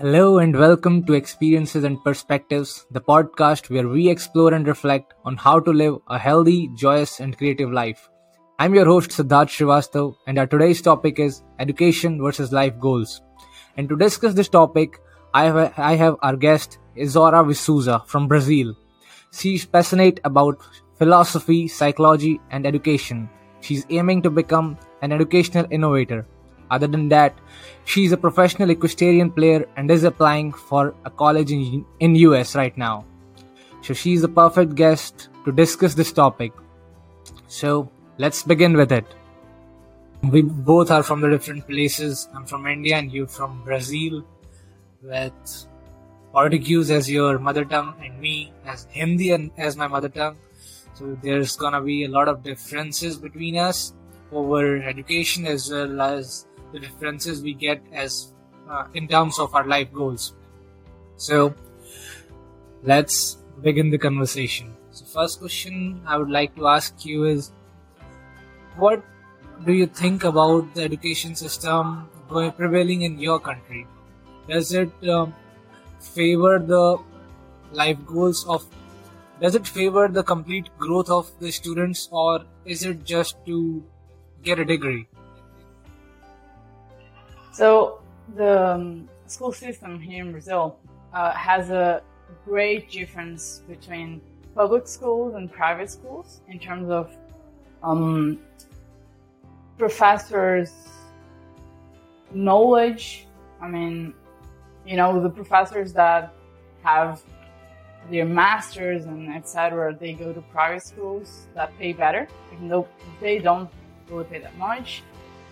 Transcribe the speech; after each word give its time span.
Hello 0.00 0.38
and 0.38 0.56
welcome 0.56 1.04
to 1.04 1.12
Experiences 1.12 1.84
and 1.84 2.02
Perspectives, 2.02 2.86
the 2.90 3.02
podcast 3.02 3.68
where 3.68 3.86
we 3.86 4.08
explore 4.08 4.54
and 4.54 4.66
reflect 4.66 5.12
on 5.26 5.36
how 5.36 5.60
to 5.60 5.70
live 5.74 5.98
a 6.08 6.18
healthy, 6.18 6.70
joyous, 6.74 7.20
and 7.20 7.36
creative 7.36 7.70
life. 7.70 8.08
I'm 8.58 8.74
your 8.74 8.86
host 8.86 9.10
Siddharth 9.10 9.50
Srivastav, 9.50 10.16
and 10.26 10.38
our 10.38 10.46
today's 10.46 10.80
topic 10.80 11.18
is 11.18 11.42
education 11.58 12.18
versus 12.18 12.50
life 12.50 12.80
goals. 12.80 13.20
And 13.76 13.90
to 13.90 13.96
discuss 13.98 14.32
this 14.32 14.48
topic, 14.48 14.98
I 15.34 15.44
have, 15.44 15.74
I 15.76 15.96
have 15.96 16.16
our 16.22 16.34
guest 16.34 16.78
Isaura 16.96 17.46
V. 17.46 17.52
Souza 17.52 18.02
from 18.06 18.26
Brazil. 18.26 18.74
She's 19.34 19.66
passionate 19.66 20.18
about 20.24 20.62
philosophy, 20.96 21.68
psychology, 21.68 22.40
and 22.50 22.66
education. 22.66 23.28
She's 23.60 23.84
aiming 23.90 24.22
to 24.22 24.30
become 24.30 24.78
an 25.02 25.12
educational 25.12 25.66
innovator 25.70 26.26
other 26.70 26.86
than 26.86 27.08
that, 27.08 27.38
she 27.84 28.04
is 28.04 28.12
a 28.12 28.16
professional 28.16 28.70
equestrian 28.70 29.30
player 29.30 29.66
and 29.76 29.90
is 29.90 30.04
applying 30.04 30.52
for 30.52 30.94
a 31.04 31.10
college 31.10 31.50
in, 31.50 31.84
in 31.98 32.14
US 32.14 32.54
right 32.54 32.76
now. 32.76 33.04
So 33.82 33.94
she 33.94 34.12
is 34.12 34.22
the 34.22 34.28
perfect 34.28 34.74
guest 34.74 35.28
to 35.44 35.52
discuss 35.52 35.94
this 35.94 36.12
topic. 36.12 36.52
So 37.48 37.90
let's 38.18 38.42
begin 38.42 38.74
with 38.76 38.92
it. 38.92 39.06
We 40.22 40.42
both 40.42 40.90
are 40.90 41.02
from 41.02 41.22
the 41.22 41.30
different 41.30 41.66
places. 41.66 42.28
I'm 42.34 42.46
from 42.46 42.66
India 42.66 42.96
and 42.96 43.10
you 43.10 43.26
from 43.26 43.64
Brazil 43.64 44.24
with 45.02 45.66
Portuguese 46.32 46.90
as 46.90 47.10
your 47.10 47.38
mother 47.38 47.64
tongue 47.64 47.94
and 48.04 48.20
me 48.20 48.52
as 48.66 48.86
Hindi 48.90 49.32
and 49.32 49.50
as 49.56 49.76
my 49.76 49.88
mother 49.88 50.10
tongue. 50.10 50.36
So 50.94 51.16
there's 51.22 51.56
gonna 51.56 51.80
be 51.80 52.04
a 52.04 52.08
lot 52.08 52.28
of 52.28 52.42
differences 52.42 53.16
between 53.16 53.56
us 53.56 53.94
over 54.30 54.82
education 54.82 55.46
as 55.46 55.70
well 55.70 56.00
as 56.00 56.46
the 56.72 56.78
differences 56.78 57.42
we 57.42 57.54
get 57.54 57.82
as 57.92 58.32
uh, 58.68 58.86
in 58.94 59.08
terms 59.08 59.38
of 59.38 59.54
our 59.54 59.66
life 59.66 59.92
goals. 59.92 60.34
So 61.16 61.54
let's 62.82 63.36
begin 63.62 63.90
the 63.90 63.98
conversation. 63.98 64.74
So 64.90 65.04
first 65.04 65.40
question 65.40 66.02
I 66.06 66.16
would 66.16 66.30
like 66.30 66.54
to 66.56 66.68
ask 66.68 67.04
you 67.04 67.24
is 67.24 67.52
what 68.76 69.04
do 69.66 69.72
you 69.72 69.86
think 69.86 70.24
about 70.24 70.74
the 70.74 70.82
education 70.82 71.34
system 71.34 72.08
prevailing 72.28 73.02
in 73.02 73.18
your 73.18 73.38
country? 73.38 73.86
Does 74.48 74.72
it 74.72 74.90
um, 75.08 75.34
favor 76.00 76.58
the 76.58 76.98
life 77.72 77.98
goals 78.06 78.46
of 78.46 78.66
does 79.40 79.54
it 79.54 79.66
favor 79.66 80.08
the 80.08 80.22
complete 80.22 80.68
growth 80.78 81.08
of 81.08 81.30
the 81.40 81.50
students 81.50 82.08
or 82.10 82.40
is 82.64 82.84
it 82.84 83.04
just 83.04 83.36
to 83.46 83.82
get 84.42 84.58
a 84.58 84.64
degree 84.64 85.06
so 87.52 88.00
the 88.36 88.72
um, 88.74 89.08
school 89.26 89.52
system 89.52 90.00
here 90.00 90.24
in 90.24 90.32
Brazil 90.32 90.78
uh, 91.12 91.32
has 91.32 91.70
a 91.70 92.02
great 92.44 92.90
difference 92.90 93.62
between 93.68 94.20
public 94.54 94.86
schools 94.86 95.34
and 95.34 95.50
private 95.50 95.90
schools 95.90 96.40
in 96.48 96.58
terms 96.58 96.90
of 96.90 97.16
um, 97.82 98.38
professors' 99.78 100.72
knowledge. 102.32 103.26
I 103.60 103.68
mean, 103.68 104.14
you 104.86 104.96
know, 104.96 105.20
the 105.20 105.30
professors 105.30 105.92
that 105.94 106.32
have 106.82 107.22
their 108.10 108.24
masters 108.24 109.04
and 109.04 109.32
etc. 109.34 109.94
They 109.98 110.12
go 110.12 110.32
to 110.32 110.40
private 110.40 110.82
schools 110.82 111.46
that 111.54 111.76
pay 111.78 111.92
better, 111.92 112.26
even 112.52 112.68
though 112.68 112.88
they 113.20 113.38
don't 113.38 113.70
really 114.08 114.24
pay 114.24 114.38
that 114.40 114.56
much. 114.56 115.02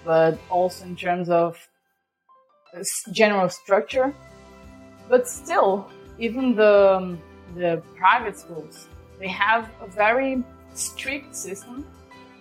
But 0.04 0.38
also 0.48 0.84
in 0.84 0.96
terms 0.96 1.28
of 1.28 1.68
general 3.12 3.48
structure. 3.48 4.14
But 5.08 5.28
still, 5.28 5.88
even 6.18 6.54
the, 6.54 6.96
um, 6.96 7.18
the 7.56 7.82
private 7.96 8.38
schools, 8.38 8.88
they 9.18 9.28
have 9.28 9.70
a 9.80 9.86
very 9.86 10.42
strict 10.74 11.34
system 11.34 11.86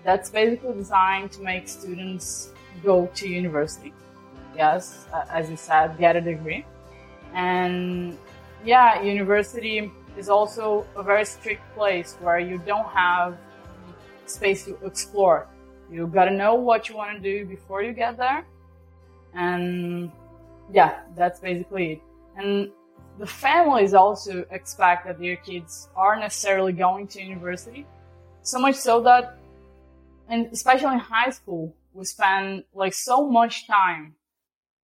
that's 0.04 0.30
basically 0.30 0.74
designed 0.74 1.32
to 1.34 1.42
make 1.42 1.68
students 1.68 2.50
go 2.84 3.08
to 3.16 3.28
university. 3.28 3.94
Yes, 4.56 5.06
as 5.32 5.50
you 5.50 5.58
said, 5.58 5.98
get 5.98 6.16
a 6.16 6.22
degree. 6.22 6.66
And 7.34 8.18
yeah, 8.66 9.02
university 9.02 9.92
is 10.18 10.30
also 10.30 10.86
a 10.96 11.04
very 11.04 11.26
strict 11.26 11.62
place 11.76 12.18
where 12.22 12.40
you 12.40 12.58
don't 12.66 12.88
have 12.88 13.38
space 14.26 14.66
to 14.66 14.78
explore. 14.84 15.48
You 15.92 16.08
gotta 16.08 16.32
know 16.32 16.56
what 16.56 16.90
you 16.90 16.96
want 16.96 17.16
to 17.16 17.22
do 17.22 17.46
before 17.46 17.82
you 17.82 17.94
get 17.94 18.18
there 18.18 18.46
and 19.34 20.12
yeah, 20.72 21.00
that's 21.16 21.40
basically 21.40 21.94
it. 21.94 22.02
And 22.38 22.72
the 23.20 23.26
families 23.26 23.94
also 23.94 24.46
expect 24.52 25.06
that 25.08 25.20
their 25.20 25.38
kids 25.38 25.90
are 25.96 26.20
necessarily 26.20 26.74
going 26.74 27.08
to 27.08 27.22
university. 27.22 27.86
So 28.42 28.60
much 28.60 28.76
so 28.76 29.02
that, 29.02 29.38
and 30.30 30.48
especially 30.52 30.94
in 30.94 31.00
high 31.00 31.32
school, 31.32 31.76
we 31.94 32.06
spend 32.06 32.64
like 32.74 32.94
so 32.94 33.28
much 33.30 33.68
time 33.68 34.16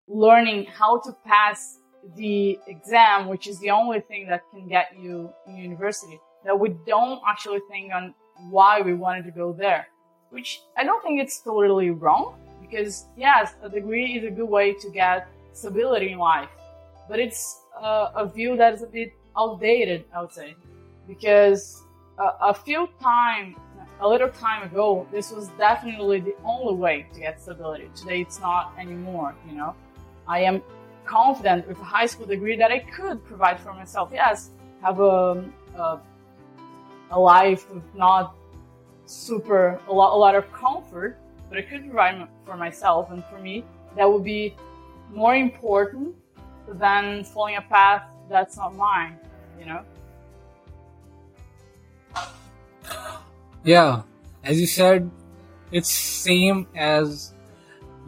learning 0.08 0.66
how 0.66 1.00
to 1.00 1.12
pass 1.24 1.78
the 2.16 2.58
exam, 2.66 3.28
which 3.28 3.46
is 3.46 3.58
the 3.60 3.70
only 3.70 4.00
thing 4.00 4.26
that 4.28 4.42
can 4.50 4.68
get 4.68 4.94
you 4.98 5.32
in 5.46 5.56
university, 5.56 6.20
that 6.44 6.58
we 6.58 6.70
don't 6.86 7.22
actually 7.26 7.60
think 7.70 7.92
on 7.92 8.14
why 8.50 8.80
we 8.80 8.94
wanted 8.94 9.24
to 9.24 9.30
go 9.30 9.52
there, 9.52 9.86
which 10.30 10.60
I 10.76 10.84
don't 10.84 11.02
think 11.02 11.20
it's 11.20 11.40
totally 11.40 11.90
wrong 11.90 12.34
because 12.60 13.06
yes, 13.16 13.54
a 13.62 13.68
degree 13.68 14.18
is 14.18 14.24
a 14.24 14.30
good 14.30 14.48
way 14.48 14.74
to 14.74 14.90
get 14.90 15.28
stability 15.54 16.12
in 16.12 16.18
life, 16.18 16.48
but 17.08 17.18
it's 17.18 17.62
uh, 17.80 18.10
a 18.14 18.26
view 18.26 18.56
that 18.56 18.74
is 18.74 18.82
a 18.82 18.86
bit 18.86 19.12
outdated, 19.36 20.04
I 20.14 20.20
would 20.20 20.32
say, 20.32 20.54
because 21.08 21.82
a, 22.18 22.30
a 22.42 22.54
few 22.54 22.88
time, 23.00 23.56
a 24.00 24.08
little 24.08 24.28
time 24.28 24.62
ago, 24.62 25.06
this 25.10 25.30
was 25.30 25.48
definitely 25.58 26.20
the 26.20 26.34
only 26.44 26.74
way 26.74 27.06
to 27.14 27.20
get 27.20 27.40
stability. 27.40 27.90
Today, 27.94 28.20
it's 28.20 28.40
not 28.40 28.74
anymore. 28.78 29.34
You 29.48 29.56
know, 29.56 29.74
I 30.28 30.40
am 30.40 30.62
confident 31.04 31.66
with 31.68 31.78
a 31.78 31.84
high 31.84 32.06
school 32.06 32.26
degree 32.26 32.56
that 32.56 32.70
I 32.70 32.80
could 32.80 33.24
provide 33.24 33.60
for 33.60 33.72
myself. 33.72 34.10
Yes, 34.12 34.50
have 34.82 35.00
a, 35.00 35.44
a, 35.76 36.00
a 37.10 37.18
life 37.18 37.70
with 37.72 37.82
not 37.94 38.34
super 39.06 39.80
a 39.88 39.92
lot, 39.92 40.14
a 40.14 40.18
lot 40.18 40.34
of 40.34 40.50
comfort, 40.52 41.18
but 41.48 41.58
I 41.58 41.62
could 41.62 41.84
provide 41.84 42.28
for 42.44 42.56
myself 42.56 43.10
and 43.10 43.24
for 43.26 43.38
me 43.38 43.64
that 43.96 44.10
would 44.10 44.24
be 44.24 44.54
more 45.14 45.34
important 45.34 46.14
than 46.68 47.24
following 47.24 47.56
a 47.56 47.62
path 47.62 48.02
that's 48.28 48.56
not 48.56 48.74
mine, 48.74 49.18
you 49.58 49.66
know? 49.66 49.82
Yeah, 53.64 54.02
as 54.42 54.60
you 54.60 54.66
said, 54.66 55.10
it's 55.72 55.90
same 55.90 56.66
as 56.74 57.32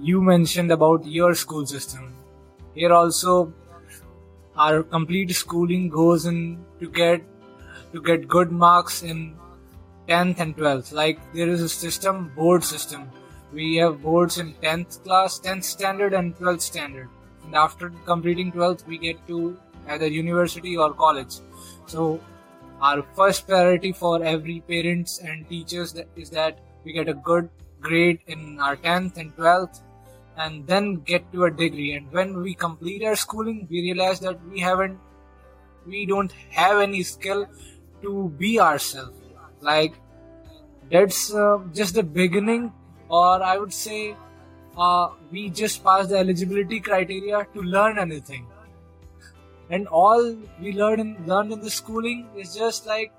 you 0.00 0.21
mentioned 0.21 0.71
about 0.71 1.06
your 1.06 1.34
school 1.34 1.65
system. 1.66 2.15
Here 2.75 2.93
also, 2.93 3.53
our 4.56 4.83
complete 4.83 5.31
schooling 5.34 5.89
goes 5.89 6.27
in 6.27 6.65
to 6.81 6.91
get 6.91 7.22
to 7.93 8.03
get 8.03 8.28
good 8.28 8.53
marks 8.53 9.03
in 9.03 9.34
10th 10.09 10.41
and 10.41 10.56
12th. 10.56 10.93
Like 10.93 11.19
there 11.33 11.49
is 11.49 11.62
a 11.62 11.69
system, 11.69 12.33
board 12.37 12.65
system 12.65 13.11
we 13.56 13.77
have 13.77 14.03
boards 14.03 14.39
in 14.43 14.53
10th 14.62 15.03
class 15.03 15.41
10th 15.41 15.65
standard 15.65 16.12
and 16.12 16.37
12th 16.39 16.61
standard. 16.61 17.09
And 17.44 17.55
after 17.55 17.91
completing 18.05 18.53
12th 18.53 18.87
we 18.87 18.99
get 18.99 19.27
to 19.28 19.56
either 19.89 20.06
university 20.06 20.77
or 20.77 20.93
college. 20.93 21.37
So 21.87 22.21
our 22.81 23.03
first 23.15 23.47
priority 23.49 23.93
for 23.93 24.22
every 24.22 24.61
parents 24.61 25.19
and 25.21 25.49
teachers 25.49 25.95
is 26.16 26.31
that 26.31 26.59
we 26.84 26.93
get 26.93 27.09
a 27.09 27.15
good 27.15 27.49
grade 27.81 28.21
in 28.27 28.61
our 28.61 28.77
10th 28.77 29.16
and 29.16 29.34
12th 29.36 29.80
and 30.36 30.66
then 30.66 30.97
get 30.97 31.33
to 31.33 31.45
a 31.45 31.51
degree. 31.51 31.92
And 31.95 32.13
when 32.13 32.42
we 32.42 32.54
complete 32.54 33.04
our 33.04 33.16
schooling 33.16 33.66
we 33.71 33.80
realize 33.80 34.21
that 34.21 34.39
we 34.47 34.60
haven't 34.60 34.98
we 35.86 36.04
don't 36.04 36.33
have 36.51 36.80
any 36.80 37.03
skill 37.03 37.47
to 38.03 38.28
be 38.36 38.59
ourselves. 38.60 39.16
Like 39.60 39.95
that's 40.91 41.33
uh, 41.34 41.60
just 41.72 41.95
the 41.95 42.03
beginning 42.03 42.72
or 43.08 43.42
I 43.42 43.56
would 43.56 43.72
say 43.72 44.16
uh, 44.76 45.08
we 45.30 45.50
just 45.50 45.82
pass 45.82 46.08
the 46.08 46.18
eligibility 46.18 46.80
criteria 46.80 47.47
to 47.54 47.62
learn 47.62 47.98
anything. 47.98 48.47
And 49.70 49.88
all 49.88 50.36
we 50.60 50.72
learn 50.72 51.00
in, 51.00 51.16
learn 51.26 51.50
in 51.53 51.60
the 51.60 51.70
schooling 51.70 52.28
is 52.36 52.54
just 52.54 52.86
like 52.86 53.12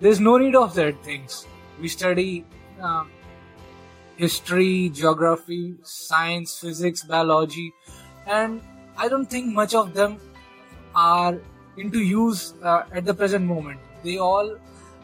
there's 0.00 0.20
no 0.20 0.36
need 0.36 0.54
of 0.54 0.74
that 0.74 1.02
things. 1.04 1.46
We 1.80 1.88
study 1.88 2.44
um, 2.80 3.10
history, 4.16 4.90
geography, 4.90 5.74
science, 5.82 6.58
physics, 6.58 7.02
biology, 7.02 7.72
and 8.26 8.60
I 8.96 9.08
don't 9.08 9.26
think 9.26 9.52
much 9.52 9.74
of 9.74 9.94
them 9.94 10.18
are 10.94 11.38
into 11.76 11.98
use 11.98 12.54
uh, 12.62 12.84
at 12.92 13.04
the 13.04 13.14
present 13.14 13.44
moment. 13.44 13.80
They 14.04 14.18
all, 14.18 14.56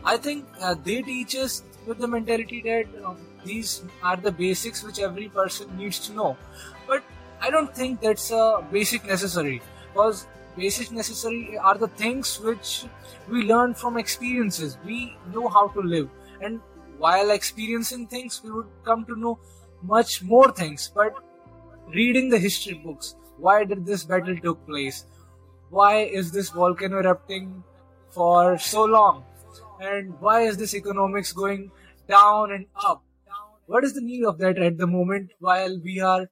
I 0.05 0.17
think, 0.17 0.47
uh, 0.61 0.75
they 0.85 1.03
teach 1.03 1.35
us 1.35 1.63
with 1.87 1.99
the 1.99 2.09
mentality 2.09 2.63
that 2.63 2.87
um, 3.05 3.17
these 3.45 3.83
are 4.03 4.17
the 4.17 4.33
basics 4.33 4.83
which 4.83 4.99
every 4.99 5.29
person 5.29 5.77
needs 5.77 5.99
to 6.07 6.13
know. 6.13 6.37
But 6.87 7.03
I 7.41 7.51
don't 7.51 7.75
think 7.75 8.01
that's 8.01 8.31
a 8.31 8.67
basic 8.71 9.05
necessary 9.07 9.63
because 9.93 10.27
basic 10.57 10.93
necessary 10.93 11.57
are 11.59 11.79
the 11.79 11.89
things 11.89 12.39
which 12.41 12.85
we 13.29 13.43
learn 13.45 13.75
from 13.75 13.97
experiences. 13.97 14.77
We 14.85 15.17
know 15.33 15.49
how 15.49 15.69
to 15.69 15.81
live, 15.81 16.11
and 16.43 16.61
while 16.99 17.31
experiencing 17.31 18.07
things, 18.09 18.41
we 18.45 18.51
would 18.51 18.67
come 18.85 19.05
to 19.07 19.17
know 19.17 19.39
much 19.83 20.23
more 20.23 20.53
things. 20.53 20.91
But 20.95 21.15
reading 21.95 22.29
the 22.29 22.39
history 22.39 22.75
books, 22.75 23.15
why 23.39 23.65
did 23.65 23.87
this 23.87 24.05
battle 24.05 24.37
took 24.37 24.67
place? 24.67 25.07
Why 25.71 26.01
is 26.01 26.31
this 26.33 26.51
volcano 26.51 26.99
erupting 26.99 27.65
for 28.11 28.59
so 28.59 28.85
long? 28.85 29.25
And 29.81 30.21
why 30.21 30.43
is 30.43 30.59
this 30.59 30.75
economics 30.75 31.33
going 31.33 31.71
down 32.09 32.53
and 32.53 32.67
up? 32.85 33.03
What 33.67 33.85
is 33.85 33.95
the 33.95 34.01
need 34.01 34.25
of 34.25 34.39
that 34.39 34.59
at 34.59 34.79
the 34.79 34.87
moment 34.87 35.31
while 35.39 35.81
we 35.83 36.01
are 36.01 36.29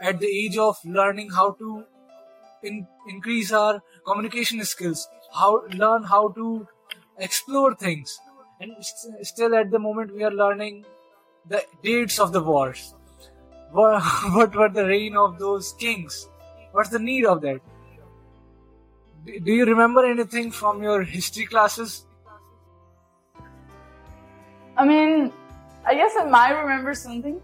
at 0.00 0.20
the 0.20 0.26
age 0.26 0.56
of 0.56 0.76
learning 0.84 1.30
how 1.30 1.52
to 1.52 1.84
in, 2.62 2.86
increase 3.08 3.52
our 3.52 3.82
communication 4.06 4.64
skills, 4.64 5.08
how 5.34 5.66
learn 5.74 6.04
how 6.04 6.28
to 6.28 6.66
explore 7.18 7.74
things, 7.74 8.18
and 8.60 8.72
st- 8.80 9.26
still 9.26 9.54
at 9.54 9.70
the 9.70 9.78
moment 9.78 10.14
we 10.14 10.24
are 10.24 10.30
learning 10.30 10.84
the 11.48 11.62
dates 11.82 12.18
of 12.18 12.32
the 12.32 12.42
wars. 12.42 12.94
What, 13.72 14.02
what 14.32 14.54
were 14.54 14.68
the 14.68 14.86
reign 14.86 15.16
of 15.16 15.38
those 15.38 15.74
kings? 15.74 16.28
What's 16.72 16.90
the 16.90 16.98
need 16.98 17.26
of 17.26 17.40
that? 17.42 17.60
Do 19.24 19.52
you 19.52 19.64
remember 19.64 20.04
anything 20.04 20.50
from 20.50 20.82
your 20.82 21.02
history 21.02 21.46
classes? 21.46 22.06
I 24.76 24.84
mean, 24.84 25.32
I 25.86 25.94
guess 25.94 26.12
I 26.18 26.24
might 26.24 26.52
remember 26.52 26.92
something, 26.94 27.40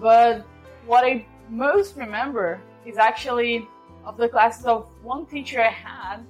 but 0.00 0.46
what 0.86 1.04
I 1.04 1.26
most 1.50 1.96
remember 1.96 2.60
is 2.86 2.96
actually 2.96 3.68
of 4.04 4.16
the 4.16 4.28
classes 4.28 4.64
of 4.64 4.86
one 5.02 5.26
teacher 5.26 5.60
I 5.60 5.70
had 5.70 6.20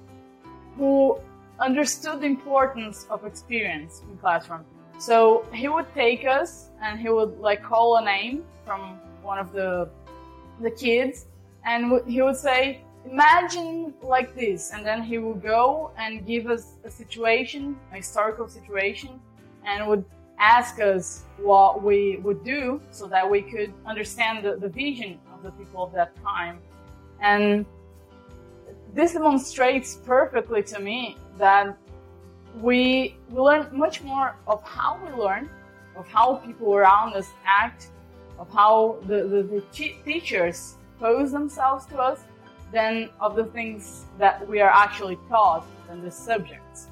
who 0.75 1.17
understood 1.59 2.19
the 2.19 2.25
importance 2.25 3.07
of 3.09 3.25
experience 3.25 4.01
in 4.09 4.17
classroom. 4.17 4.65
So 4.99 5.45
he 5.53 5.69
would 5.69 5.91
take 5.93 6.25
us 6.25 6.69
and 6.81 6.99
he 6.99 7.09
would 7.09 7.39
like 7.39 7.63
call 7.63 7.97
a 7.97 8.03
name 8.03 8.43
from 8.65 8.99
one 9.21 9.39
of 9.39 9.53
the 9.53 9.89
the 10.61 10.69
kids 10.69 11.25
and 11.65 12.01
he 12.07 12.21
would 12.21 12.35
say 12.35 12.81
imagine 13.05 13.93
like 14.01 14.35
this 14.35 14.71
and 14.71 14.85
then 14.85 15.01
he 15.01 15.17
would 15.17 15.41
go 15.41 15.91
and 15.97 16.25
give 16.27 16.47
us 16.47 16.75
a 16.83 16.91
situation 16.91 17.75
a 17.91 17.95
historical 17.95 18.47
situation 18.47 19.19
and 19.65 19.87
would 19.87 20.05
ask 20.43 20.79
us 20.81 21.23
what 21.37 21.81
we 21.81 22.17
would 22.17 22.43
do 22.43 22.81
so 22.91 23.07
that 23.07 23.29
we 23.29 23.41
could 23.41 23.73
understand 23.85 24.43
the, 24.45 24.55
the 24.57 24.69
vision 24.69 25.19
of 25.33 25.41
the 25.43 25.51
people 25.51 25.83
of 25.83 25.91
that 25.93 26.11
time 26.21 26.59
and 27.21 27.65
this 28.93 29.13
demonstrates 29.13 29.95
perfectly 29.95 30.61
to 30.63 30.79
me 30.79 31.17
that 31.37 31.77
we, 32.61 33.15
we 33.29 33.39
learn 33.39 33.67
much 33.71 34.03
more 34.03 34.35
of 34.45 34.61
how 34.63 34.99
we 35.03 35.11
learn, 35.13 35.49
of 35.95 36.07
how 36.07 36.35
people 36.35 36.75
around 36.75 37.13
us 37.15 37.29
act, 37.45 37.87
of 38.37 38.51
how 38.51 38.99
the, 39.07 39.23
the, 39.23 39.43
the 39.43 39.63
teachers 40.05 40.75
pose 40.99 41.31
themselves 41.31 41.85
to 41.87 41.97
us, 41.97 42.19
than 42.71 43.09
of 43.19 43.35
the 43.35 43.45
things 43.45 44.05
that 44.17 44.47
we 44.47 44.59
are 44.59 44.69
actually 44.69 45.17
taught 45.29 45.65
than 45.87 46.03
the 46.03 46.11
subjects. 46.11 46.87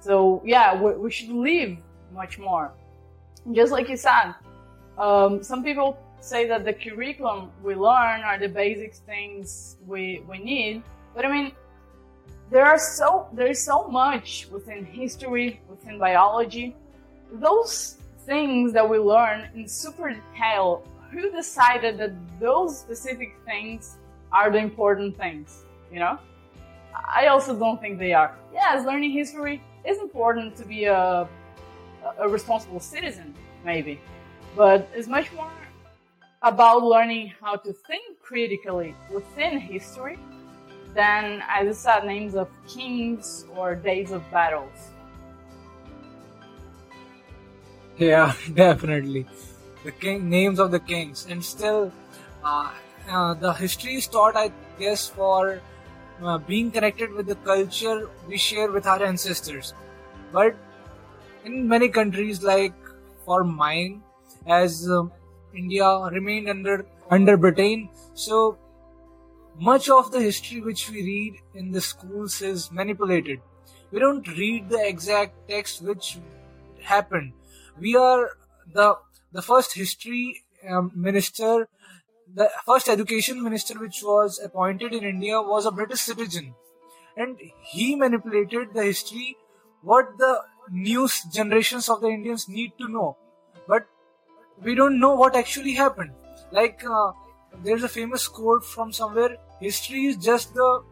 So 0.00 0.42
yeah, 0.44 0.80
we, 0.80 0.92
we 0.94 1.10
should 1.10 1.30
live 1.30 1.76
much 2.12 2.38
more. 2.38 2.72
Just 3.52 3.72
like 3.72 3.88
you 3.88 3.96
said, 3.96 4.34
um, 4.98 5.42
some 5.42 5.64
people 5.64 5.98
say 6.20 6.46
that 6.48 6.64
the 6.64 6.72
curriculum 6.72 7.50
we 7.62 7.74
learn 7.74 8.22
are 8.22 8.38
the 8.38 8.48
basic 8.48 8.94
things 8.94 9.76
we, 9.86 10.22
we 10.28 10.38
need. 10.38 10.82
But 11.14 11.24
I 11.24 11.32
mean, 11.32 11.52
there 12.50 12.66
are 12.66 12.78
so 12.78 13.28
there 13.32 13.46
is 13.46 13.64
so 13.64 13.88
much 13.88 14.48
within 14.50 14.84
history, 14.84 15.60
within 15.68 15.98
biology. 15.98 16.76
Those 17.32 17.98
things 18.26 18.72
that 18.72 18.88
we 18.88 18.98
learn 18.98 19.48
in 19.54 19.68
super 19.68 20.14
detail, 20.14 20.82
who 21.10 21.30
decided 21.30 21.98
that 21.98 22.12
those 22.40 22.78
specific 22.78 23.34
things 23.44 23.96
are 24.32 24.50
the 24.50 24.58
important 24.58 25.16
things? 25.16 25.64
You 25.92 26.00
know? 26.00 26.18
I 26.94 27.26
also 27.28 27.58
don't 27.58 27.80
think 27.80 27.98
they 27.98 28.12
are. 28.12 28.36
Yes, 28.52 28.84
learning 28.84 29.12
history 29.12 29.62
is 29.86 29.98
important 29.98 30.56
to 30.56 30.64
be 30.64 30.84
a, 30.84 31.28
a 32.18 32.28
responsible 32.28 32.80
citizen, 32.80 33.34
maybe. 33.64 34.00
But 34.56 34.88
it's 34.94 35.08
much 35.08 35.32
more 35.32 35.50
about 36.42 36.82
learning 36.82 37.32
how 37.40 37.56
to 37.56 37.72
think 37.72 38.20
critically 38.20 38.94
within 39.12 39.58
history 39.58 40.18
than 40.94 41.42
I 41.48 41.64
just 41.64 41.82
said 41.82 42.04
names 42.04 42.34
of 42.34 42.48
kings 42.66 43.44
or 43.56 43.74
days 43.74 44.10
of 44.10 44.22
battles. 44.30 44.90
Yeah, 47.98 48.34
definitely. 48.54 49.26
The 49.84 49.92
king 49.92 50.28
names 50.28 50.58
of 50.58 50.70
the 50.70 50.80
kings, 50.80 51.26
and 51.28 51.44
still, 51.44 51.92
uh, 52.44 52.70
uh, 53.08 53.34
the 53.34 53.52
history 53.52 53.94
is 53.94 54.06
taught, 54.06 54.36
I 54.36 54.52
guess, 54.78 55.08
for 55.08 55.60
uh, 56.22 56.38
being 56.38 56.70
connected 56.70 57.12
with 57.12 57.26
the 57.26 57.36
culture 57.36 58.08
we 58.26 58.38
share 58.38 58.70
with 58.70 58.86
our 58.86 59.02
ancestors. 59.02 59.74
But 60.32 60.56
in 61.44 61.68
many 61.68 61.88
countries, 61.88 62.42
like 62.42 62.74
for 63.24 63.44
mine, 63.44 64.02
as 64.46 64.88
um, 64.90 65.12
India 65.54 65.88
remained 66.12 66.48
under 66.48 66.86
under 67.10 67.36
Britain, 67.36 67.88
so 68.14 68.58
much 69.58 69.88
of 69.90 70.12
the 70.12 70.20
history 70.20 70.60
which 70.60 70.90
we 70.90 71.02
read 71.02 71.34
in 71.54 71.72
the 71.72 71.80
schools 71.80 72.40
is 72.42 72.70
manipulated. 72.70 73.40
We 73.90 73.98
don't 73.98 74.26
read 74.28 74.68
the 74.68 74.86
exact 74.86 75.48
text 75.48 75.82
which 75.82 76.18
happened. 76.82 77.32
We 77.78 77.96
are 77.96 78.30
the 78.72 78.96
the 79.32 79.42
first 79.42 79.74
history 79.74 80.42
um, 80.68 80.92
minister, 80.94 81.68
the 82.34 82.50
first 82.66 82.88
education 82.88 83.42
minister 83.42 83.78
which 83.78 84.02
was 84.02 84.40
appointed 84.44 84.92
in 84.92 85.04
India 85.04 85.40
was 85.40 85.66
a 85.66 85.70
British 85.70 86.00
citizen, 86.00 86.54
and 87.16 87.38
he 87.62 87.94
manipulated 87.96 88.74
the 88.74 88.84
history 88.84 89.36
what 89.82 90.18
the 90.18 90.42
new 90.70 91.08
generations 91.32 91.88
of 91.88 92.00
the 92.00 92.08
Indians 92.08 92.48
need 92.48 92.72
to 92.78 92.88
know, 92.88 93.16
but 93.66 93.86
we 94.62 94.74
don't 94.74 94.98
know 95.00 95.14
what 95.14 95.36
actually 95.36 95.72
happened. 95.74 96.12
Like 96.52 96.82
uh, 96.84 97.12
there's 97.62 97.82
a 97.82 97.88
famous 97.88 98.28
quote 98.28 98.64
from 98.64 98.92
somewhere 98.92 99.36
history 99.60 100.06
is 100.06 100.16
just 100.16 100.54
the 100.54 100.82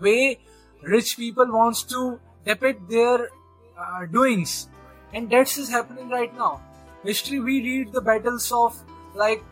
way 0.00 0.38
rich 0.82 1.16
people 1.16 1.46
wants 1.50 1.82
to 1.84 2.20
depict 2.44 2.88
their 2.88 3.30
uh, 3.78 4.06
doings. 4.06 4.68
And 5.12 5.28
that's 5.30 5.58
is 5.58 5.68
happening 5.68 6.08
right 6.08 6.34
now. 6.36 6.60
History 7.04 7.40
we 7.40 7.62
read 7.62 7.92
the 7.92 8.00
battles 8.00 8.52
of 8.52 8.76
like 9.14 9.42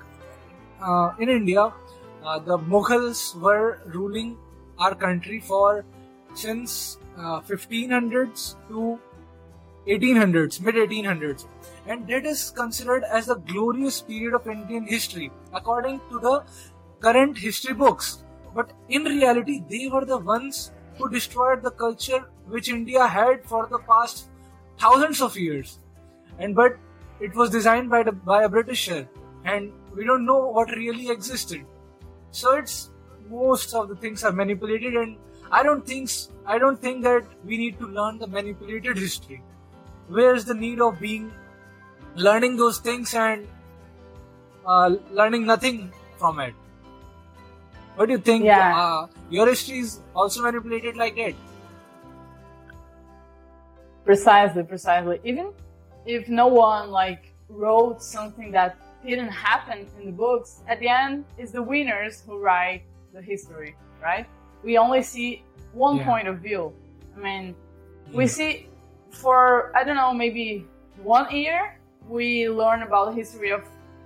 uh, 0.81 1.11
in 1.19 1.29
india 1.29 1.65
uh, 2.25 2.39
the 2.39 2.59
mughals 2.75 3.21
were 3.47 3.81
ruling 3.97 4.37
our 4.79 4.95
country 4.95 5.41
for 5.41 5.85
since 6.35 6.99
1500s 7.47 8.55
uh, 8.55 8.69
to 8.69 8.99
1800s 9.97 10.61
mid 10.61 10.75
1800s 10.75 11.47
and 11.87 12.07
that 12.09 12.27
is 12.27 12.51
considered 12.63 13.05
as 13.19 13.27
the 13.27 13.37
glorious 13.53 14.01
period 14.01 14.35
of 14.35 14.47
indian 14.47 14.87
history 14.87 15.31
according 15.53 16.01
to 16.11 16.19
the 16.27 16.35
current 17.01 17.39
history 17.39 17.75
books 17.75 18.19
but 18.55 18.73
in 18.89 19.05
reality, 19.05 19.63
they 19.69 19.89
were 19.89 20.05
the 20.05 20.19
ones 20.19 20.73
who 20.97 21.09
destroyed 21.09 21.63
the 21.63 21.71
culture 21.71 22.25
which 22.47 22.69
India 22.69 23.07
had 23.07 23.45
for 23.45 23.67
the 23.71 23.79
past 23.79 24.29
thousands 24.79 25.21
of 25.21 25.37
years. 25.37 25.79
And 26.39 26.55
but 26.55 26.77
it 27.21 27.35
was 27.35 27.51
designed 27.51 27.91
by 27.91 28.03
the 28.03 28.13
by 28.13 28.45
a 28.45 28.49
Britisher, 28.49 29.09
and 29.45 29.73
we 29.95 30.05
don't 30.05 30.25
know 30.25 30.39
what 30.49 30.71
really 30.71 31.11
existed. 31.11 31.65
So 32.31 32.57
it's 32.57 32.91
most 33.29 33.75
of 33.75 33.89
the 33.89 33.97
things 33.97 34.25
are 34.25 34.33
manipulated, 34.33 34.95
and 34.95 35.17
I 35.51 35.63
don't 35.63 35.87
think 35.87 36.11
I 36.47 36.59
don't 36.59 36.81
think 36.81 37.05
that 37.05 37.25
we 37.45 37.59
need 37.59 37.79
to 37.79 37.87
learn 37.87 38.19
the 38.19 38.27
manipulated 38.27 38.97
history. 38.97 39.43
Where's 40.09 40.45
the 40.45 40.55
need 40.55 40.81
of 40.81 41.01
being 41.01 41.31
learning 42.15 42.57
those 42.57 42.79
things 42.79 43.15
and 43.15 43.47
uh, 44.67 44.97
learning 45.13 45.47
nothing 45.47 45.93
from 46.17 46.41
it? 46.41 46.55
What 47.97 48.07
do 48.07 48.13
you 48.13 48.19
think? 48.19 48.45
Yeah. 48.45 48.79
Uh, 48.79 49.07
your 49.29 49.49
history 49.49 49.81
is 49.81 50.01
also 50.15 50.43
manipulated 50.43 50.97
like 50.97 51.17
that. 51.17 51.35
Precisely, 54.05 54.63
precisely. 54.63 55.21
Even 55.25 55.53
if 56.07 56.29
no 56.29 56.47
one 56.47 56.91
like 56.91 57.35
wrote 57.49 58.03
something 58.03 58.51
that 58.53 58.79
didn't 59.05 59.29
happen 59.29 59.87
in 59.99 60.07
the 60.07 60.13
books, 60.13 60.61
at 60.67 60.81
the 60.81 60.89
end 60.89 61.25
it's 61.37 61.53
the 61.53 61.63
winners 61.63 62.23
who 62.27 62.39
write 62.39 62.83
the 63.13 63.21
history, 63.21 63.77
right? 64.03 64.27
We 64.63 64.79
only 64.79 65.03
see 65.03 65.45
one 65.73 65.97
yeah. 65.97 66.07
point 66.07 66.29
of 66.29 66.39
view. 66.39 66.73
I 67.17 67.21
mean, 67.21 67.55
we 68.13 68.27
see 68.27 68.69
for 69.21 69.73
I 69.77 69.85
don't 69.85 69.97
know, 69.97 70.13
maybe 70.13 70.67
one 71.03 71.31
year 71.35 71.79
we 72.09 72.49
learn 72.49 72.83
about 72.83 73.15
history 73.15 73.51
of 73.51 73.63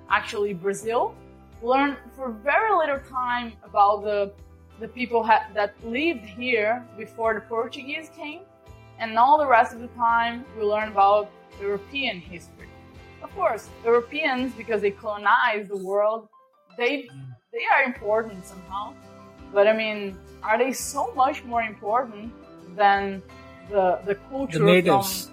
actually 0.08 0.52
Brazil 0.54 1.14
learn 1.62 1.96
for 2.16 2.30
very 2.30 2.74
little 2.76 2.98
time 3.08 3.52
about 3.62 4.02
the 4.02 4.32
the 4.80 4.88
people 4.88 5.22
ha- 5.22 5.46
that 5.54 5.74
lived 5.84 6.24
here 6.24 6.84
before 6.98 7.34
the 7.34 7.40
Portuguese 7.42 8.10
came, 8.16 8.40
and 8.98 9.16
all 9.16 9.38
the 9.38 9.46
rest 9.46 9.72
of 9.74 9.80
the 9.80 9.92
time 10.08 10.44
we 10.56 10.64
learn 10.64 10.88
about 10.88 11.30
European 11.60 12.18
history. 12.18 12.68
Of 13.22 13.30
course, 13.36 13.68
Europeans 13.84 14.52
because 14.54 14.80
they 14.82 14.90
colonized 14.90 15.68
the 15.68 15.76
world, 15.76 16.28
they 16.76 17.08
they 17.52 17.64
are 17.72 17.82
important 17.84 18.44
somehow. 18.44 18.94
But 19.54 19.68
I 19.68 19.74
mean, 19.76 20.18
are 20.42 20.58
they 20.58 20.72
so 20.72 21.12
much 21.14 21.44
more 21.44 21.62
important 21.62 22.32
than 22.74 23.22
the 23.72 24.00
the 24.06 24.14
culture 24.30 24.58
The 24.58 24.64
natives. 24.64 25.30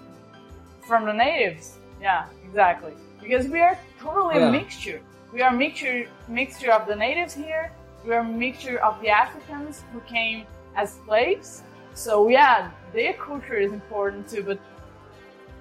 from 0.80 0.88
from 0.88 1.06
the 1.06 1.12
natives? 1.26 1.78
Yeah, 2.00 2.26
exactly. 2.46 2.94
Because 3.22 3.46
we 3.48 3.60
are 3.60 3.76
totally 4.00 4.36
Yeah. 4.38 4.48
a 4.48 4.52
mixture. 4.60 5.00
We 5.32 5.42
are 5.42 5.52
a 5.54 5.56
mixture 5.66 6.08
mixture 6.28 6.72
of 6.72 6.86
the 6.90 6.96
natives 6.96 7.34
here. 7.34 7.64
We 8.04 8.10
are 8.16 8.20
a 8.20 8.32
mixture 8.46 8.78
of 8.88 9.00
the 9.02 9.10
Africans 9.10 9.84
who 9.92 10.00
came 10.16 10.46
as 10.74 10.88
slaves. 11.04 11.62
So 11.94 12.28
yeah, 12.28 12.70
their 12.94 13.14
culture 13.14 13.58
is 13.66 13.72
important 13.72 14.28
too. 14.30 14.42
But 14.42 14.58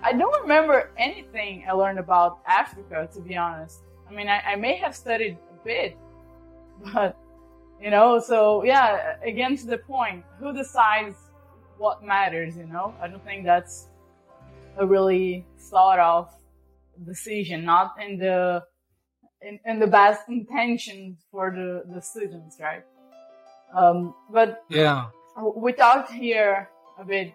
I 0.02 0.14
don't 0.14 0.42
remember 0.42 0.92
anything 0.98 1.66
I 1.70 1.74
learned 1.74 2.00
about 2.00 2.40
Africa, 2.48 3.10
to 3.14 3.20
be 3.22 3.36
honest. 3.36 3.82
I 4.10 4.14
mean, 4.14 4.30
I, 4.30 4.40
I 4.54 4.56
may 4.56 4.76
have 4.78 4.96
studied 4.96 5.38
a 5.56 5.58
bit, 5.66 5.98
but 6.94 7.18
you 7.84 7.90
know, 7.92 8.20
so 8.20 8.64
yeah, 8.64 9.16
again 9.32 9.58
to 9.58 9.66
the 9.68 9.78
point, 9.80 10.24
who 10.40 10.54
decides 10.54 11.18
what 11.80 12.04
matters? 12.04 12.56
You 12.58 12.68
know, 12.68 12.94
I 13.02 13.08
don't 13.08 13.24
think 13.24 13.46
that's 13.46 13.88
a 14.78 14.86
really 14.86 15.46
thought 15.58 16.00
of 16.00 16.30
decision, 17.06 17.64
not 17.66 17.96
in 18.06 18.20
the 18.20 18.64
in, 19.42 19.60
in 19.66 19.80
the 19.80 19.88
best 19.88 20.28
intention 20.30 21.18
for 21.32 21.52
the 21.52 21.84
the 21.94 22.02
students, 22.02 22.58
right? 22.60 22.84
Um, 23.76 24.14
but 24.32 24.64
Yeah. 24.70 25.10
we 25.56 25.74
talked 25.74 26.12
here 26.12 26.70
a 27.00 27.06
bit 27.06 27.34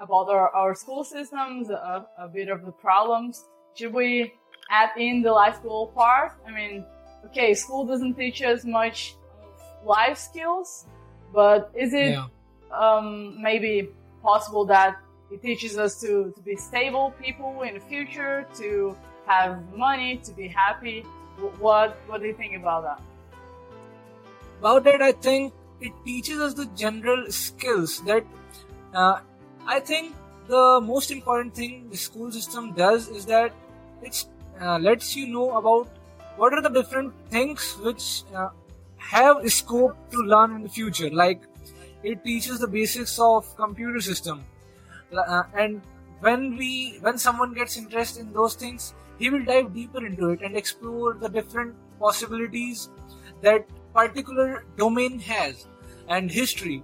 about 0.00 0.28
our, 0.28 0.50
our 0.54 0.74
school 0.74 1.04
systems, 1.04 1.70
a, 1.70 2.06
a 2.18 2.28
bit 2.28 2.48
of 2.48 2.66
the 2.66 2.72
problems. 2.72 3.44
Should 3.74 3.94
we 3.94 4.34
add 4.70 4.90
in 4.98 5.22
the 5.22 5.32
life 5.32 5.62
goal 5.62 5.86
part? 5.88 6.32
I 6.46 6.50
mean, 6.50 6.84
okay, 7.26 7.54
school 7.54 7.86
doesn't 7.86 8.14
teach 8.14 8.42
us 8.42 8.64
much 8.64 9.14
life 9.84 10.18
skills, 10.18 10.86
but 11.32 11.70
is 11.74 11.94
it 11.94 12.12
Yeah. 12.12 12.26
Um, 12.76 13.40
maybe 13.40 13.88
possible 14.22 14.64
that 14.66 14.96
it 15.30 15.42
teaches 15.42 15.76
us 15.78 16.00
to, 16.00 16.32
to 16.34 16.40
be 16.42 16.56
stable 16.56 17.12
people 17.22 17.62
in 17.62 17.74
the 17.74 17.80
future, 17.80 18.46
to 18.56 18.96
have 19.26 19.60
money, 19.76 20.18
to 20.18 20.32
be 20.32 20.48
happy? 20.48 21.02
What 21.58 21.96
what 22.06 22.20
do 22.20 22.26
you 22.26 22.34
think 22.34 22.56
about 22.56 22.82
that? 22.84 23.00
about 24.58 24.84
that 24.84 25.02
i 25.02 25.12
think 25.12 25.52
it 25.80 25.92
teaches 26.04 26.40
us 26.40 26.54
the 26.54 26.66
general 26.82 27.30
skills 27.30 28.00
that 28.02 28.24
uh, 28.94 29.18
i 29.66 29.80
think 29.80 30.14
the 30.48 30.80
most 30.82 31.10
important 31.10 31.54
thing 31.54 31.88
the 31.90 31.96
school 31.96 32.30
system 32.32 32.72
does 32.72 33.08
is 33.08 33.26
that 33.26 33.52
it 34.02 34.24
uh, 34.60 34.78
lets 34.78 35.14
you 35.16 35.26
know 35.26 35.58
about 35.58 35.88
what 36.36 36.52
are 36.52 36.62
the 36.62 36.68
different 36.70 37.12
things 37.30 37.76
which 37.82 38.22
uh, 38.34 38.48
have 38.96 39.50
scope 39.50 39.96
to 40.10 40.18
learn 40.18 40.54
in 40.56 40.62
the 40.62 40.68
future 40.68 41.10
like 41.10 41.42
it 42.06 42.22
teaches 42.24 42.60
the 42.60 42.68
basics 42.68 43.18
of 43.18 43.54
computer 43.56 44.00
system. 44.00 44.44
Uh, 45.12 45.42
and 45.54 45.82
when 46.20 46.56
we 46.56 46.98
when 47.00 47.18
someone 47.18 47.52
gets 47.54 47.76
interested 47.76 48.20
in 48.20 48.32
those 48.32 48.54
things 48.54 48.94
he 49.18 49.30
will 49.30 49.44
dive 49.44 49.72
deeper 49.74 50.04
into 50.06 50.30
it 50.30 50.42
and 50.42 50.56
explore 50.56 51.14
the 51.14 51.28
different 51.28 51.74
possibilities 52.00 52.88
that 53.42 53.66
particular 53.94 54.64
domain 54.76 55.18
has 55.18 55.66
and 56.08 56.30
history. 56.30 56.82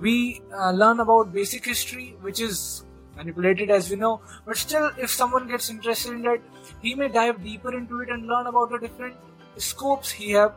We 0.00 0.42
uh, 0.52 0.72
learn 0.72 1.00
about 1.00 1.32
basic 1.32 1.64
history 1.64 2.16
which 2.20 2.40
is 2.40 2.84
manipulated 3.16 3.70
as 3.70 3.90
we 3.90 3.96
know 3.96 4.20
but 4.44 4.56
still 4.56 4.90
if 4.98 5.10
someone 5.10 5.48
gets 5.48 5.70
interested 5.70 6.12
in 6.12 6.22
that 6.22 6.40
he 6.82 6.94
may 6.94 7.08
dive 7.08 7.42
deeper 7.42 7.76
into 7.76 8.00
it 8.00 8.10
and 8.10 8.26
learn 8.26 8.46
about 8.46 8.70
the 8.70 8.78
different 8.78 9.14
scopes 9.56 10.10
he 10.10 10.32
have 10.32 10.54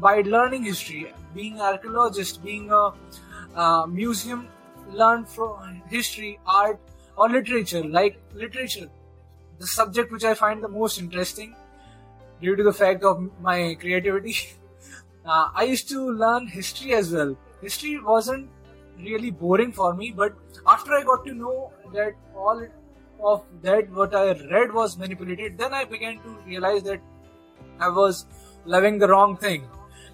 by 0.00 0.20
learning 0.22 0.64
history 0.64 1.12
being 1.34 1.54
an 1.54 1.60
archaeologist 1.60 2.42
being 2.44 2.70
a 2.70 3.86
museum 3.86 4.48
learn 4.92 5.24
from 5.24 5.82
history 5.88 6.38
art 6.46 6.78
or 7.16 7.28
literature 7.28 7.84
like 7.84 8.18
literature. 8.34 8.88
The 9.58 9.66
subject 9.66 10.10
which 10.10 10.24
i 10.24 10.34
find 10.34 10.62
the 10.62 10.68
most 10.68 10.98
interesting 10.98 11.54
due 12.40 12.56
to 12.56 12.62
the 12.62 12.72
fact 12.72 13.04
of 13.04 13.20
my 13.40 13.76
creativity 13.78 14.36
uh, 15.26 15.48
i 15.54 15.64
used 15.64 15.88
to 15.90 16.10
learn 16.10 16.46
history 16.46 16.94
as 16.94 17.12
well. 17.12 17.36
History 17.60 18.00
wasn't 18.00 18.48
really 18.98 19.30
boring 19.30 19.72
for 19.72 19.94
me 19.94 20.10
but 20.10 20.34
after 20.66 20.92
i 20.94 21.02
got 21.02 21.24
to 21.24 21.34
know 21.34 21.72
that 21.92 22.14
all 22.34 22.66
of 23.22 23.44
that 23.62 23.90
what 23.90 24.14
i 24.14 24.32
read 24.50 24.72
was 24.72 24.96
manipulated 24.98 25.58
then 25.58 25.74
i 25.74 25.84
began 25.84 26.18
to 26.22 26.36
realize 26.46 26.82
that 26.82 27.00
i 27.78 27.88
was 27.88 28.24
loving 28.74 28.98
the 28.98 29.08
wrong 29.08 29.36
thing. 29.36 29.68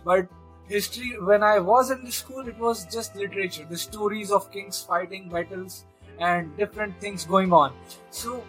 But 0.04 0.28
history 0.68 1.10
when 1.30 1.44
i 1.48 1.58
was 1.66 1.90
in 1.94 2.04
the 2.04 2.12
school 2.12 2.48
it 2.52 2.58
was 2.58 2.84
just 2.92 3.16
literature. 3.16 3.66
The 3.70 3.78
stories 3.78 4.32
of 4.36 4.50
kings 4.52 4.82
fighting 4.92 5.28
battles 5.28 5.84
and 6.18 6.56
different 6.56 7.00
things 7.00 7.25
going 7.25 7.52
on. 7.52 7.75
So 8.10 8.42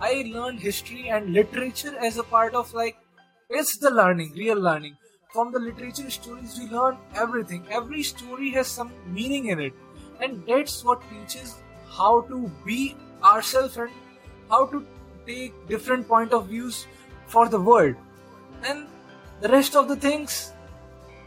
i 0.00 0.12
learned 0.34 0.60
history 0.60 1.08
and 1.16 1.32
literature 1.38 1.96
as 2.10 2.18
a 2.18 2.28
part 2.34 2.54
of 2.60 2.72
like 2.74 3.00
it's 3.48 3.76
the 3.78 3.90
learning 3.90 4.32
real 4.36 4.60
learning. 4.68 4.96
From 5.32 5.52
the 5.52 5.58
literature 5.58 6.10
stories 6.10 6.58
we 6.58 6.68
learn 6.76 6.96
everything. 7.26 7.66
Every 7.80 8.02
story 8.02 8.50
has 8.50 8.68
some 8.68 8.92
meaning 9.18 9.46
in 9.54 9.60
it. 9.60 9.72
And 10.20 10.42
that's 10.46 10.84
what 10.84 11.02
teaches 11.10 11.54
how 11.98 12.20
to 12.32 12.50
be 12.64 12.96
ourselves 13.32 13.76
and 13.76 13.90
how 14.50 14.66
to 14.66 14.86
take 15.26 15.54
different 15.68 16.06
point 16.08 16.32
of 16.32 16.48
views 16.48 16.86
for 17.26 17.48
the 17.48 17.60
world. 17.60 17.96
And 18.62 18.86
the 19.40 19.48
rest 19.48 19.76
of 19.76 19.88
the 19.88 19.96
things 19.96 20.52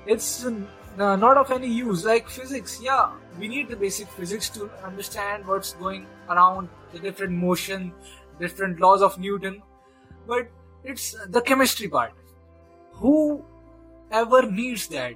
it's 0.06 0.46
uh, 0.46 1.16
not 1.16 1.38
of 1.38 1.52
any 1.52 1.68
use. 1.68 2.06
Like 2.06 2.30
physics 2.30 2.80
yeah 2.82 3.12
we 3.40 3.48
need 3.48 3.70
the 3.70 3.76
basic 3.76 4.08
physics 4.10 4.50
to 4.52 4.70
understand 4.84 5.46
what's 5.46 5.74
going 5.74 6.06
around 6.30 6.70
the 6.94 7.00
different 7.00 7.34
motion 7.34 7.94
different 8.40 8.80
laws 8.80 9.02
of 9.02 9.20
newton. 9.20 9.62
But 10.28 10.50
it's 10.84 11.16
the 11.28 11.42
chemistry 11.42 11.88
part. 11.88 12.14
Who 12.94 13.44
ever 14.12 14.50
needs 14.50 14.88
that? 14.88 15.16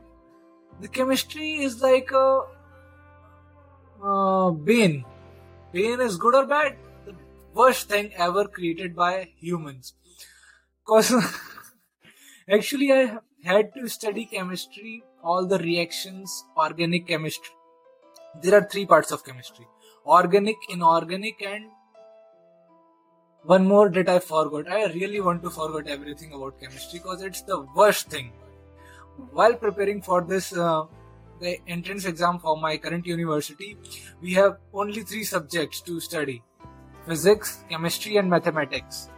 The 0.79 0.87
chemistry 0.87 1.63
is 1.63 1.81
like 1.81 2.11
a 2.11 2.41
uh, 4.03 4.51
bane. 4.51 5.05
Bane 5.71 6.01
is 6.01 6.17
good 6.17 6.35
or 6.35 6.45
bad? 6.45 6.77
The 7.05 7.15
worst 7.53 7.89
thing 7.89 8.11
ever 8.15 8.45
created 8.45 8.95
by 8.95 9.29
humans. 9.37 9.93
Because 10.83 11.13
actually 12.49 12.91
i 12.91 13.17
had 13.43 13.73
to 13.75 13.87
study 13.87 14.25
chemistry 14.25 15.03
all 15.23 15.45
the 15.45 15.57
reactions 15.59 16.43
organic 16.57 17.07
chemistry. 17.07 17.53
There 18.41 18.55
are 18.55 18.67
three 18.71 18.85
parts 18.85 19.11
of 19.11 19.23
chemistry 19.23 19.67
organic 20.05 20.55
inorganic 20.69 21.41
and 21.41 21.65
one 23.43 23.67
more 23.67 23.89
that 23.89 24.09
i 24.09 24.19
forgot. 24.19 24.71
I 24.71 24.85
really 24.93 25.21
want 25.21 25.43
to 25.43 25.49
forget 25.49 25.87
everything 25.91 26.33
about 26.33 26.59
chemistry 26.59 26.99
because 26.99 27.21
it's 27.21 27.41
the 27.41 27.61
worst 27.75 28.09
thing. 28.09 28.31
While 29.31 29.55
preparing 29.55 30.01
for 30.01 30.21
this 30.21 30.55
uh, 30.55 30.85
the 31.39 31.59
entrance 31.67 32.05
exam 32.05 32.39
for 32.39 32.57
my 32.57 32.77
current 32.77 33.05
university 33.05 33.77
we 34.21 34.33
have 34.33 34.57
only 34.73 35.01
three 35.01 35.23
subjects 35.23 35.81
to 35.81 35.99
study 35.99 36.41
physics 37.07 37.63
chemistry 37.69 38.17
and 38.17 38.29
mathematics 38.29 39.09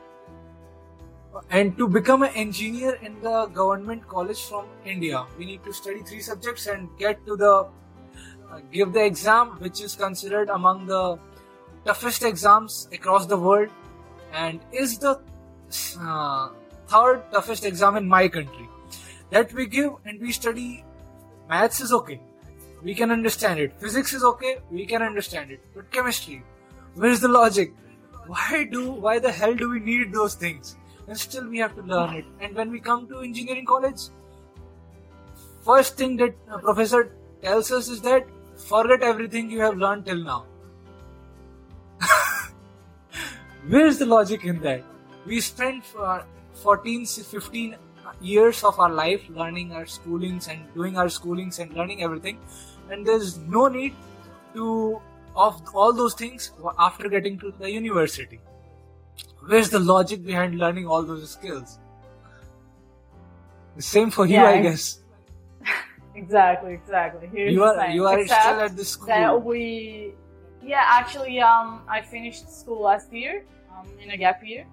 and 1.49 1.77
to 1.77 1.87
become 1.87 2.23
an 2.23 2.33
engineer 2.33 2.95
in 3.01 3.19
the 3.21 3.45
government 3.47 4.07
college 4.07 4.41
from 4.43 4.65
india 4.85 5.25
we 5.37 5.45
need 5.45 5.63
to 5.63 5.73
study 5.73 6.01
three 6.01 6.21
subjects 6.21 6.67
and 6.67 6.89
get 6.97 7.25
to 7.25 7.35
the 7.35 7.53
uh, 8.53 8.59
give 8.71 8.93
the 8.93 9.03
exam 9.03 9.49
which 9.59 9.81
is 9.81 9.95
considered 9.95 10.49
among 10.49 10.85
the 10.85 11.17
toughest 11.85 12.23
exams 12.23 12.87
across 12.93 13.25
the 13.25 13.37
world 13.37 13.69
and 14.31 14.59
is 14.71 14.97
the 14.99 15.19
uh, 15.99 16.49
third 16.87 17.23
toughest 17.31 17.65
exam 17.65 17.95
in 17.97 18.07
my 18.07 18.27
country. 18.27 18.69
That 19.29 19.53
we 19.53 19.65
give 19.65 19.93
and 20.05 20.21
we 20.21 20.31
study 20.31 20.83
maths 21.49 21.81
is 21.81 21.91
okay. 21.91 22.21
We 22.83 22.93
can 22.93 23.11
understand 23.11 23.59
it. 23.59 23.73
Physics 23.79 24.13
is 24.13 24.23
okay. 24.23 24.57
We 24.69 24.85
can 24.85 25.01
understand 25.01 25.51
it. 25.51 25.61
But 25.73 25.91
chemistry 25.91 26.43
where's 26.95 27.19
the 27.19 27.27
logic? 27.27 27.73
Why 28.27 28.67
do 28.71 28.91
why 28.91 29.19
the 29.19 29.31
hell 29.31 29.55
do 29.55 29.69
we 29.69 29.79
need 29.79 30.13
those 30.13 30.35
things 30.35 30.75
and 31.07 31.17
still 31.17 31.47
we 31.49 31.59
have 31.59 31.75
to 31.75 31.81
learn 31.81 32.13
it. 32.15 32.25
And 32.39 32.55
when 32.55 32.71
we 32.71 32.79
come 32.79 33.07
to 33.07 33.19
engineering 33.19 33.65
college 33.65 34.09
first 35.65 35.97
thing 35.97 36.17
that 36.17 36.35
professor 36.61 37.11
tells 37.41 37.71
us 37.71 37.87
is 37.89 38.01
that 38.01 38.27
forget 38.57 39.01
everything 39.01 39.49
you 39.49 39.61
have 39.61 39.77
learned 39.77 40.05
till 40.05 40.23
now. 40.23 40.45
Where's 43.67 43.97
the 43.97 44.05
logic 44.05 44.43
in 44.43 44.59
that? 44.61 44.83
We 45.25 45.39
spent 45.39 45.83
uh, 45.97 46.23
14 46.55 47.05
15 47.05 47.75
years 48.21 48.63
of 48.63 48.79
our 48.79 48.89
life 48.89 49.21
learning 49.29 49.71
our 49.71 49.85
schoolings 49.85 50.49
and 50.49 50.61
doing 50.73 50.97
our 50.97 51.07
schoolings 51.07 51.59
and 51.59 51.73
learning 51.73 52.03
everything. 52.03 52.39
And 52.89 53.05
there's 53.05 53.37
no 53.37 53.67
need 53.67 53.95
to 54.53 55.01
of 55.35 55.61
all 55.73 55.93
those 55.93 56.13
things 56.13 56.51
after 56.77 57.09
getting 57.09 57.39
to 57.39 57.51
the 57.59 57.71
university 57.71 58.39
where's 59.47 59.69
the 59.69 59.79
logic 59.79 60.23
behind 60.25 60.57
learning 60.57 60.87
all 60.87 61.03
those 61.03 61.29
skills 61.31 61.79
the 63.75 63.81
same 63.81 64.09
for 64.09 64.25
you 64.25 64.33
Yeah, 64.33 64.45
i 64.45 64.61
guess 64.61 64.99
Exactly, 66.15 66.73
exactly. 66.73 67.27
Here's 67.33 67.53
you 67.53 67.63
are 67.63 67.89
you 67.89 68.05
are 68.05 68.19
Except 68.19 68.41
still 68.41 68.59
at 68.61 68.77
the 68.77 68.85
school 68.85 69.07
that 69.07 69.43
we, 69.43 70.13
yeah, 70.61 70.85
actually, 70.85 71.41
um, 71.41 71.81
I 71.89 72.01
finished 72.01 72.45
school 72.53 72.81
last 72.83 73.11
year, 73.11 73.43
um, 73.73 73.87
in 73.99 74.11
a 74.11 74.17
gap 74.17 74.43
year. 74.45 74.65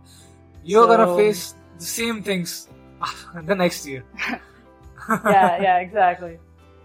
you're 0.63 0.87
gonna 0.87 1.17
face 1.17 1.55
the 1.79 1.85
same 1.85 2.23
things 2.23 2.69
the 3.49 3.55
next 3.55 3.87
year 3.87 4.05
yeah, 5.25 5.57
yeah, 5.63 5.77
exactly. 5.79 6.39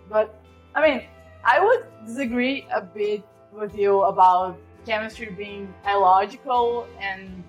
But 0.10 0.42
I 0.74 0.80
mean, 0.88 1.04
I 1.44 1.60
would 1.60 1.84
disagree 2.08 2.66
a 2.74 2.82
bit 2.82 3.24
with 3.52 3.76
you 3.76 4.04
about 4.04 4.58
chemistry 4.86 5.30
being 5.36 5.74
illogical 5.88 6.88
and 7.00 7.44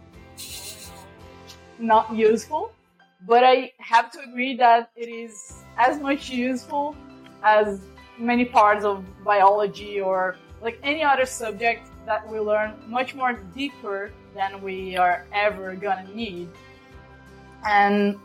not 1.79 2.15
useful. 2.15 2.73
But 3.27 3.45
I 3.45 3.73
have 3.79 4.11
to 4.13 4.21
agree 4.21 4.57
that 4.57 4.91
it 4.97 5.09
is 5.09 5.63
as 5.79 5.99
much 6.01 6.31
useful 6.31 6.95
as 7.43 7.81
many 8.19 8.45
parts 8.45 8.85
of 8.85 9.05
biology 9.25 10.01
or 10.01 10.37
like 10.63 10.79
any 10.83 11.03
other 11.03 11.27
subject 11.27 11.89
that 12.07 12.27
we 12.31 12.39
learn 12.39 12.75
much 12.87 13.15
more 13.15 13.35
deeper 13.55 14.11
than 14.35 14.63
we 14.63 14.97
are 14.97 15.27
ever 15.33 15.75
gonna 15.75 16.09
need. 16.15 16.49
And 17.67 18.19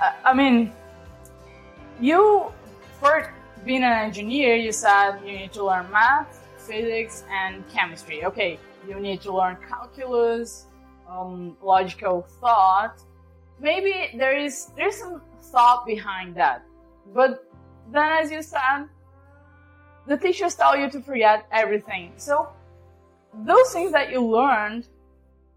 I- 0.00 0.14
I 0.24 0.32
mean, 0.32 0.72
you 2.00 2.52
for 3.00 3.32
being 3.64 3.84
an 3.84 3.92
engineer 3.92 4.56
you 4.56 4.72
said 4.72 5.20
you 5.24 5.32
need 5.32 5.52
to 5.52 5.64
learn 5.64 5.88
math 5.90 6.40
physics 6.58 7.24
and 7.30 7.62
chemistry 7.68 8.24
okay 8.24 8.58
you 8.88 8.98
need 8.98 9.20
to 9.20 9.32
learn 9.32 9.56
calculus 9.68 10.66
um, 11.12 11.56
logical 11.62 12.22
thought. 12.40 13.00
Maybe 13.60 14.10
there 14.16 14.36
is 14.36 14.70
there's 14.76 14.96
some 14.96 15.22
thought 15.40 15.86
behind 15.86 16.34
that. 16.36 16.64
But 17.14 17.44
then 17.92 18.08
as 18.12 18.30
you 18.30 18.42
said 18.42 18.86
the 20.06 20.16
teachers 20.16 20.54
tell 20.54 20.76
you 20.76 20.90
to 20.90 21.00
forget 21.00 21.46
everything. 21.52 22.12
So 22.16 22.48
those 23.44 23.72
things 23.72 23.92
that 23.92 24.10
you 24.10 24.24
learned 24.24 24.88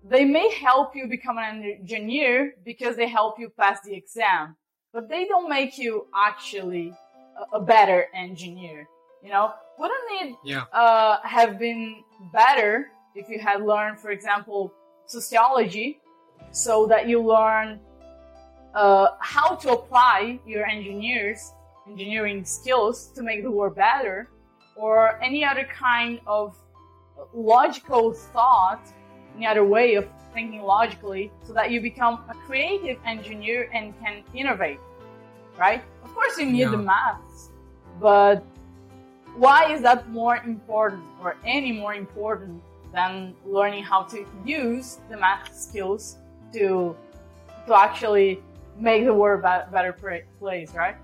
they 0.08 0.24
may 0.24 0.54
help 0.54 0.96
you 0.96 1.08
become 1.08 1.38
an 1.40 1.64
engineer 1.64 2.54
because 2.64 2.96
they 2.96 3.08
help 3.08 3.40
you 3.40 3.50
pass 3.50 3.80
the 3.82 3.96
exam. 3.96 4.56
But 4.94 5.10
they 5.10 5.26
don't 5.26 5.50
make 5.50 5.78
you 5.78 6.06
actually 6.16 6.94
a, 7.54 7.58
a 7.58 7.62
better 7.62 8.06
engineer. 8.14 8.88
You 9.24 9.32
know, 9.32 9.54
wouldn't 9.80 10.00
it 10.22 10.36
yeah. 10.46 10.66
uh, 10.72 11.18
have 11.24 11.58
been 11.58 12.04
better 12.32 12.92
if 13.16 13.30
you 13.30 13.40
had 13.40 13.64
learned, 13.64 14.00
for 14.00 14.12
example, 14.12 14.74
sociology, 15.06 16.00
so 16.52 16.86
that 16.88 17.08
you 17.08 17.22
learn 17.22 17.80
uh, 18.74 19.08
how 19.20 19.56
to 19.56 19.72
apply 19.72 20.40
your 20.46 20.66
engineers 20.66 21.52
engineering 21.88 22.44
skills 22.44 23.12
to 23.16 23.22
make 23.22 23.44
the 23.44 23.52
world 23.52 23.76
better, 23.76 24.30
or 24.76 25.22
any 25.22 25.46
other 25.46 25.66
kind 25.66 26.20
of 26.26 26.58
logical 27.34 28.12
thought, 28.12 28.82
any 29.36 29.46
other 29.46 29.64
way 29.64 29.94
of 29.94 30.08
thinking 30.34 30.64
logically, 30.64 31.32
so 31.44 31.54
that 31.54 31.70
you 31.70 31.80
become 31.80 32.24
a 32.28 32.34
creative 32.48 32.98
engineer 33.06 33.70
and 33.72 33.94
can 34.02 34.24
innovate. 34.34 34.80
Right? 35.58 35.84
Of 36.04 36.14
course, 36.14 36.38
you 36.40 36.48
need 36.48 36.60
Yeah. 36.60 36.72
the 36.72 36.78
maths, 36.78 37.52
but 38.02 38.44
why 39.36 39.72
is 39.72 39.82
that 39.82 40.10
more 40.10 40.38
important 40.38 41.04
or 41.22 41.36
any 41.46 41.72
more 41.72 41.94
important 41.94 42.64
than 42.96 43.36
learning 43.46 43.84
how 43.84 44.04
to 44.14 44.26
use 44.46 45.00
the 45.10 45.18
math 45.18 45.54
skills 45.54 46.18
to 46.54 46.96
to 47.68 47.76
actually 47.76 48.42
make 48.80 49.06
the 49.06 49.14
world 49.14 49.44
a 49.44 49.68
better 49.72 49.94
place 50.40 50.74
right 50.74 50.98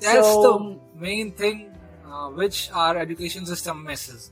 That's 0.00 0.28
So- 0.28 0.42
the 0.46 1.00
main 1.06 1.32
thing 1.32 1.58
uh, 2.06 2.28
which 2.30 2.70
our 2.72 2.96
education 2.98 3.46
system 3.46 3.84
misses. 3.84 4.30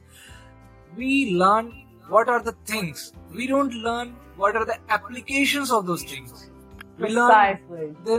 We 0.96 1.34
learn 1.42 1.68
what 2.08 2.28
are 2.28 2.42
the 2.42 2.52
things. 2.70 3.12
We 3.34 3.46
don't 3.46 3.72
learn 3.86 4.14
what 4.36 4.56
are 4.56 4.64
the 4.64 4.76
applications 4.96 5.70
of 5.70 5.86
those 5.86 6.04
things. 6.04 6.50
We 6.98 7.08
learn 7.14 7.58
the 8.04 8.18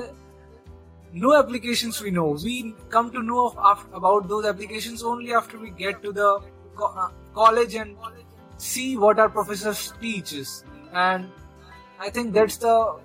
no 1.14 1.36
applications 1.40 2.02
we 2.02 2.12
know. 2.12 2.30
We 2.44 2.74
come 2.90 3.12
to 3.12 3.22
know 3.22 3.54
of, 3.72 3.86
about 3.94 4.28
those 4.28 4.46
applications 4.46 5.04
only 5.04 5.34
after 5.34 5.60
we 5.60 5.70
get 5.70 6.02
to 6.04 6.12
the 6.12 6.30
co- 6.76 6.94
uh, 7.06 7.10
college 7.36 7.76
and 7.76 7.96
see 8.58 8.98
what 8.98 9.20
our 9.20 9.30
professors 9.30 9.94
teaches. 10.02 10.64
And 10.94 11.30
I 12.00 12.10
think 12.10 12.34
that's 12.34 12.58
the 12.58 13.00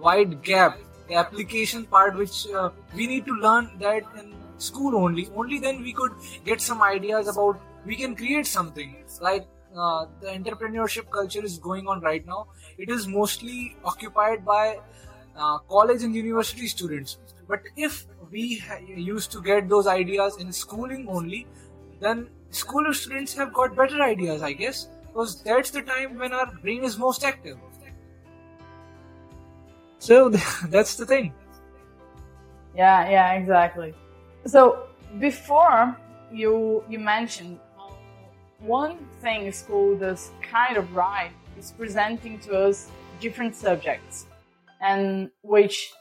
wide 0.00 0.42
gap, 0.42 0.78
the 1.08 1.14
application 1.14 1.84
part, 1.86 2.16
which 2.16 2.46
uh, 2.48 2.70
we 2.94 3.06
need 3.06 3.26
to 3.26 3.32
learn 3.32 3.70
that 3.80 4.04
in 4.18 4.34
school 4.58 4.96
only. 4.96 5.28
Only 5.34 5.58
then 5.58 5.82
we 5.82 5.92
could 5.92 6.12
get 6.44 6.60
some 6.60 6.82
ideas 6.82 7.28
about 7.28 7.60
we 7.84 7.96
can 7.96 8.14
create 8.16 8.46
something 8.46 8.96
like. 9.20 9.46
Uh, 9.76 10.06
the 10.20 10.28
entrepreneurship 10.28 11.10
culture 11.10 11.44
is 11.44 11.58
going 11.58 11.88
on 11.88 12.00
right 12.00 12.24
now. 12.28 12.46
It 12.78 12.88
is 12.88 13.08
mostly 13.08 13.76
occupied 13.84 14.44
by 14.44 14.78
uh, 15.36 15.58
college 15.68 16.04
and 16.04 16.14
university 16.14 16.68
students. 16.68 17.18
But 17.48 17.62
if 17.76 18.06
we 18.30 18.58
ha- 18.58 18.78
used 18.86 19.32
to 19.32 19.42
get 19.42 19.68
those 19.68 19.88
ideas 19.88 20.36
in 20.36 20.52
schooling 20.52 21.08
only, 21.08 21.48
then 21.98 22.28
school 22.54 22.92
students 22.94 23.34
have 23.34 23.52
got 23.52 23.76
better 23.76 24.02
ideas, 24.02 24.42
I 24.42 24.52
guess, 24.52 24.88
because 25.08 25.42
that's 25.42 25.70
the 25.70 25.82
time 25.82 26.18
when 26.18 26.32
our 26.32 26.52
brain 26.62 26.84
is 26.84 26.98
most 26.98 27.24
active. 27.24 27.58
So 29.98 30.28
that's 30.68 30.94
the 30.96 31.06
thing. 31.06 31.34
yeah 32.74 33.08
yeah 33.08 33.32
exactly 33.34 33.94
so 34.46 34.86
before 35.18 35.96
you 36.32 36.82
you 36.88 36.98
mentioned 36.98 37.58
one 38.58 38.96
thing 39.20 39.52
school 39.52 39.96
does 39.98 40.30
kind 40.42 40.76
of 40.76 40.94
right 40.94 41.32
is 41.58 41.72
presenting 41.72 42.38
to 42.40 42.58
us 42.58 42.90
different 43.20 43.54
subjects 43.54 44.26
and 44.80 45.30
which 45.42 45.92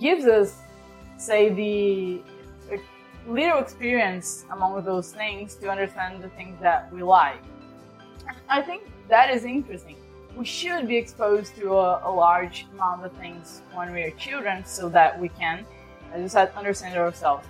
gives 0.00 0.26
us 0.26 0.62
say 1.16 1.50
the 1.50 2.22
little 3.26 3.58
experience 3.58 4.44
among 4.52 4.82
those 4.84 5.12
things 5.12 5.54
to 5.56 5.68
understand 5.68 6.22
the 6.22 6.28
things 6.30 6.56
that 6.60 6.92
we 6.92 7.02
like 7.02 7.42
i 8.48 8.62
think 8.62 8.82
that 9.08 9.30
is 9.30 9.44
interesting 9.44 9.96
we 10.36 10.44
should 10.44 10.86
be 10.86 10.96
exposed 10.96 11.54
to 11.56 11.72
a, 11.72 12.00
a 12.04 12.12
large 12.12 12.66
amount 12.74 13.04
of 13.04 13.12
things 13.12 13.62
when 13.72 13.92
we 13.92 14.02
are 14.02 14.10
children 14.12 14.64
so 14.64 14.88
that 14.88 15.18
we 15.18 15.28
can 15.30 15.64
as 16.12 16.20
you 16.20 16.28
said 16.28 16.52
understand 16.56 16.96
ourselves 16.96 17.46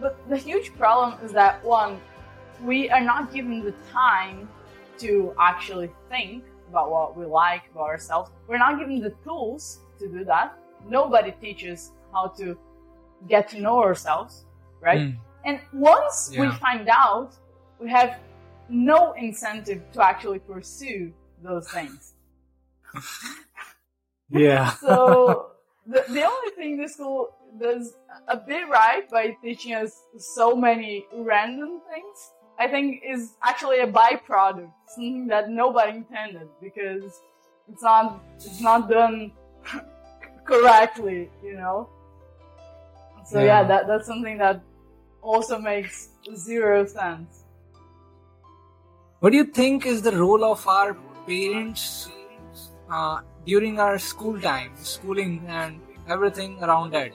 but 0.00 0.16
the 0.28 0.36
huge 0.36 0.74
problem 0.76 1.16
is 1.24 1.32
that 1.32 1.64
one 1.64 2.00
we 2.62 2.90
are 2.90 3.00
not 3.00 3.32
given 3.32 3.62
the 3.62 3.74
time 3.92 4.48
to 4.98 5.34
actually 5.38 5.90
think 6.08 6.44
about 6.68 6.90
what 6.90 7.16
we 7.16 7.24
like 7.24 7.62
about 7.72 7.88
ourselves. 7.88 8.30
We're 8.48 8.58
not 8.58 8.78
given 8.78 9.00
the 9.00 9.14
tools 9.24 9.80
to 9.98 10.08
do 10.08 10.24
that. 10.24 10.58
Nobody 10.88 11.32
teaches 11.40 11.92
how 12.12 12.28
to 12.38 12.56
get 13.28 13.48
to 13.50 13.60
know 13.60 13.82
ourselves, 13.82 14.44
right? 14.84 15.00
Mm. 15.00 15.16
And 15.46 15.60
once 15.72 16.30
we 16.36 16.50
find 16.52 16.88
out, 16.88 17.32
we 17.80 17.90
have 17.90 18.18
no 18.68 19.12
incentive 19.12 19.82
to 19.92 20.04
actually 20.04 20.38
pursue 20.38 21.12
those 21.42 21.68
things. 21.70 22.14
Yeah. 24.30 24.72
So 24.80 25.50
the, 25.86 26.04
the 26.08 26.22
only 26.24 26.50
thing 26.56 26.76
the 26.80 26.88
school 26.88 27.28
does 27.60 27.94
a 28.28 28.36
bit 28.36 28.68
right 28.68 29.08
by 29.10 29.36
teaching 29.42 29.74
us 29.74 29.92
so 30.18 30.56
many 30.56 31.06
random 31.14 31.80
things, 31.92 32.18
I 32.58 32.68
think 32.68 33.02
is 33.06 33.34
actually 33.42 33.80
a 33.80 33.86
byproduct, 33.86 34.72
something 34.88 35.26
that 35.28 35.50
nobody 35.50 35.98
intended 35.98 36.48
because 36.60 37.20
it's 37.70 37.82
not 37.82 38.20
it's 38.36 38.60
not 38.60 38.88
done 38.90 39.32
correctly, 40.44 41.30
you 41.42 41.54
know. 41.56 41.88
So 43.26 43.38
yeah, 43.40 43.60
Yeah. 43.60 43.62
that 43.68 43.86
that's 43.86 44.06
something 44.06 44.38
that 44.38 44.62
also 45.24 45.58
makes 45.58 46.08
zero 46.36 46.84
sense. 46.86 47.44
What 49.20 49.30
do 49.30 49.38
you 49.38 49.44
think 49.44 49.86
is 49.86 50.02
the 50.02 50.12
role 50.12 50.44
of 50.44 50.66
our 50.68 50.94
parents 51.26 52.08
uh, 52.90 53.20
during 53.46 53.80
our 53.80 53.98
school 53.98 54.38
time, 54.40 54.72
schooling, 54.76 55.42
and 55.48 55.80
everything 56.08 56.58
around 56.62 56.92
that? 56.92 57.12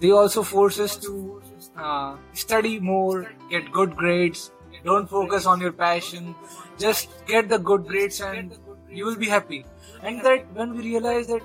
They 0.00 0.10
also 0.10 0.42
force 0.42 0.78
us 0.78 0.96
to 0.98 1.42
uh, 1.76 2.16
study 2.34 2.78
more, 2.78 3.32
get 3.50 3.72
good 3.72 3.96
grades, 3.96 4.52
don't 4.84 5.08
focus 5.08 5.46
on 5.46 5.60
your 5.60 5.72
passion, 5.72 6.34
just 6.78 7.08
get 7.26 7.48
the 7.48 7.58
good 7.58 7.86
grades 7.86 8.20
and 8.20 8.56
you 8.88 9.04
will 9.06 9.16
be 9.16 9.26
happy. 9.26 9.64
And 10.02 10.22
that 10.22 10.52
when 10.52 10.76
we 10.76 10.84
realize 10.84 11.26
that 11.28 11.42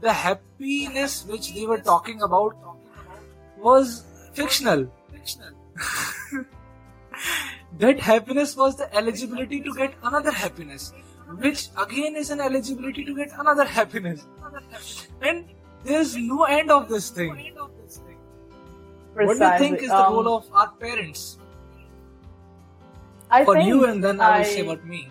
the 0.00 0.12
happiness 0.12 1.24
which 1.26 1.54
they 1.54 1.66
were 1.66 1.78
talking 1.78 2.22
about 2.22 2.54
was 3.58 4.04
fictional. 4.32 4.90
that 7.78 8.00
happiness 8.00 8.56
was 8.56 8.76
the 8.76 8.94
eligibility 8.94 9.60
to 9.60 9.74
get 9.74 9.94
another 10.02 10.30
happiness, 10.30 10.92
which 11.38 11.68
again 11.76 12.16
is 12.16 12.30
an 12.30 12.40
eligibility 12.40 13.04
to 13.04 13.14
get 13.14 13.30
another 13.38 13.64
happiness. 13.64 14.26
And 15.20 15.44
there's 15.84 16.16
no 16.16 16.44
end 16.44 16.70
of 16.70 16.88
this 16.88 17.10
thing. 17.10 17.30
What 19.14 19.38
do 19.38 19.44
you 19.44 19.58
think 19.58 19.82
is 19.82 19.88
the 19.88 20.06
Um, 20.06 20.12
role 20.12 20.36
of 20.36 20.48
our 20.52 20.70
parents? 20.72 21.38
I 23.30 23.44
For 23.44 23.56
you, 23.58 23.86
and 23.86 24.04
then 24.04 24.20
I 24.20 24.38
will 24.38 24.44
say 24.44 24.60
about 24.60 24.84
me. 24.84 25.10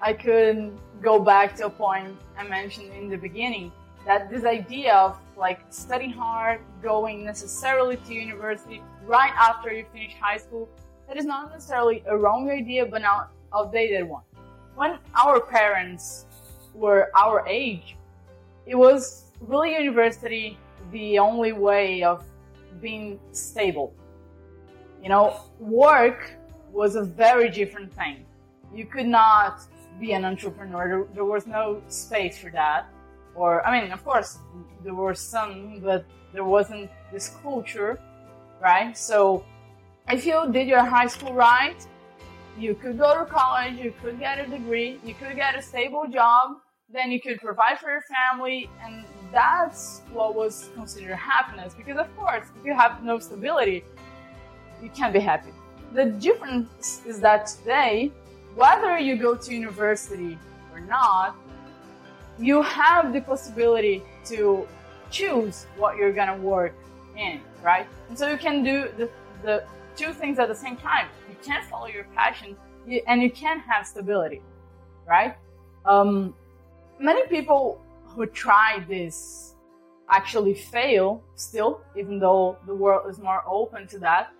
I 0.00 0.12
could 0.12 0.78
go 1.02 1.18
back 1.20 1.56
to 1.56 1.66
a 1.66 1.70
point 1.70 2.16
I 2.38 2.44
mentioned 2.44 2.92
in 2.94 3.08
the 3.08 3.18
beginning 3.18 3.72
that 4.06 4.30
this 4.30 4.44
idea 4.44 4.94
of 4.94 5.18
like 5.36 5.60
studying 5.70 6.12
hard, 6.12 6.60
going 6.82 7.24
necessarily 7.24 7.96
to 7.96 8.14
university 8.14 8.82
right 9.04 9.32
after 9.36 9.72
you 9.72 9.84
finish 9.92 10.14
high 10.20 10.36
school, 10.36 10.68
that 11.08 11.16
is 11.16 11.24
not 11.24 11.50
necessarily 11.50 12.02
a 12.06 12.16
wrong 12.16 12.50
idea, 12.50 12.86
but 12.86 13.02
not 13.02 13.32
outdated 13.54 14.08
one. 14.08 14.22
When 14.74 14.98
our 15.14 15.40
parents 15.40 16.26
were 16.74 17.10
our 17.16 17.46
age, 17.46 17.96
it 18.66 18.74
was 18.74 19.24
really 19.40 19.72
university 19.72 20.56
the 20.92 21.18
only 21.18 21.52
way 21.52 22.02
of 22.02 22.24
being 22.80 23.18
stable. 23.32 23.92
You 25.02 25.08
know, 25.08 25.40
work 25.58 26.32
was 26.72 26.94
a 26.94 27.02
very 27.02 27.48
different 27.50 27.92
thing. 27.92 28.24
You 28.74 28.86
could 28.86 29.06
not 29.06 29.62
be 29.98 30.12
an 30.12 30.24
entrepreneur. 30.24 31.06
There 31.14 31.24
was 31.24 31.46
no 31.46 31.82
space 31.88 32.38
for 32.38 32.50
that. 32.50 32.86
Or, 33.40 33.66
I 33.66 33.80
mean, 33.80 33.90
of 33.90 34.04
course, 34.04 34.38
there 34.84 34.92
were 34.92 35.14
some, 35.14 35.80
but 35.82 36.04
there 36.34 36.44
wasn't 36.44 36.90
this 37.10 37.26
culture, 37.42 37.98
right? 38.60 38.94
So, 38.94 39.46
if 40.10 40.26
you 40.26 40.36
did 40.52 40.68
your 40.68 40.84
high 40.84 41.06
school 41.06 41.32
right, 41.32 41.80
you 42.58 42.74
could 42.74 42.98
go 42.98 43.18
to 43.18 43.24
college, 43.24 43.76
you 43.78 43.94
could 44.02 44.18
get 44.18 44.38
a 44.44 44.46
degree, 44.46 45.00
you 45.02 45.14
could 45.14 45.36
get 45.36 45.58
a 45.58 45.62
stable 45.62 46.06
job, 46.06 46.58
then 46.92 47.10
you 47.10 47.18
could 47.18 47.40
provide 47.40 47.78
for 47.78 47.90
your 47.90 48.04
family, 48.16 48.68
and 48.84 49.06
that's 49.32 50.02
what 50.12 50.34
was 50.34 50.68
considered 50.74 51.16
happiness. 51.16 51.72
Because, 51.72 51.96
of 51.96 52.14
course, 52.18 52.44
if 52.58 52.66
you 52.66 52.74
have 52.74 53.02
no 53.02 53.18
stability, 53.18 53.84
you 54.82 54.90
can't 54.90 55.14
be 55.14 55.20
happy. 55.20 55.52
The 55.94 56.04
difference 56.26 57.00
is 57.06 57.20
that 57.20 57.46
today, 57.46 58.12
whether 58.54 58.98
you 58.98 59.16
go 59.16 59.34
to 59.34 59.54
university 59.54 60.36
or 60.74 60.80
not, 60.80 61.36
you 62.40 62.62
have 62.62 63.12
the 63.12 63.20
possibility 63.20 64.02
to 64.24 64.66
choose 65.10 65.66
what 65.76 65.96
you're 65.96 66.12
gonna 66.12 66.38
work 66.38 66.74
in, 67.16 67.40
right? 67.62 67.86
And 68.08 68.18
so 68.18 68.30
you 68.30 68.38
can 68.38 68.64
do 68.64 68.88
the, 68.96 69.10
the 69.42 69.64
two 69.94 70.12
things 70.12 70.38
at 70.38 70.48
the 70.48 70.54
same 70.54 70.76
time. 70.76 71.06
You 71.28 71.36
can 71.42 71.62
follow 71.64 71.86
your 71.86 72.04
passion 72.16 72.56
and 73.06 73.22
you 73.22 73.30
can 73.30 73.60
have 73.60 73.86
stability, 73.86 74.40
right? 75.06 75.36
Um, 75.84 76.34
many 76.98 77.26
people 77.26 77.80
who 78.04 78.26
try 78.26 78.84
this 78.88 79.54
actually 80.08 80.54
fail 80.54 81.22
still, 81.34 81.82
even 81.96 82.18
though 82.18 82.56
the 82.66 82.74
world 82.74 83.08
is 83.08 83.18
more 83.18 83.42
open 83.46 83.86
to 83.88 83.98
that. 83.98 84.32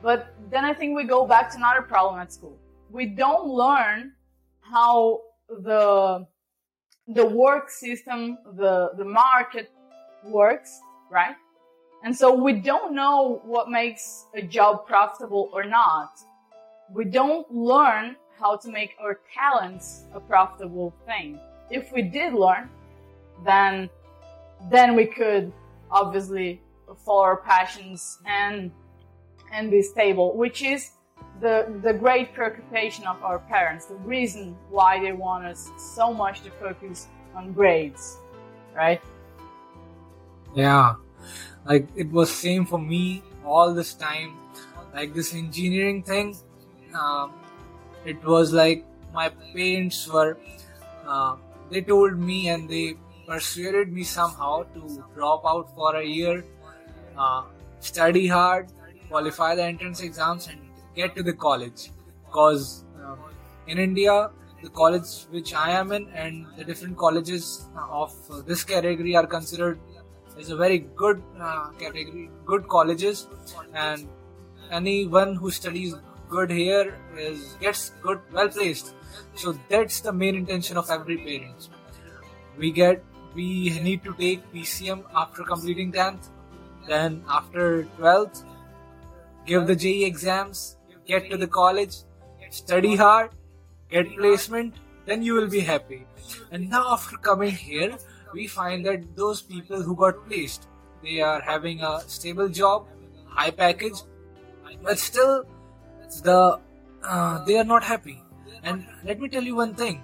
But 0.00 0.34
then 0.50 0.64
I 0.64 0.72
think 0.72 0.96
we 0.96 1.04
go 1.04 1.26
back 1.26 1.50
to 1.50 1.56
another 1.56 1.82
problem 1.82 2.20
at 2.20 2.32
school. 2.32 2.56
We 2.90 3.06
don't 3.06 3.48
learn 3.48 4.12
how 4.60 5.22
the 5.48 6.26
the 7.08 7.26
work 7.26 7.70
system, 7.70 8.38
the 8.56 8.90
the 8.96 9.04
market 9.04 9.70
works, 10.24 10.80
right? 11.10 11.34
And 12.04 12.16
so 12.16 12.32
we 12.32 12.52
don't 12.52 12.94
know 12.94 13.40
what 13.44 13.70
makes 13.70 14.26
a 14.34 14.42
job 14.42 14.86
profitable 14.86 15.50
or 15.52 15.64
not. 15.64 16.10
We 16.92 17.04
don't 17.04 17.50
learn 17.52 18.16
how 18.38 18.56
to 18.56 18.70
make 18.70 18.94
our 19.00 19.20
talents 19.34 20.04
a 20.14 20.20
profitable 20.20 20.94
thing. 21.06 21.40
If 21.70 21.92
we 21.92 22.02
did 22.02 22.34
learn, 22.34 22.70
then 23.44 23.90
then 24.70 24.94
we 24.94 25.06
could 25.06 25.52
obviously 25.90 26.60
follow 27.04 27.22
our 27.22 27.36
passions 27.38 28.18
and 28.26 28.70
and 29.52 29.70
be 29.70 29.82
stable, 29.82 30.36
which 30.36 30.62
is 30.62 30.90
the 31.40 31.80
the 31.82 31.92
great 31.92 32.32
preoccupation 32.34 33.06
of 33.06 33.22
our 33.22 33.38
parents, 33.38 33.86
the 33.86 33.94
reason 33.96 34.56
why 34.70 35.00
they 35.00 35.12
want 35.12 35.44
us 35.46 35.70
so 35.76 36.12
much 36.12 36.42
to 36.42 36.50
focus 36.50 37.08
on 37.34 37.52
grades, 37.52 38.18
right? 38.74 39.00
Yeah, 40.54 40.94
like 41.66 41.86
it 41.94 42.10
was 42.10 42.30
same 42.30 42.66
for 42.66 42.78
me 42.78 43.22
all 43.44 43.74
this 43.74 43.94
time. 43.94 44.36
Like 44.94 45.14
this 45.14 45.34
engineering 45.34 46.02
thing, 46.02 46.36
um, 46.94 47.32
it 48.04 48.22
was 48.24 48.52
like 48.52 48.84
my 49.12 49.28
parents 49.28 50.08
were. 50.08 50.38
Uh, 51.06 51.36
they 51.70 51.82
told 51.82 52.18
me 52.18 52.48
and 52.48 52.68
they 52.68 52.94
persuaded 53.26 53.92
me 53.92 54.02
somehow 54.04 54.62
to 54.74 55.04
drop 55.14 55.44
out 55.46 55.74
for 55.74 55.96
a 55.96 56.04
year, 56.04 56.44
uh, 57.16 57.42
study 57.80 58.26
hard, 58.26 58.72
qualify 59.08 59.54
the 59.54 59.62
entrance 59.62 60.00
exams, 60.00 60.48
and 60.48 60.58
get 61.00 61.14
to 61.16 61.22
the 61.22 61.32
college. 61.32 61.90
Because 62.26 62.84
um, 63.04 63.18
in 63.66 63.78
India, 63.78 64.30
the 64.62 64.70
college 64.70 65.10
which 65.30 65.54
I 65.54 65.70
am 65.70 65.92
in 65.92 66.08
and 66.08 66.46
the 66.56 66.64
different 66.64 66.96
colleges 66.96 67.66
of 67.90 68.12
uh, 68.30 68.40
this 68.42 68.64
category 68.64 69.14
are 69.16 69.26
considered 69.26 69.78
is 70.38 70.50
a 70.50 70.56
very 70.56 70.78
good 71.02 71.22
uh, 71.40 71.70
category, 71.78 72.30
good 72.44 72.68
colleges, 72.68 73.26
and 73.74 74.08
anyone 74.70 75.34
who 75.34 75.50
studies 75.50 75.94
good 76.28 76.50
here 76.50 76.94
is 77.16 77.56
gets 77.60 77.90
good, 78.02 78.20
well 78.32 78.48
placed. 78.48 78.94
So 79.34 79.58
that's 79.68 80.00
the 80.00 80.12
main 80.12 80.36
intention 80.36 80.76
of 80.76 80.90
every 80.90 81.18
parent. 81.18 81.68
We 82.56 82.70
get 82.72 83.04
we 83.34 83.78
need 83.80 84.02
to 84.04 84.14
take 84.14 84.52
PCM 84.52 85.04
after 85.14 85.44
completing 85.44 85.92
10th, 85.92 86.28
then 86.86 87.22
after 87.28 87.86
12th, 87.98 88.42
give 89.46 89.66
the 89.66 89.76
JEE 89.76 90.04
exams, 90.04 90.77
get 91.08 91.30
to 91.30 91.36
the 91.36 91.46
college, 91.46 91.96
study 92.50 92.94
hard, 92.94 93.30
get 93.90 94.14
placement, 94.16 94.74
then 95.06 95.22
you 95.22 95.34
will 95.34 95.48
be 95.48 95.60
happy. 95.60 96.06
And 96.52 96.68
now 96.68 96.92
after 96.92 97.16
coming 97.16 97.50
here, 97.50 97.96
we 98.32 98.46
find 98.46 98.84
that 98.86 99.16
those 99.16 99.40
people 99.40 99.82
who 99.82 99.96
got 99.96 100.26
placed, 100.28 100.68
they 101.02 101.20
are 101.20 101.40
having 101.40 101.80
a 101.80 102.00
stable 102.06 102.48
job, 102.48 102.86
high 103.26 103.50
package, 103.50 104.02
but 104.82 104.98
still 104.98 105.44
the 106.22 106.60
uh, 107.02 107.44
they 107.44 107.58
are 107.58 107.64
not 107.64 107.82
happy. 107.82 108.22
And 108.62 108.86
let 109.04 109.20
me 109.20 109.28
tell 109.28 109.42
you 109.42 109.56
one 109.56 109.74
thing. 109.74 110.02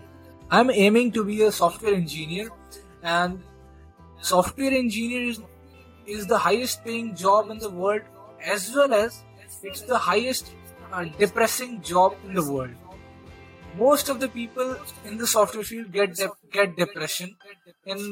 I'm 0.50 0.70
aiming 0.70 1.12
to 1.12 1.24
be 1.24 1.42
a 1.42 1.52
software 1.52 1.94
engineer 1.94 2.48
and 3.02 3.42
software 4.20 4.70
engineer 4.70 5.30
is, 5.30 5.40
is 6.06 6.26
the 6.26 6.38
highest 6.38 6.84
paying 6.84 7.14
job 7.14 7.50
in 7.50 7.58
the 7.58 7.70
world 7.70 8.02
as 8.42 8.74
well 8.74 8.94
as 8.94 9.22
it's 9.62 9.80
the 9.82 9.98
highest 9.98 10.52
uh, 10.94 11.04
depressing 11.18 11.80
job 11.82 12.14
in 12.24 12.34
the 12.34 12.44
world 12.52 12.74
most 13.78 14.08
of 14.08 14.20
the 14.20 14.28
people 14.28 14.76
in 15.04 15.18
the 15.18 15.26
software 15.26 15.64
field 15.64 15.92
get 15.92 16.14
de- 16.14 16.36
get 16.56 16.76
depression 16.76 17.34
in 17.86 18.04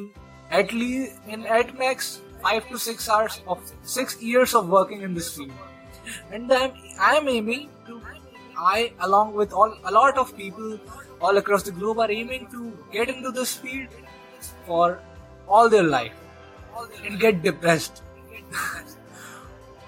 at 0.50 0.72
least 0.72 1.20
in 1.28 1.46
at 1.58 1.76
max 1.82 2.08
5 2.42 2.68
to 2.70 2.78
6 2.78 3.08
hours 3.08 3.40
of 3.46 3.60
6 3.82 4.22
years 4.30 4.54
of 4.60 4.68
working 4.78 5.02
in 5.02 5.14
this 5.14 5.30
field 5.36 5.52
and 6.32 6.52
I'm, 6.52 6.72
I'm 6.98 7.28
aiming 7.28 7.68
to 7.86 8.00
I 8.58 8.92
along 9.00 9.34
with 9.34 9.52
all 9.52 9.76
a 9.84 9.92
lot 9.92 10.18
of 10.18 10.36
people 10.36 10.78
all 11.20 11.36
across 11.38 11.62
the 11.62 11.72
globe 11.72 11.98
are 11.98 12.10
aiming 12.10 12.48
to 12.56 12.72
get 12.92 13.08
into 13.08 13.30
this 13.30 13.54
field 13.56 13.88
for 14.66 15.00
all 15.48 15.68
their 15.68 15.82
life 15.82 16.12
and 17.04 17.20
get 17.20 17.42
depressed. 17.42 18.02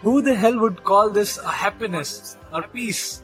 Who 0.04 0.20
the 0.20 0.34
hell 0.34 0.58
would 0.60 0.84
call 0.84 1.10
this 1.10 1.38
a 1.38 1.48
happiness 1.48 2.36
or 2.52 2.62
peace? 2.62 3.22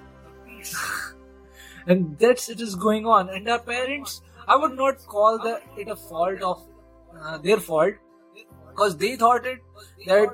and 1.87 2.19
that's 2.19 2.49
it 2.49 2.61
is 2.61 2.75
going 2.75 3.07
on. 3.07 3.29
And 3.29 3.49
our 3.49 3.59
parents, 3.59 4.23
I 4.49 4.57
would 4.57 4.77
not 4.77 4.99
call 5.07 5.39
the, 5.39 5.61
it 5.77 5.89
a 5.89 5.97
fault 5.97 6.41
of 6.41 6.67
uh, 7.21 7.39
their 7.39 7.59
fault 7.59 7.95
because 8.69 8.97
they 8.97 9.17
thought 9.17 9.45
it 9.45 9.59
that 10.07 10.29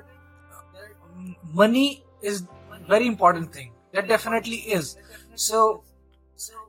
money 1.52 2.04
is 2.22 2.44
very 2.88 3.06
important 3.08 3.52
thing. 3.52 3.72
That 3.92 4.06
definitely 4.06 4.56
is. 4.56 4.96
So, 5.34 5.82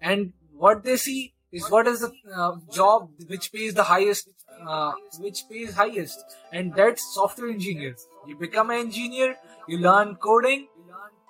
and 0.02 0.34
what 0.54 0.84
they 0.84 0.98
see 0.98 1.34
is 1.52 1.70
what 1.70 1.88
is 1.88 2.00
the 2.00 2.12
uh, 2.36 2.56
job 2.74 3.12
which 3.28 3.52
pays 3.52 3.74
the 3.74 3.84
highest 3.84 4.30
uh, 4.66 4.94
which 5.20 5.44
pays 5.50 5.74
highest. 5.74 6.24
And 6.52 6.74
that's 6.74 7.14
software 7.14 7.50
engineer. 7.50 7.96
You 8.26 8.36
become 8.38 8.70
an 8.70 8.80
engineer 8.80 9.36
you 9.68 9.78
learn 9.78 10.16
coding 10.16 10.68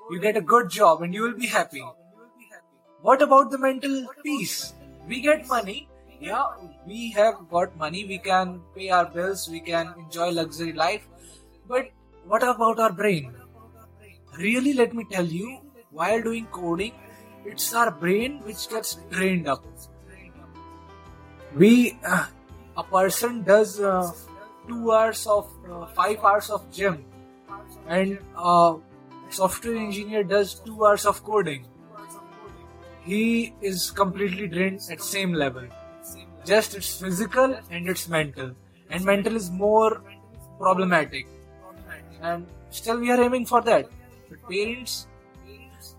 you 0.10 0.20
get 0.20 0.38
a 0.38 0.42
good 0.42 0.70
job 0.70 1.02
and 1.02 1.13
you 1.13 1.24
will 1.24 1.34
be 1.34 1.48
happy. 1.48 1.84
What 3.02 3.22
about 3.22 3.52
the 3.52 3.58
mental 3.58 4.08
peace? 4.24 4.74
We 5.08 5.22
get 5.22 5.48
money. 5.48 5.90
Yeah, 6.20 6.46
we 6.86 7.12
have 7.12 7.36
got 7.50 7.76
money, 7.78 8.04
we 8.06 8.18
can 8.18 8.62
pay 8.76 8.90
our 8.90 9.06
bills, 9.06 9.48
we 9.48 9.60
can 9.60 9.94
enjoy 10.00 10.32
luxury 10.32 10.74
life, 10.74 11.08
but 11.68 11.92
what 12.26 12.42
about 12.42 12.80
our 12.80 12.92
brain? 12.92 13.36
Really, 14.36 14.74
let 14.74 14.96
me 14.96 15.06
tell 15.12 15.26
you, 15.26 15.60
while 15.92 16.20
doing 16.24 16.48
coding, 16.48 16.94
it's 17.46 17.72
our 17.72 17.92
brain 17.92 18.40
which 18.46 18.68
gets 18.68 18.96
drained 19.12 19.48
up. 19.48 19.63
We, 21.56 22.00
uh, 22.04 22.26
a 22.78 22.84
person 22.84 23.44
does 23.44 23.80
uh, 23.80 24.12
two 24.68 24.92
hours 24.92 25.26
of, 25.28 25.52
uh, 25.72 25.88
five 25.88 26.24
hours 26.24 26.50
of 26.50 26.70
gym, 26.72 27.06
and 27.88 28.20
a 28.38 28.76
software 29.30 29.76
engineer 29.76 30.24
does 30.24 30.56
two 30.60 30.86
hours 30.86 31.06
of 31.06 31.24
coding. 31.24 31.66
He 33.04 33.54
is 33.62 33.90
completely 33.92 34.48
drained 34.48 34.82
at 34.92 35.02
same 35.02 35.34
level. 35.34 35.68
Just 36.46 36.76
it's 36.76 37.00
physical 37.00 37.58
and 37.72 37.90
it's 37.90 38.08
mental, 38.08 38.52
and 38.90 39.04
mental 39.04 39.36
is 39.36 39.50
more 39.52 40.02
problematic. 40.60 41.28
And 42.22 42.46
still, 42.70 43.00
we 43.00 43.12
are 43.12 43.22
aiming 43.22 43.46
for 43.46 43.62
that. 43.62 43.90
But 44.30 44.44
parents, 44.50 45.08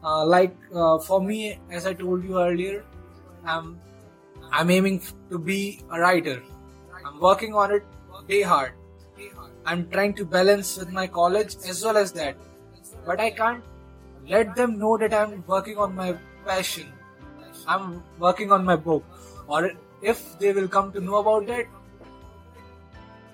uh, 0.04 0.24
like 0.26 0.54
uh, 0.74 0.98
for 0.98 1.20
me, 1.20 1.58
as 1.70 1.86
I 1.86 1.94
told 1.94 2.24
you 2.24 2.40
earlier, 2.40 2.84
I'm 3.44 3.80
I'm 4.52 4.70
aiming 4.70 5.02
to 5.30 5.38
be 5.38 5.80
a 5.90 6.00
writer. 6.00 6.42
Working 7.20 7.54
on 7.54 7.72
it 7.72 7.84
day 8.28 8.42
hard. 8.42 8.72
I'm 9.64 9.88
trying 9.90 10.14
to 10.14 10.24
balance 10.24 10.76
with 10.78 10.90
my 10.90 11.06
college 11.06 11.56
as 11.68 11.84
well 11.84 11.96
as 11.96 12.12
that. 12.12 12.36
But 13.04 13.20
I 13.20 13.30
can't 13.30 13.64
let 14.26 14.54
them 14.54 14.78
know 14.78 14.96
that 14.98 15.12
I'm 15.14 15.44
working 15.46 15.78
on 15.78 15.94
my 15.94 16.16
passion. 16.46 16.92
I'm 17.66 18.02
working 18.18 18.52
on 18.52 18.64
my 18.64 18.76
book. 18.76 19.04
Or 19.46 19.70
if 20.02 20.38
they 20.38 20.52
will 20.52 20.68
come 20.68 20.92
to 20.92 21.00
know 21.00 21.16
about 21.16 21.46
that, 21.46 21.66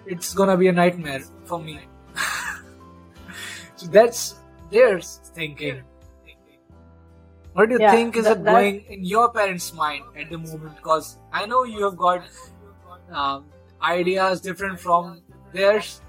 it's 0.07 0.35
gonna 0.35 0.57
be 0.57 0.69
a 0.69 0.73
nightmare 0.73 1.23
for 1.45 1.59
me. 1.59 1.81
so 3.77 3.87
that's 3.87 4.37
their 4.71 5.01
thinking. 5.01 5.83
What 7.53 7.69
do 7.69 7.75
you 7.77 7.81
Yeah, 7.81 7.91
think 7.93 8.17
is 8.17 8.25
that- 8.25 8.39
it 8.39 8.45
going 8.45 8.81
in 8.89 9.05
your 9.05 9.31
parents' 9.33 9.73
mind 9.73 10.05
at 10.17 10.31
the 10.31 10.39
moment? 10.39 10.77
Because 10.77 11.19
I 11.33 11.47
know 11.47 11.65
you 11.65 11.85
have 11.85 11.97
got 11.97 12.23
um, 13.11 13.45
ideas 13.85 14.41
different 14.41 14.81
from 14.81 15.21
theirs. 15.53 16.01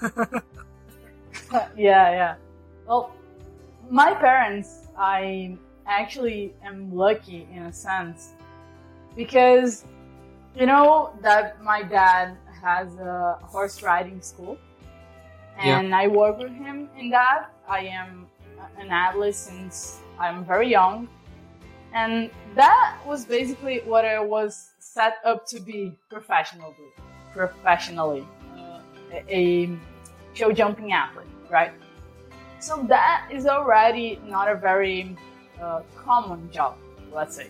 yeah, 0.02 1.70
yeah. 1.76 2.34
Well, 2.86 3.12
my 3.90 4.14
parents, 4.14 4.88
I 4.96 5.56
actually 5.86 6.54
am 6.64 6.94
lucky 6.94 7.46
in 7.52 7.64
a 7.64 7.72
sense 7.72 8.32
because 9.16 9.84
you 10.56 10.66
know 10.66 11.12
that 11.22 11.62
my 11.62 11.82
dad 11.82 12.36
has 12.62 12.94
a 12.96 13.38
horse 13.42 13.82
riding 13.82 14.20
school 14.22 14.56
and 15.58 15.94
I 15.94 16.08
work 16.08 16.38
with 16.38 16.52
him 16.52 16.88
in 16.98 17.10
that. 17.10 17.50
I 17.68 17.80
am 17.80 18.26
an 18.78 18.90
athlete 18.90 19.34
since 19.34 20.00
I'm 20.18 20.44
very 20.44 20.68
young. 20.68 21.08
And 21.92 22.30
that 22.56 22.98
was 23.06 23.24
basically 23.24 23.80
what 23.84 24.04
I 24.04 24.18
was 24.18 24.73
set 24.84 25.14
up 25.24 25.46
to 25.46 25.60
be 25.60 25.96
professionally. 26.10 26.74
Professionally, 27.32 28.24
uh, 28.56 28.80
a, 29.28 29.76
show 30.34 30.52
jumping 30.52 30.92
athlete, 30.92 31.26
right? 31.50 31.72
So 32.60 32.84
that 32.88 33.28
is 33.32 33.46
already 33.46 34.20
not 34.26 34.48
a 34.48 34.54
very 34.54 35.16
uh, 35.60 35.82
common 35.96 36.50
job, 36.50 36.76
let's 37.12 37.36
say. 37.36 37.48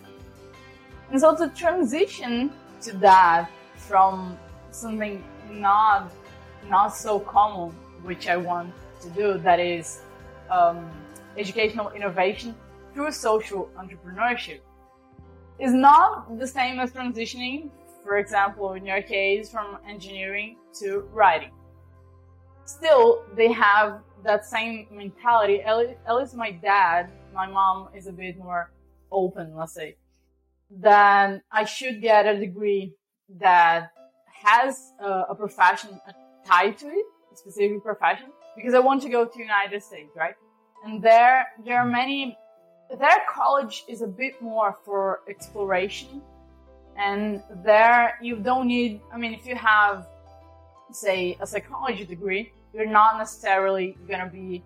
And 1.11 1.19
so 1.19 1.35
to 1.35 1.49
transition 1.49 2.51
to 2.81 2.97
that 2.97 3.49
from 3.75 4.37
something 4.71 5.23
not 5.51 6.11
not 6.69 6.95
so 6.95 7.19
common, 7.19 7.71
which 8.03 8.27
I 8.27 8.37
want 8.37 8.73
to 9.01 9.09
do, 9.09 9.37
that 9.39 9.59
is 9.59 10.01
um, 10.49 10.89
educational 11.37 11.89
innovation 11.91 12.55
through 12.93 13.11
social 13.11 13.69
entrepreneurship, 13.77 14.61
is 15.59 15.73
not 15.73 16.37
the 16.37 16.47
same 16.47 16.79
as 16.79 16.91
transitioning, 16.91 17.69
for 18.03 18.17
example, 18.17 18.73
in 18.73 18.85
your 18.85 19.01
case, 19.01 19.49
from 19.49 19.77
engineering 19.87 20.57
to 20.79 21.07
writing. 21.11 21.51
Still, 22.65 23.23
they 23.35 23.51
have 23.51 24.01
that 24.23 24.45
same 24.45 24.87
mentality. 24.91 25.61
At 25.61 25.77
least, 26.15 26.35
my 26.35 26.51
dad, 26.51 27.11
my 27.33 27.47
mom 27.47 27.89
is 27.95 28.07
a 28.07 28.11
bit 28.11 28.37
more 28.37 28.71
open, 29.11 29.55
let's 29.55 29.73
say, 29.73 29.95
that 30.81 31.41
I 31.51 31.63
should 31.65 32.01
get 32.01 32.25
a 32.25 32.37
degree 32.37 32.93
that 33.39 33.91
has 34.43 34.93
a, 34.99 35.25
a 35.29 35.35
profession 35.35 35.99
tied 36.45 36.77
to 36.79 36.87
it, 36.87 37.05
a 37.31 37.37
specific 37.37 37.83
profession, 37.83 38.27
because 38.55 38.73
I 38.73 38.79
want 38.79 39.01
to 39.03 39.09
go 39.09 39.25
to 39.25 39.39
United 39.39 39.81
States, 39.81 40.11
right? 40.15 40.35
And 40.83 41.01
there, 41.01 41.45
there 41.63 41.79
are 41.79 41.85
many. 41.85 42.37
Their 42.89 43.23
college 43.29 43.83
is 43.87 44.01
a 44.01 44.07
bit 44.07 44.41
more 44.41 44.77
for 44.85 45.21
exploration, 45.27 46.21
and 46.97 47.41
there 47.63 48.17
you 48.21 48.37
don't 48.37 48.67
need. 48.67 49.01
I 49.11 49.17
mean, 49.17 49.33
if 49.33 49.45
you 49.45 49.55
have, 49.55 50.07
say, 50.91 51.35
a 51.41 51.47
psychology 51.47 52.05
degree, 52.05 52.51
you're 52.73 52.85
not 52.85 53.17
necessarily 53.17 53.97
gonna 54.07 54.29
be 54.29 54.63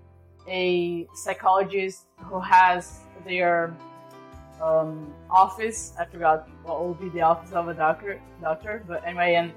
a 0.48 1.08
psychologist 1.14 2.08
who 2.18 2.40
has 2.40 3.00
their 3.26 3.74
um, 4.62 5.14
office. 5.30 5.94
I 5.98 6.06
forgot 6.06 6.50
what 6.64 6.82
will 6.82 6.96
be 6.96 7.10
the 7.10 7.22
office 7.22 7.54
of 7.54 7.68
a 7.70 7.74
doctor. 7.74 8.20
Doctor, 8.42 8.84
but 8.88 9.06
anyway, 9.06 9.36
and 9.36 9.54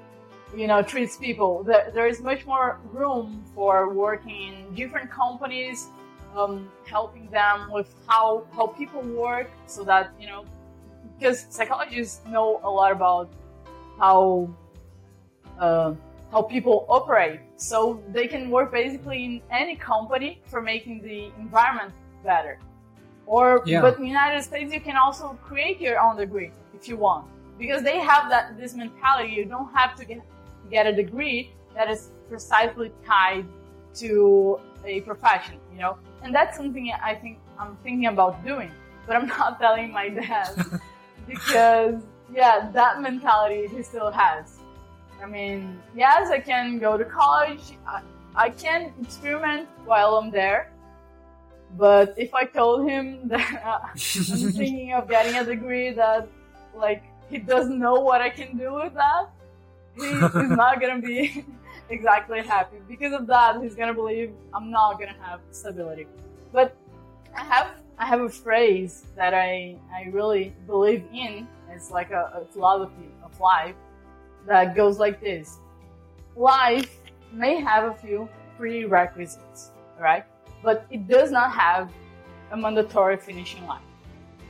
you 0.56 0.66
know 0.66 0.82
treats 0.82 1.16
people. 1.16 1.62
There, 1.64 1.90
there 1.92 2.06
is 2.06 2.20
much 2.20 2.46
more 2.46 2.78
room 2.92 3.44
for 3.54 3.92
working 3.92 4.52
in 4.52 4.74
different 4.74 5.10
companies, 5.10 5.88
um, 6.36 6.70
helping 6.84 7.28
them 7.30 7.70
with 7.70 7.94
how 8.06 8.44
how 8.56 8.66
people 8.66 9.02
work, 9.02 9.50
so 9.66 9.84
that 9.84 10.12
you 10.20 10.26
know, 10.26 10.44
because 11.18 11.46
psychologists 11.50 12.20
know 12.26 12.60
a 12.64 12.70
lot 12.70 12.92
about 12.92 13.28
how 13.98 14.48
uh, 15.58 15.94
how 16.32 16.42
people 16.42 16.86
operate, 16.88 17.40
so 17.56 18.02
they 18.08 18.26
can 18.26 18.50
work 18.50 18.72
basically 18.72 19.24
in 19.24 19.42
any 19.50 19.76
company 19.76 20.40
for 20.46 20.62
making 20.62 21.02
the 21.02 21.30
environment 21.38 21.92
better. 22.24 22.58
Or, 23.26 23.62
Yeah. 23.64 23.82
but 23.82 23.96
in 23.96 24.02
the 24.02 24.08
United 24.08 24.42
States, 24.42 24.72
you 24.72 24.80
can 24.80 24.96
also 24.96 25.38
create 25.44 25.80
your 25.80 26.00
own 26.00 26.16
degree 26.16 26.50
if 26.74 26.88
you 26.88 26.96
want, 26.96 27.26
because 27.58 27.82
they 27.82 27.98
have 27.98 28.28
that 28.30 28.56
this 28.58 28.74
mentality. 28.74 29.32
You 29.32 29.44
don't 29.44 29.72
have 29.72 29.94
to 29.96 30.04
get 30.04 30.22
get 30.70 30.86
a 30.86 30.92
degree 30.92 31.52
that 31.74 31.90
is 31.90 32.10
precisely 32.28 32.90
tied 33.06 33.46
to 33.94 34.58
a 34.84 35.00
profession, 35.02 35.56
you 35.72 35.78
know. 35.78 35.96
And 36.22 36.34
that's 36.34 36.56
something 36.56 36.92
I 37.02 37.14
think 37.14 37.38
I'm 37.58 37.76
thinking 37.82 38.06
about 38.06 38.44
doing, 38.44 38.70
but 39.06 39.16
I'm 39.16 39.26
not 39.26 39.58
telling 39.60 39.92
my 39.92 40.08
dad 40.08 40.80
because 41.26 42.02
yeah, 42.32 42.70
that 42.72 43.00
mentality 43.00 43.66
he 43.68 43.82
still 43.82 44.10
has. 44.10 44.58
I 45.22 45.26
mean, 45.26 45.80
yes, 45.94 46.30
I 46.30 46.40
can 46.40 46.78
go 46.78 46.96
to 46.96 47.04
college. 47.04 47.76
I, 47.86 48.02
I 48.34 48.50
can 48.50 48.92
experiment 49.00 49.68
while 49.84 50.16
I'm 50.16 50.30
there. 50.30 50.72
But 51.76 52.14
if 52.16 52.34
I 52.34 52.44
told 52.44 52.88
him 52.88 53.20
that 53.28 53.62
uh, 53.64 53.78
I'm 53.82 53.96
thinking 53.96 54.92
of 54.94 55.08
getting 55.08 55.36
a 55.36 55.44
degree 55.44 55.90
that, 55.92 56.28
like, 56.74 57.02
he 57.30 57.38
doesn't 57.38 57.78
know 57.78 58.00
what 58.00 58.20
I 58.20 58.30
can 58.30 58.56
do 58.56 58.74
with 58.74 58.94
that, 58.94 59.30
he, 59.96 60.08
he's 60.08 60.56
not 60.56 60.80
gonna 60.80 61.00
be 61.00 61.44
exactly 61.90 62.40
happy. 62.42 62.76
Because 62.88 63.12
of 63.12 63.26
that, 63.26 63.60
he's 63.62 63.74
gonna 63.74 63.94
believe 63.94 64.32
I'm 64.54 64.70
not 64.70 64.98
gonna 64.98 65.16
have 65.20 65.40
stability. 65.50 66.06
But 66.52 66.76
I 67.36 67.44
have 67.44 67.68
I 67.98 68.06
have 68.06 68.20
a 68.20 68.28
phrase 68.28 69.04
that 69.16 69.34
I 69.34 69.76
I 69.94 70.08
really 70.10 70.54
believe 70.66 71.04
in. 71.12 71.46
It's 71.70 71.90
like 71.90 72.10
a, 72.10 72.42
a 72.42 72.44
philosophy 72.52 73.08
of 73.24 73.38
life 73.40 73.74
that 74.46 74.74
goes 74.74 74.98
like 74.98 75.20
this: 75.20 75.58
Life 76.36 76.90
may 77.32 77.60
have 77.60 77.84
a 77.84 77.94
few 77.94 78.28
prerequisites, 78.58 79.70
right? 79.98 80.24
But 80.62 80.86
it 80.90 81.08
does 81.08 81.30
not 81.30 81.52
have 81.52 81.90
a 82.50 82.56
mandatory 82.56 83.16
finishing 83.16 83.66
line. 83.66 83.82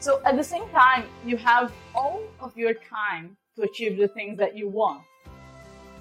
So 0.01 0.21
at 0.25 0.37
the 0.37 0.43
same 0.43 0.69
time, 0.71 1.05
you 1.25 1.37
have 1.37 1.73
all 1.95 2.25
of 2.41 2.57
your 2.57 2.75
time 2.75 3.37
to 3.57 3.63
achieve 3.63 3.97
the 3.97 4.09
things 4.09 4.37
that 4.39 4.57
you 4.57 4.69
want, 4.69 5.03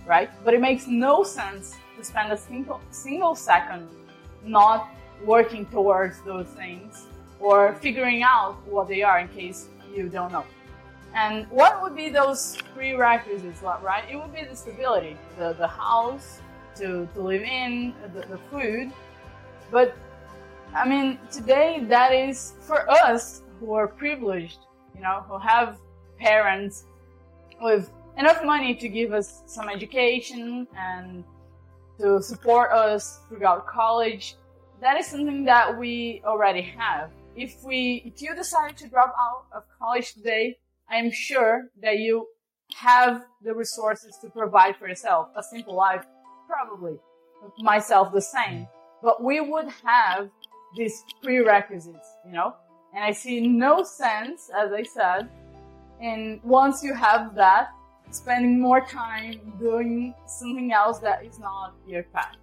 right? 0.06 0.30
But 0.44 0.54
it 0.54 0.62
makes 0.62 0.88
no 0.88 1.24
sense 1.24 1.76
to 1.98 2.04
spend 2.04 2.32
a 2.32 2.38
single 2.38 2.82
single 2.92 3.36
second 3.36 3.88
not 4.44 4.90
working 5.26 5.66
towards 5.68 6.20
those 6.22 6.48
things 6.48 7.08
or 7.40 7.76
figuring 7.76 8.24
out 8.24 8.56
what 8.68 8.88
they 8.88 9.02
are 9.02 9.20
in 9.20 9.28
case 9.28 9.68
you 9.96 10.10
don't 10.10 10.32
know. 10.32 10.46
And 11.14 11.46
what 11.50 11.82
would 11.82 11.96
be 11.96 12.10
those 12.10 12.58
prerequisites, 12.74 13.62
right? 13.62 14.04
It 14.10 14.16
would 14.16 14.34
be 14.34 14.46
the 14.46 14.56
stability, 14.56 15.18
the, 15.38 15.54
the 15.54 15.68
house 15.68 16.40
to, 16.78 17.08
to 17.14 17.22
live 17.22 17.42
in, 17.42 17.94
the, 18.14 18.22
the 18.22 18.38
food. 18.50 18.92
But 19.70 19.96
I 20.74 20.88
mean, 20.88 21.20
today 21.32 21.84
that 21.90 22.14
is 22.14 22.54
for 22.62 22.90
us 22.90 23.42
who 23.60 23.74
are 23.74 23.88
privileged, 23.88 24.60
you 24.96 25.02
know, 25.02 25.26
who 25.28 25.38
have 25.38 25.78
parents 26.18 26.86
with 27.62 27.92
enough 28.18 28.44
money 28.44 28.76
to 28.76 28.90
give 28.90 29.14
us 29.14 29.44
some 29.46 29.70
education 29.70 30.68
and 30.78 31.24
to 32.00 32.22
support 32.22 32.72
us 32.72 33.20
throughout 33.30 33.68
college. 33.68 34.36
That 34.82 34.98
is 34.98 35.08
something 35.08 35.46
that 35.46 35.78
we 35.78 36.22
already 36.26 36.62
have. 36.62 37.12
If 37.36 37.64
we, 37.64 38.04
if 38.06 38.22
you 38.22 38.36
decide 38.36 38.76
to 38.78 38.88
drop 38.90 39.14
out 39.20 39.46
of 39.56 39.64
college 39.80 40.14
today, 40.14 40.58
I 40.90 40.98
am 40.98 41.12
sure 41.12 41.70
that 41.82 42.00
you 42.00 42.28
have 42.76 43.24
the 43.44 43.54
resources 43.54 44.18
to 44.22 44.30
provide 44.30 44.76
for 44.78 44.88
yourself 44.88 45.30
a 45.36 45.44
simple 45.44 45.76
life, 45.76 46.04
probably 46.48 46.98
myself 47.60 48.14
the 48.14 48.22
same, 48.22 48.68
but 49.02 49.24
we 49.24 49.40
would 49.40 49.68
have 49.84 50.30
these 50.76 51.04
prerequisites, 51.24 52.10
you 52.26 52.32
know, 52.32 52.56
and 52.94 53.04
I 53.04 53.12
see 53.12 53.48
no 53.48 53.84
sense, 53.84 54.50
as 54.58 54.72
I 54.72 54.84
said, 54.84 55.30
in 56.02 56.40
once 56.44 56.84
you 56.84 56.94
have 56.94 57.36
that, 57.36 57.70
spending 58.12 58.60
more 58.60 58.82
time 58.82 59.54
doing 59.60 60.14
something 60.28 60.72
else 60.72 61.00
that 61.00 61.26
is 61.26 61.40
not 61.40 61.74
your 61.88 62.04
path. 62.04 62.36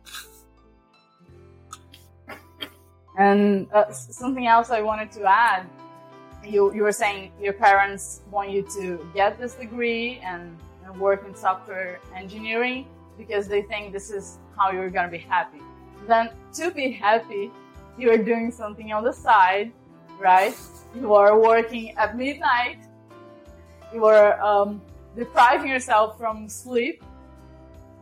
And 3.19 3.67
uh, 3.73 3.91
something 3.91 4.47
else 4.47 4.71
I 4.71 4.81
wanted 4.81 5.11
to 5.13 5.25
add, 5.25 5.67
you, 6.45 6.73
you 6.73 6.83
were 6.83 6.93
saying 6.93 7.33
your 7.41 7.53
parents 7.53 8.23
want 8.31 8.51
you 8.51 8.63
to 8.77 9.07
get 9.13 9.39
this 9.39 9.55
degree 9.55 10.21
and, 10.25 10.57
and 10.85 11.01
work 11.01 11.27
in 11.27 11.35
software 11.35 11.99
engineering 12.17 12.87
because 13.19 13.49
they 13.49 13.63
think 13.63 13.93
this 13.93 14.11
is 14.11 14.39
how 14.57 14.71
you're 14.71 14.91
going 14.91 15.05
to 15.05 15.11
be 15.11 15.19
happy. 15.19 15.61
Then 16.07 16.31
to 16.55 16.71
be 16.71 16.93
happy, 16.93 17.51
you 17.99 18.11
are 18.13 18.19
doing 18.19 18.53
something 18.53 18.93
on 18.93 19.03
the 19.03 19.13
side, 19.13 19.73
right? 20.21 20.55
You 20.95 21.15
are 21.15 21.39
working 21.39 21.97
at 21.97 22.17
midnight. 22.17 22.79
You 23.93 24.05
are 24.05 24.41
um, 24.41 24.81
depriving 25.17 25.69
yourself 25.69 26.19
from 26.19 26.49
sleep 26.49 27.03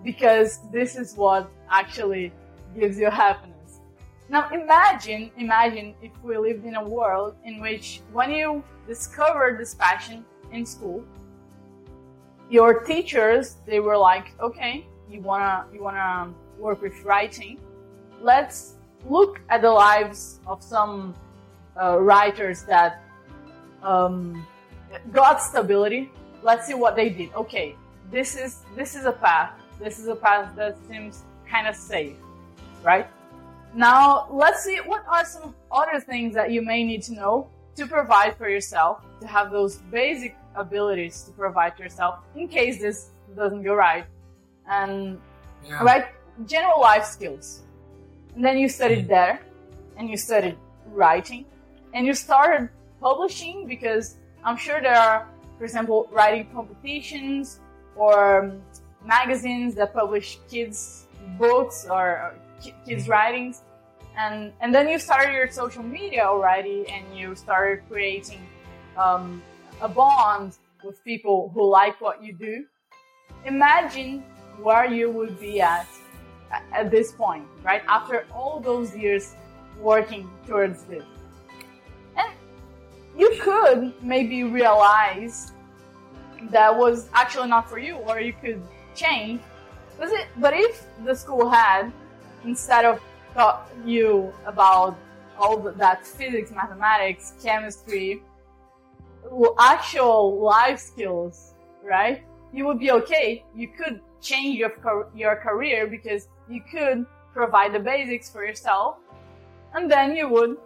because 0.05 0.61
this 0.71 0.97
is 0.97 1.15
what 1.15 1.51
actually 1.71 2.33
gives 2.79 2.99
you 2.99 3.11
happiness. 3.11 3.81
Now 4.29 4.49
imagine, 4.51 5.31
imagine 5.37 5.95
if 6.03 6.11
we 6.23 6.37
lived 6.37 6.65
in 6.65 6.75
a 6.75 6.85
world 6.85 7.37
in 7.45 7.61
which 7.61 8.01
when 8.13 8.31
you 8.31 8.63
discovered 8.87 9.59
this 9.59 9.75
passion 9.75 10.25
in 10.53 10.67
school, 10.67 11.05
your 12.51 12.81
teachers, 12.81 13.57
they 13.67 13.81
were 13.81 13.97
like, 13.97 14.33
okay, 14.41 14.87
you 15.11 15.21
wanna, 15.21 15.67
you 15.73 15.83
wanna 15.83 16.33
work 16.59 16.83
with 16.83 17.03
writing. 17.05 17.59
Let's 18.21 18.75
look 19.09 19.41
at 19.49 19.63
the 19.63 19.71
lives 19.71 20.41
of 20.47 20.63
some 20.63 21.15
uh, 21.81 21.99
writers 21.99 22.63
that 22.65 23.03
um, 23.83 24.47
got 25.13 25.41
stability. 25.43 26.11
Let's 26.47 26.65
see 26.69 26.75
what 26.75 26.95
they 26.95 27.09
did. 27.11 27.35
Okay, 27.35 27.75
this 28.09 28.37
is, 28.37 28.63
this 28.77 28.95
is 28.95 29.05
a 29.05 29.11
path. 29.11 29.51
This 29.81 29.99
is 29.99 30.07
a 30.07 30.15
path 30.15 30.55
that 30.55 30.77
seems 30.89 31.25
kind 31.51 31.67
of 31.67 31.75
safe, 31.75 32.15
right? 32.85 33.09
Now, 33.75 34.29
let's 34.31 34.63
see 34.63 34.77
what 34.77 35.05
are 35.09 35.25
some 35.25 35.57
other 35.73 35.99
things 35.99 36.35
that 36.35 36.53
you 36.53 36.63
may 36.63 36.85
need 36.85 37.03
to 37.09 37.15
know 37.15 37.51
to 37.75 37.85
provide 37.89 38.37
for 38.37 38.49
yourself, 38.49 39.03
to 39.21 39.27
have 39.27 39.51
those 39.51 39.79
basic 39.91 40.37
abilities 40.55 41.25
to 41.25 41.33
provide 41.33 41.77
for 41.77 41.83
yourself 41.83 42.21
in 42.37 42.47
case 42.47 42.81
this 42.81 43.11
doesn't 43.35 43.65
go 43.65 43.75
right. 43.75 44.07
And, 44.71 45.21
yeah. 45.65 45.83
right, 45.83 46.07
general 46.47 46.81
life 46.81 47.07
skills. 47.07 47.63
And 48.37 48.45
then 48.45 48.57
you 48.57 48.69
studied 48.69 49.07
mm. 49.07 49.09
there, 49.09 49.41
and 49.97 50.09
you 50.09 50.17
studied 50.17 50.57
writing, 50.93 51.45
and 51.93 52.07
you 52.07 52.15
started 52.15 52.69
publishing 53.01 53.67
because 53.67 54.15
I'm 54.45 54.57
sure 54.57 54.81
there 54.81 54.95
are, 54.97 55.27
for 55.59 55.65
example, 55.65 56.09
writing 56.13 56.47
competitions 56.53 57.61
or 57.97 58.45
um, 58.45 58.63
magazines 59.05 59.75
that 59.75 59.95
publish 59.95 60.39
kids' 60.51 61.07
books 61.39 61.87
or 61.91 62.35
kids' 62.87 63.07
mm. 63.07 63.09
writings. 63.09 63.63
And 64.17 64.53
and 64.61 64.75
then 64.75 64.89
you 64.89 64.99
started 64.99 65.33
your 65.33 65.51
social 65.51 65.83
media 65.83 66.23
already 66.25 66.87
and 66.89 67.05
you 67.17 67.35
started 67.35 67.85
creating 67.89 68.41
um, 68.97 69.43
a 69.81 69.89
bond 69.89 70.57
with 70.83 71.03
people 71.05 71.51
who 71.53 71.69
like 71.69 72.01
what 72.01 72.23
you 72.23 72.33
do. 72.33 72.65
Imagine 73.45 74.23
where 74.63 74.87
you 74.87 75.11
would 75.11 75.39
be 75.39 75.61
at 75.61 75.87
at 76.73 76.91
this 76.91 77.13
point 77.13 77.45
right? 77.67 77.83
After 77.89 78.25
all 78.33 78.61
those 78.61 78.97
years 78.97 79.35
working 79.81 80.31
towards 80.47 80.85
this 80.85 81.05
you 83.17 83.39
could 83.41 83.93
maybe 84.03 84.45
realize 84.45 85.53
that 86.51 86.77
was 86.77 87.09
actually 87.15 87.49
not 87.49 87.69
for 87.69 87.79
you 87.79 87.95
or 87.95 88.21
you 88.21 88.33
could 88.33 88.63
change 88.95 89.41
was 89.99 90.13
it 90.13 90.27
but 90.39 90.53
if 90.55 90.87
the 91.05 91.15
school 91.15 91.49
had 91.49 91.91
instead 92.45 92.85
of 92.85 93.01
taught 93.35 93.69
you 93.85 94.33
about 94.47 94.97
all 95.39 95.59
that 95.59 96.07
physics, 96.07 96.51
mathematics, 96.51 97.35
chemistry, 97.43 98.23
actual 99.59 100.41
life 100.41 100.79
skills, 100.79 101.55
right? 101.83 102.23
You 102.53 102.67
would 102.67 102.79
be 102.79 102.91
okay. 102.93 103.45
You 103.55 103.69
could 103.69 104.01
change 104.21 104.59
your 104.59 104.73
your 105.15 105.37
career 105.37 105.87
because 105.87 106.29
you 106.49 106.63
could 106.71 107.05
provide 107.35 107.75
the 107.75 107.81
basics 107.81 108.31
for 108.31 108.45
yourself, 108.47 108.97
and 109.75 109.91
then 109.91 110.17
you 110.17 110.29
would 110.29 110.57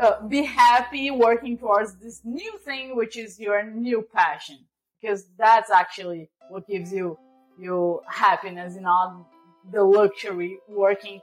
uh, 0.00 0.26
be 0.26 0.42
happy 0.42 1.10
working 1.10 1.58
towards 1.58 1.94
this 1.96 2.22
new 2.24 2.58
thing, 2.58 2.96
which 2.96 3.16
is 3.16 3.38
your 3.38 3.62
new 3.62 4.06
passion, 4.14 4.58
because 5.00 5.26
that's 5.38 5.70
actually 5.70 6.28
what 6.48 6.66
gives 6.66 6.92
you 6.92 7.18
you 7.58 8.00
happiness, 8.06 8.74
and 8.74 8.84
not 8.84 9.26
the 9.72 9.82
luxury 9.82 10.58
working 10.68 11.20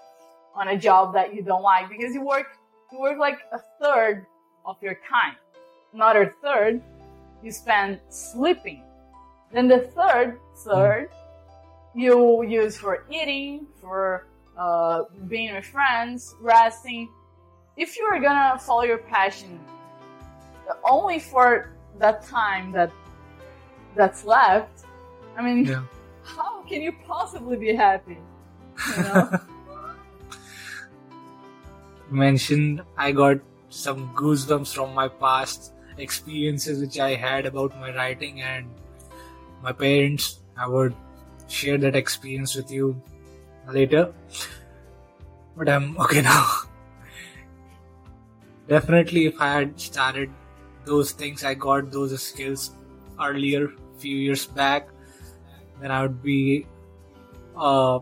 on 0.56 0.68
a 0.70 0.78
job 0.78 1.14
that 1.14 1.34
you 1.34 1.42
don't 1.42 1.64
like 1.64 1.90
because 1.90 2.14
you 2.14 2.22
work 2.22 2.48
you 2.92 3.00
work 3.00 3.18
like 3.18 3.40
a 3.52 3.60
third 3.82 4.26
of 4.66 4.76
your 4.82 4.96
time. 5.10 5.36
Another 5.94 6.36
third 6.42 6.82
you 7.44 7.52
spend 7.52 8.00
sleeping. 8.10 8.84
Then 9.52 9.68
the 9.68 9.80
third 9.80 10.40
third 10.66 11.10
you 11.96 12.44
use 12.44 12.78
for 12.78 13.06
eating, 13.10 13.66
for 13.82 14.28
uh, 14.58 15.04
being 15.28 15.54
with 15.56 15.66
friends, 15.66 16.36
resting. 16.42 17.10
If 17.78 17.98
you 17.98 18.06
are 18.06 18.20
gonna 18.20 18.58
follow 18.60 18.84
your 18.84 18.98
passion 18.98 19.60
only 20.84 21.20
for 21.20 21.72
that 22.00 22.24
time 22.24 22.72
that 22.72 22.92
that's 23.96 24.26
left, 24.26 24.86
I 25.38 25.44
mean, 25.44 25.66
yeah. 25.66 25.84
how 26.24 26.64
can 26.64 26.82
you 26.82 26.92
possibly 27.06 27.58
be 27.58 27.74
happy? 27.76 28.18
You 28.98 29.04
know. 29.04 29.30
mentioned, 32.10 32.82
I 32.98 33.12
got 33.12 33.40
some 33.70 34.10
goosebumps 34.16 34.74
from 34.74 34.94
my 34.94 35.08
past 35.08 35.74
experiences 35.98 36.80
which 36.80 37.00
I 37.00 37.16
had 37.16 37.46
about 37.46 37.78
my 37.80 37.94
writing 37.94 38.42
and 38.42 38.68
my 39.62 39.72
parents. 39.72 40.40
I 40.58 40.68
would 40.68 40.96
share 41.48 41.78
that 41.78 41.96
experience 41.96 42.56
with 42.56 42.72
you 42.72 43.02
later. 43.68 44.14
But 45.56 45.70
I'm 45.70 45.98
okay 45.98 46.22
now. 46.34 46.67
Definitely, 48.68 49.26
if 49.26 49.40
I 49.40 49.54
had 49.54 49.80
started 49.80 50.30
those 50.86 51.12
things, 51.12 51.44
I 51.44 51.54
got 51.54 51.92
those 51.92 52.22
skills 52.22 52.72
earlier, 53.22 53.72
few 53.98 54.16
years 54.16 54.46
back, 54.46 54.90
then 55.82 55.92
I 55.92 56.02
would 56.02 56.22
be 56.22 56.66
a 57.56 58.00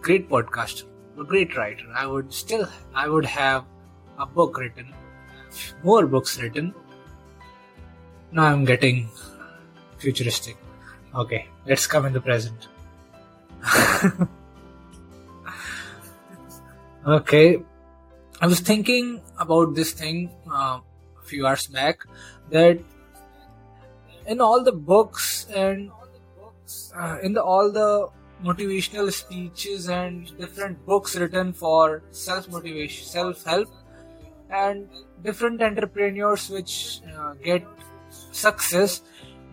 great 0.00 0.28
podcaster 0.28 0.84
a 1.18 1.24
great 1.24 1.56
writer. 1.56 1.84
I 1.94 2.06
would 2.06 2.32
still, 2.32 2.68
I 2.94 3.08
would 3.08 3.24
have 3.24 3.64
a 4.18 4.26
book 4.26 4.58
written, 4.58 4.92
more 5.82 6.06
books 6.06 6.40
written. 6.40 6.74
Now 8.30 8.44
I'm 8.44 8.64
getting 8.64 9.08
futuristic. 9.98 10.56
Okay, 11.14 11.48
let's 11.66 11.86
come 11.86 12.06
in 12.06 12.12
the 12.12 12.20
present. 12.20 12.68
okay, 17.06 17.62
I 18.42 18.46
was 18.46 18.58
thinking 18.58 19.22
about 19.38 19.76
this 19.76 19.92
thing 19.92 20.28
uh, 20.50 20.80
a 20.80 21.24
few 21.24 21.46
hours 21.46 21.68
back 21.68 22.00
that 22.50 22.80
in 24.26 24.40
all 24.40 24.64
the 24.64 24.72
books 24.72 25.46
and 25.54 25.92
uh, 26.96 27.18
in 27.22 27.34
the 27.34 27.42
all 27.42 27.70
the 27.70 28.08
motivational 28.42 29.12
speeches 29.12 29.88
and 29.88 30.36
different 30.38 30.84
books 30.84 31.14
written 31.14 31.52
for 31.52 32.02
self 32.10 32.48
motivation, 32.50 33.06
self 33.06 33.44
help, 33.44 33.68
and 34.50 34.88
different 35.22 35.62
entrepreneurs 35.62 36.50
which 36.50 37.00
uh, 37.16 37.34
get 37.34 37.64
success. 38.32 39.02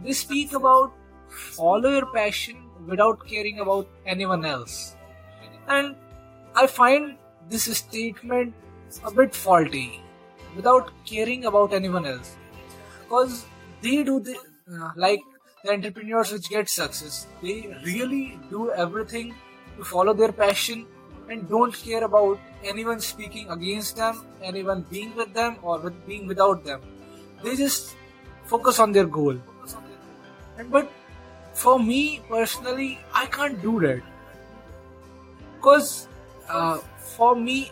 They 0.04 0.14
speak 0.14 0.54
about 0.54 0.94
follow 1.28 1.92
your 1.92 2.08
passion 2.08 2.58
without 2.88 3.28
caring 3.28 3.60
about 3.60 3.88
anyone 4.08 4.46
else. 4.46 4.96
And 5.68 5.96
I 6.56 6.66
find 6.66 7.18
this 7.50 7.66
statement 7.78 8.56
a 9.06 9.12
bit 9.12 9.36
faulty 9.36 10.02
without 10.56 10.92
caring 11.06 11.46
about 11.46 11.74
anyone 11.74 12.06
else 12.06 12.36
because 13.04 13.46
they 13.82 14.04
do 14.04 14.20
the, 14.20 14.36
uh, 14.74 14.92
like 14.96 15.22
the 15.64 15.72
entrepreneurs 15.72 16.32
which 16.32 16.50
get 16.50 16.70
success, 16.70 17.28
they 17.42 17.76
really 17.84 18.40
do 18.50 18.72
everything 18.72 19.34
to 19.78 19.84
follow 19.84 20.14
their 20.14 20.32
passion 20.32 20.86
and 21.30 21.48
don't 21.48 21.74
care 21.74 22.04
about 22.04 22.40
anyone 22.64 23.00
speaking 23.00 23.50
against 23.50 23.96
them, 23.96 24.26
anyone 24.44 24.86
being 24.90 25.16
with 25.16 25.34
them 25.34 25.58
or 25.62 25.80
with 25.80 26.08
being 26.08 26.28
without 26.28 26.64
them. 26.64 26.82
They 27.44 27.56
just 27.56 27.96
focus 28.46 28.80
on 28.80 28.92
their 28.92 29.06
goal. 29.06 29.38
And, 30.58 30.72
but 30.72 30.92
for 31.54 31.80
me 31.80 32.22
personally, 32.30 33.00
I 33.14 33.26
can't 33.28 33.62
do 33.62 33.80
that 33.82 34.02
because 35.56 36.08
uh, 36.50 36.78
for 36.98 37.36
me, 37.36 37.72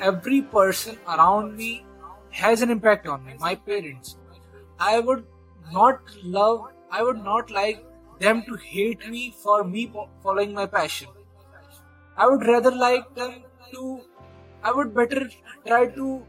every 0.00 0.42
person 0.42 0.98
around 1.06 1.56
me 1.56 1.84
has 2.30 2.62
an 2.62 2.70
impact 2.70 3.06
on 3.06 3.24
me. 3.24 3.34
My 3.38 3.54
parents, 3.54 4.16
I 4.78 5.00
would 5.00 5.24
not 5.72 6.00
love, 6.22 6.66
I 6.90 7.02
would 7.02 7.22
not 7.24 7.50
like 7.50 7.84
them 8.18 8.42
to 8.46 8.56
hate 8.56 9.08
me 9.08 9.34
for 9.42 9.64
me 9.64 9.92
following 10.22 10.54
my 10.54 10.66
passion. 10.66 11.08
I 12.16 12.26
would 12.28 12.46
rather 12.46 12.70
like 12.70 13.14
them 13.14 13.42
to. 13.72 14.00
I 14.62 14.72
would 14.72 14.94
better 14.94 15.28
try 15.66 15.86
to 15.86 16.24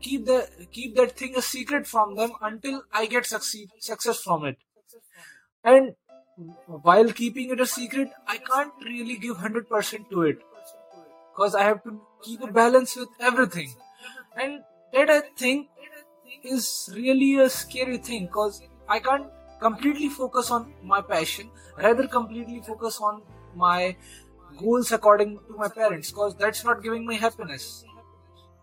keep 0.00 0.26
the 0.26 0.48
keep 0.72 0.96
that 0.96 1.12
thing 1.12 1.36
a 1.36 1.42
secret 1.42 1.86
from 1.86 2.16
them 2.16 2.32
until 2.42 2.82
I 2.92 3.06
get 3.06 3.26
succeed 3.26 3.70
success 3.78 4.20
from 4.20 4.44
it. 4.44 4.58
And 5.64 5.94
while 6.66 7.12
keeping 7.12 7.50
it 7.50 7.60
a 7.60 7.66
secret, 7.66 8.10
I 8.26 8.38
can't 8.38 8.72
really 8.84 9.16
give 9.16 9.36
hundred 9.38 9.68
percent 9.68 10.10
to 10.10 10.22
it 10.22 10.38
because 11.38 11.54
I 11.54 11.62
have 11.62 11.82
to 11.84 12.00
keep 12.22 12.40
a 12.42 12.52
balance 12.52 12.96
with 12.96 13.10
everything, 13.20 13.74
and 14.36 14.62
that 14.92 15.10
I 15.10 15.20
think 15.36 15.68
is 16.42 16.90
really 16.94 17.36
a 17.38 17.48
scary 17.48 17.98
thing 17.98 18.26
because 18.26 18.60
I 18.88 18.98
can't 18.98 19.26
completely 19.60 20.08
focus 20.08 20.50
on 20.50 20.72
my 20.82 21.00
passion, 21.00 21.50
rather 21.76 22.08
completely 22.08 22.60
focus 22.66 22.98
on 23.00 23.22
my 23.54 23.96
goals 24.56 24.90
according 24.90 25.38
to 25.46 25.56
my 25.56 25.68
parents 25.68 26.10
because 26.10 26.34
that's 26.34 26.64
not 26.64 26.82
giving 26.82 27.06
me 27.06 27.16
happiness. 27.16 27.84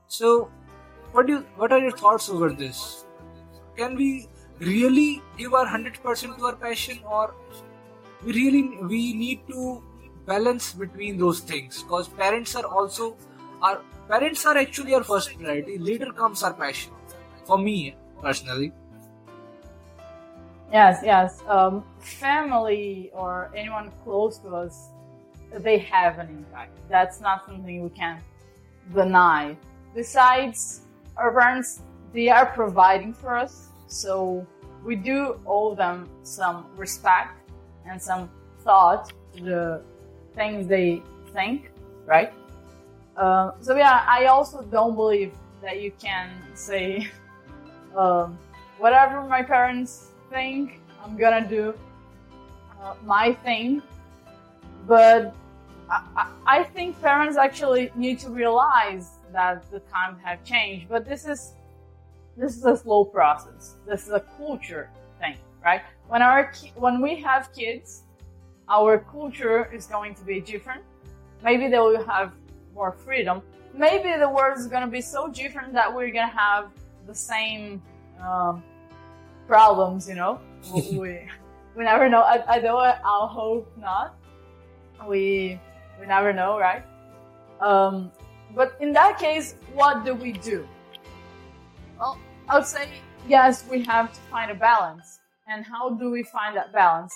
So, 0.08 0.52
what 1.14 1.28
do 1.28 1.34
you, 1.34 1.40
what 1.56 1.72
are 1.72 1.80
your 1.80 1.98
thoughts 2.04 2.30
over 2.30 2.50
this? 2.50 3.06
Can 3.78 3.96
we 3.96 4.28
really 4.60 5.22
give 5.38 5.54
our 5.54 5.66
hundred 5.66 6.04
percent 6.04 6.38
to 6.38 6.46
our 6.48 6.56
passion, 6.56 7.00
or 7.06 7.34
we 8.26 8.34
really 8.34 8.64
we 8.96 9.14
need 9.14 9.48
to 9.48 9.82
balance 10.26 10.74
between 10.74 11.18
those 11.18 11.40
things? 11.40 11.84
Because 11.84 12.08
parents 12.08 12.56
are 12.56 12.66
also 12.66 13.16
our 13.62 13.82
parents 14.08 14.46
are 14.46 14.58
actually 14.58 14.94
our 14.94 15.04
first 15.04 15.38
priority. 15.38 15.78
Later 15.78 16.12
comes 16.12 16.44
our 16.44 16.54
passion. 16.54 16.92
For 17.46 17.58
me 17.58 17.96
personally. 18.22 18.72
Yes, 20.72 21.00
yes. 21.04 21.42
Um, 21.48 21.84
family 22.00 23.12
or 23.14 23.52
anyone 23.56 23.92
close 24.04 24.40
to 24.40 24.50
us 24.56 24.90
they 25.60 25.78
have 25.80 26.20
an 26.20 26.30
impact. 26.30 26.78
That's 26.90 27.22
not 27.22 27.46
something 27.46 27.82
we 27.82 27.90
can 27.90 28.22
deny. 28.94 29.58
Besides, 29.94 30.82
our 31.18 31.32
parents, 31.32 31.82
they 32.14 32.30
are 32.30 32.46
providing 32.46 33.14
for 33.14 33.36
us, 33.36 33.70
so 33.88 34.46
we 34.84 34.96
do 34.96 35.40
owe 35.46 35.76
them 35.76 36.10
some 36.24 36.68
respect 36.76 37.38
and 37.88 38.02
some 38.02 38.30
thought 38.60 39.14
to 39.36 39.44
the 39.44 39.82
things 40.36 40.68
they 40.68 41.02
think, 41.34 41.72
right? 42.06 42.34
Uh, 43.18 43.52
so 43.62 43.76
yeah, 43.76 44.06
I 44.08 44.26
also 44.26 44.62
don't 44.64 44.96
believe 44.96 45.34
that 45.62 45.82
you 45.82 45.92
can 46.00 46.30
say 46.54 47.10
um, 47.96 48.38
whatever 48.78 49.24
my 49.24 49.42
parents 49.42 50.12
think, 50.30 50.80
I'm 51.04 51.18
gonna 51.18 51.48
do 51.48 51.74
uh, 52.82 52.96
my 53.04 53.34
thing. 53.34 53.82
But 54.88 55.34
I, 55.90 56.30
I 56.46 56.64
think 56.64 57.02
parents 57.02 57.38
actually 57.38 57.92
need 57.96 58.20
to 58.20 58.30
realize 58.30 59.12
that 59.32 59.70
the 59.72 59.80
times 59.80 60.20
have 60.24 60.44
changed. 60.44 60.88
But 60.90 61.06
this 61.06 61.26
is 61.26 61.54
this 62.38 62.58
is 62.58 62.66
a 62.66 62.76
slow 62.76 63.06
process. 63.06 63.76
This 63.88 64.08
is 64.08 64.12
a 64.12 64.24
culture 64.38 64.90
thing, 65.20 65.38
right? 65.64 65.82
When 66.08 66.22
our 66.22 66.52
when 66.76 67.02
we 67.02 67.16
have 67.22 67.54
kids, 67.54 68.04
our 68.70 69.00
culture 69.00 69.70
is 69.74 69.86
going 69.86 70.16
to 70.16 70.24
be 70.24 70.42
different. 70.42 70.82
Maybe 71.44 71.68
they 71.68 71.78
will 71.78 72.04
have 72.06 72.32
more 72.74 72.92
freedom. 72.92 73.42
Maybe 73.74 74.18
the 74.18 74.30
world 74.30 74.58
is 74.58 74.68
going 74.68 74.82
to 74.82 74.90
be 74.90 75.02
so 75.02 75.28
different 75.28 75.74
that 75.74 75.94
we're 75.94 76.12
going 76.12 76.30
to 76.30 76.38
have 76.38 76.70
the 77.06 77.16
same 77.16 77.82
um, 78.22 78.64
problems. 79.48 80.08
You 80.08 80.16
know, 80.16 80.40
we 80.74 81.00
we 81.76 81.84
never 81.84 82.10
know. 82.10 82.22
I, 82.22 82.56
I 82.56 82.60
don't. 82.60 82.80
I'll 83.04 83.28
hope 83.28 83.72
not. 83.78 84.16
We 85.08 85.60
we 86.00 86.08
never 86.08 86.32
know, 86.34 86.58
right? 86.58 86.84
Um, 87.60 88.12
but 88.56 88.76
in 88.80 88.94
that 88.94 89.20
case, 89.20 89.56
what 89.74 90.06
do 90.06 90.16
we 90.16 90.32
do? 90.32 90.68
Well, 92.00 92.18
I 92.48 92.58
would 92.58 92.66
say 92.66 92.90
yes, 93.28 93.66
we 93.70 93.84
have 93.84 94.14
to 94.14 94.20
find 94.32 94.52
a 94.52 94.56
balance. 94.56 95.20
And 95.48 95.64
how 95.64 95.92
do 95.92 96.10
we 96.10 96.24
find 96.24 96.56
that 96.58 96.74
balance? 96.74 97.14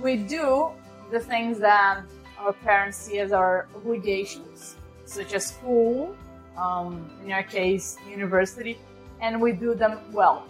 We 0.00 0.16
do 0.16 0.70
the 1.10 1.20
things 1.20 1.58
that 1.60 2.02
our 2.38 2.52
parents 2.52 2.96
see 2.96 3.18
as 3.18 3.32
our 3.32 3.66
obligations, 3.74 4.76
such 5.04 5.32
as 5.34 5.46
school, 5.46 6.16
um, 6.56 7.10
in 7.24 7.32
our 7.32 7.42
case, 7.42 7.96
university, 8.08 8.78
and 9.20 9.40
we 9.40 9.52
do 9.52 9.74
them 9.74 9.98
well. 10.12 10.46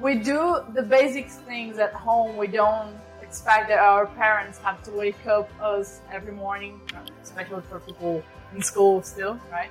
We 0.00 0.16
do 0.16 0.60
the 0.74 0.82
basic 0.82 1.30
things 1.30 1.78
at 1.78 1.92
home. 1.92 2.36
We 2.36 2.46
don't 2.46 2.94
expect 3.22 3.68
that 3.68 3.78
our 3.78 4.06
parents 4.06 4.58
have 4.58 4.82
to 4.84 4.90
wake 4.90 5.26
up 5.26 5.48
us 5.60 6.00
every 6.12 6.32
morning, 6.32 6.80
especially 7.22 7.62
for 7.62 7.80
people 7.80 8.22
in 8.54 8.62
school 8.62 9.02
still, 9.02 9.38
right? 9.50 9.70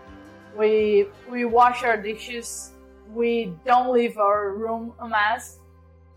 We 0.58 1.08
we 1.30 1.46
wash 1.46 1.84
our 1.84 1.98
dishes. 1.98 2.72
We 3.10 3.54
don't 3.66 3.94
leave 3.94 4.18
our 4.18 4.52
room 4.52 4.94
a 5.00 5.08
mess. 5.08 5.60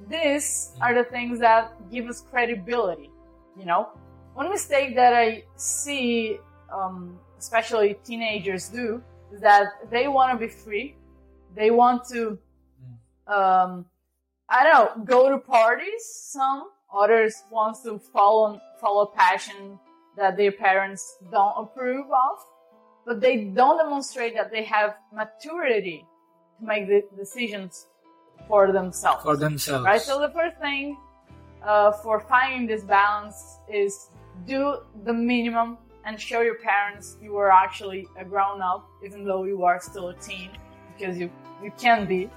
These 0.08 0.72
are 0.80 0.94
the 0.94 1.04
things 1.04 1.38
that 1.40 1.72
give 1.90 2.08
us 2.08 2.22
credibility. 2.30 3.10
You 3.58 3.66
know, 3.66 3.88
one 4.34 4.50
mistake 4.50 4.94
that 4.96 5.14
I 5.14 5.44
see, 5.56 6.38
um, 6.72 7.18
especially 7.38 7.96
teenagers 8.04 8.68
do, 8.68 9.02
is 9.32 9.40
that 9.40 9.66
they 9.90 10.08
want 10.08 10.32
to 10.32 10.46
be 10.46 10.52
free. 10.52 10.96
They 11.54 11.70
want 11.70 12.04
to, 12.08 12.38
um, 13.26 13.86
I 14.48 14.64
don't 14.64 14.98
know, 14.98 15.04
go 15.04 15.30
to 15.30 15.38
parties. 15.38 16.04
Some 16.04 16.68
Others 16.94 17.42
want 17.50 17.76
to 17.84 17.98
follow 18.12 18.60
follow 18.80 19.06
passion 19.06 19.78
that 20.16 20.36
their 20.36 20.52
parents 20.52 21.18
don't 21.32 21.54
approve 21.56 22.06
of, 22.06 22.38
but 23.04 23.20
they 23.20 23.44
don't 23.46 23.78
demonstrate 23.78 24.34
that 24.34 24.52
they 24.52 24.62
have 24.62 24.94
maturity 25.12 26.06
to 26.60 26.64
make 26.64 26.86
the 26.86 27.02
decisions 27.16 27.88
for 28.46 28.70
themselves. 28.70 29.24
For 29.24 29.36
themselves, 29.36 29.84
right? 29.84 30.00
So 30.00 30.20
the 30.20 30.28
first 30.28 30.56
thing 30.58 30.96
uh, 31.64 31.92
for 31.92 32.20
finding 32.20 32.66
this 32.66 32.84
balance 32.84 33.58
is 33.68 34.10
do 34.46 34.76
the 35.04 35.12
minimum 35.12 35.78
and 36.04 36.20
show 36.20 36.42
your 36.42 36.56
parents 36.56 37.16
you 37.22 37.36
are 37.36 37.50
actually 37.50 38.06
a 38.18 38.24
grown 38.24 38.60
up, 38.60 38.86
even 39.04 39.24
though 39.24 39.44
you 39.44 39.64
are 39.64 39.80
still 39.80 40.08
a 40.08 40.14
teen, 40.14 40.50
because 40.96 41.18
you 41.18 41.30
you 41.62 41.72
can 41.78 42.06
be. 42.06 42.28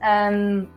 And 0.00 0.68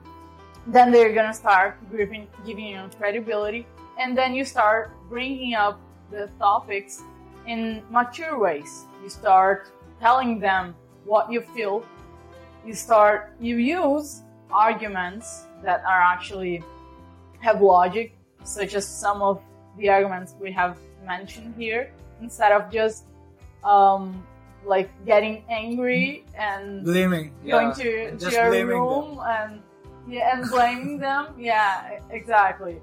then 0.65 0.91
they're 0.91 1.13
gonna 1.13 1.33
start 1.33 1.77
giving, 1.91 2.27
giving 2.45 2.67
you 2.67 2.89
credibility, 2.97 3.67
and 3.99 4.17
then 4.17 4.33
you 4.33 4.43
start 4.43 4.91
bringing 5.09 5.53
up 5.53 5.79
the 6.09 6.29
topics 6.39 7.03
in 7.45 7.83
mature 7.91 8.39
ways. 8.39 8.85
You 9.03 9.09
start 9.09 9.71
telling 9.99 10.39
them 10.39 10.75
what 11.05 11.31
you 11.31 11.41
feel. 11.41 11.85
You 12.65 12.73
start, 12.73 13.33
you 13.39 13.57
use 13.57 14.23
arguments 14.51 15.45
that 15.63 15.83
are 15.85 16.01
actually 16.01 16.63
have 17.39 17.61
logic, 17.61 18.13
such 18.43 18.73
as 18.75 18.87
some 18.87 19.21
of 19.21 19.41
the 19.77 19.89
arguments 19.89 20.35
we 20.39 20.51
have 20.51 20.77
mentioned 21.05 21.53
here, 21.57 21.91
instead 22.21 22.51
of 22.51 22.71
just 22.71 23.05
um, 23.63 24.23
like 24.65 24.89
getting 25.05 25.43
angry 25.49 26.25
and 26.37 26.83
blaming, 26.83 27.31
going 27.47 27.67
yeah. 27.69 27.73
to, 27.73 28.17
to 28.17 28.31
your 28.31 28.67
room 28.67 29.15
them. 29.15 29.25
and 29.27 29.61
yeah, 30.07 30.37
and 30.37 30.49
blaming 30.49 30.97
them. 31.07 31.27
Yeah, 31.37 31.99
exactly. 32.09 32.81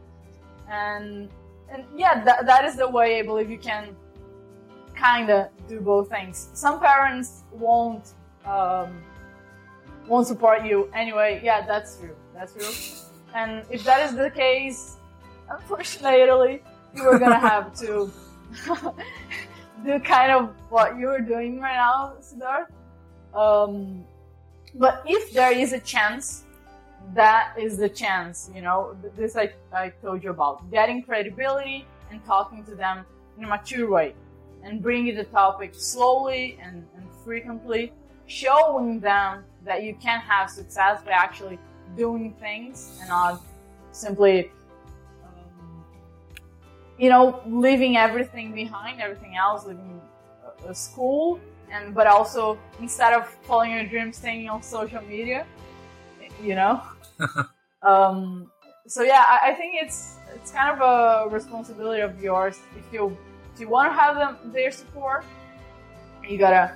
And 0.70 1.28
and 1.70 1.84
yeah, 1.96 2.22
that, 2.24 2.46
that 2.46 2.64
is 2.64 2.76
the 2.76 2.88
way 2.88 3.18
I 3.18 3.22
believe 3.22 3.50
you 3.50 3.58
can 3.58 3.96
kind 4.94 5.30
of 5.30 5.48
do 5.68 5.80
both 5.80 6.08
things. 6.08 6.48
Some 6.54 6.80
parents 6.80 7.42
won't 7.52 8.12
um, 8.44 9.02
won't 10.06 10.26
support 10.26 10.64
you 10.64 10.90
anyway. 10.94 11.40
Yeah, 11.42 11.66
that's 11.66 11.96
true. 11.98 12.16
That's 12.34 12.52
true. 12.52 13.03
And 13.34 13.64
if 13.68 13.82
that 13.84 14.08
is 14.08 14.16
the 14.16 14.30
case, 14.30 14.96
unfortunately, 15.50 16.62
you 16.94 17.02
are 17.02 17.18
gonna 17.18 17.38
have 17.38 17.74
to 17.80 18.10
do 19.84 19.98
kind 19.98 20.30
of 20.30 20.54
what 20.70 20.96
you're 20.96 21.20
doing 21.20 21.60
right 21.60 21.74
now, 21.74 22.14
Siddharth. 22.20 22.70
Um, 23.34 24.04
but 24.76 25.02
if 25.04 25.32
there 25.32 25.52
is 25.52 25.72
a 25.72 25.80
chance 25.80 26.44
that 27.12 27.54
is 27.58 27.76
the 27.76 27.88
chance, 27.88 28.50
you 28.54 28.62
know, 28.62 28.96
this 29.16 29.36
I, 29.36 29.52
I 29.72 29.90
told 30.00 30.22
you 30.22 30.30
about 30.30 30.70
getting 30.70 31.02
credibility 31.02 31.86
and 32.10 32.24
talking 32.24 32.64
to 32.64 32.76
them 32.76 33.04
in 33.36 33.44
a 33.44 33.48
mature 33.48 33.90
way 33.90 34.14
and 34.62 34.80
bringing 34.80 35.16
the 35.16 35.24
topic 35.24 35.74
slowly 35.74 36.56
and, 36.62 36.86
and 36.96 37.04
frequently, 37.24 37.92
showing 38.26 39.00
them 39.00 39.44
that 39.64 39.82
you 39.82 39.94
can 39.96 40.20
have 40.20 40.48
success 40.48 41.02
by 41.02 41.10
actually 41.10 41.58
doing 41.96 42.34
things 42.40 42.98
and 43.00 43.08
not 43.08 43.40
simply, 43.92 44.50
um, 45.24 45.84
you 46.98 47.08
know, 47.08 47.40
leaving 47.46 47.96
everything 47.96 48.52
behind, 48.52 49.00
everything 49.00 49.36
else, 49.36 49.66
leaving 49.66 50.00
school, 50.72 51.40
and 51.70 51.94
but 51.94 52.06
also 52.06 52.58
instead 52.80 53.12
of 53.12 53.28
following 53.42 53.72
your 53.72 53.86
dreams, 53.86 54.16
staying 54.16 54.48
on 54.48 54.62
social 54.62 55.02
media, 55.02 55.46
you 56.42 56.54
know. 56.54 56.80
um, 57.82 58.50
so 58.86 59.02
yeah, 59.02 59.24
I, 59.26 59.50
I, 59.50 59.54
think 59.54 59.74
it's 59.80 60.16
it's 60.34 60.50
kind 60.50 60.70
of 60.70 60.80
a 60.80 61.28
responsibility 61.28 62.02
of 62.02 62.22
yours 62.22 62.58
if 62.78 62.92
you 62.92 63.16
if 63.52 63.60
you 63.60 63.68
want 63.68 63.90
to 63.90 63.96
have 63.96 64.16
them 64.16 64.52
their 64.52 64.70
support, 64.70 65.24
you 66.28 66.38
gotta 66.38 66.74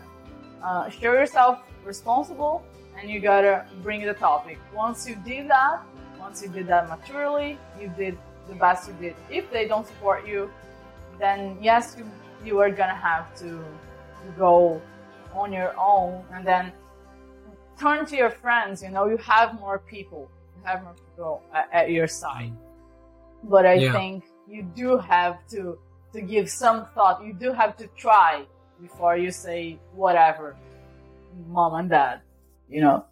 uh, 0.62 0.88
show 0.90 1.12
yourself 1.12 1.60
responsible 1.84 2.64
and 3.00 3.10
you 3.10 3.20
gotta 3.20 3.64
bring 3.82 4.04
the 4.04 4.14
topic. 4.14 4.58
Once 4.74 5.08
you 5.08 5.16
did 5.24 5.48
that, 5.48 5.82
once 6.18 6.42
you 6.42 6.48
did 6.48 6.66
that 6.66 6.88
maturely, 6.88 7.58
you 7.80 7.92
did 7.96 8.18
the 8.48 8.54
best 8.54 8.88
you 8.88 8.94
did. 9.00 9.14
If 9.30 9.50
they 9.52 9.68
don't 9.68 9.86
support 9.86 10.26
you, 10.26 10.50
then 11.18 11.58
yes, 11.62 11.96
you, 11.98 12.10
you 12.44 12.58
are 12.58 12.70
gonna 12.70 12.94
have 12.94 13.34
to 13.38 13.64
go 14.36 14.80
on 15.32 15.52
your 15.52 15.74
own 15.78 16.24
and 16.32 16.46
then 16.46 16.72
turn 17.78 18.06
to 18.06 18.16
your 18.16 18.30
friends. 18.30 18.82
You 18.82 18.90
know, 18.90 19.06
you 19.06 19.16
have 19.18 19.54
more 19.60 19.78
people, 19.78 20.30
you 20.56 20.62
have 20.64 20.82
more 20.82 20.94
people 20.94 21.42
at, 21.54 21.68
at 21.72 21.90
your 21.90 22.08
side. 22.08 22.52
But 23.44 23.66
I 23.66 23.74
yeah. 23.74 23.92
think 23.92 24.24
you 24.48 24.62
do 24.74 24.98
have 24.98 25.46
to 25.50 25.78
to 26.12 26.20
give 26.20 26.50
some 26.50 26.86
thought. 26.94 27.24
You 27.24 27.32
do 27.32 27.52
have 27.52 27.76
to 27.76 27.86
try 27.96 28.44
before 28.80 29.16
you 29.16 29.30
say 29.30 29.78
whatever, 29.94 30.56
mom 31.48 31.74
and 31.74 31.90
dad. 31.90 32.22
You 32.68 32.80
know. 32.82 33.04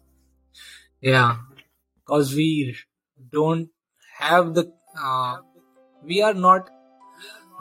Yeah, 1.01 1.37
because 1.95 2.33
we 2.33 2.75
don't 3.31 3.69
have 4.17 4.53
the. 4.53 4.71
Uh, 4.99 5.37
we 6.03 6.21
are 6.21 6.33
not. 6.33 6.69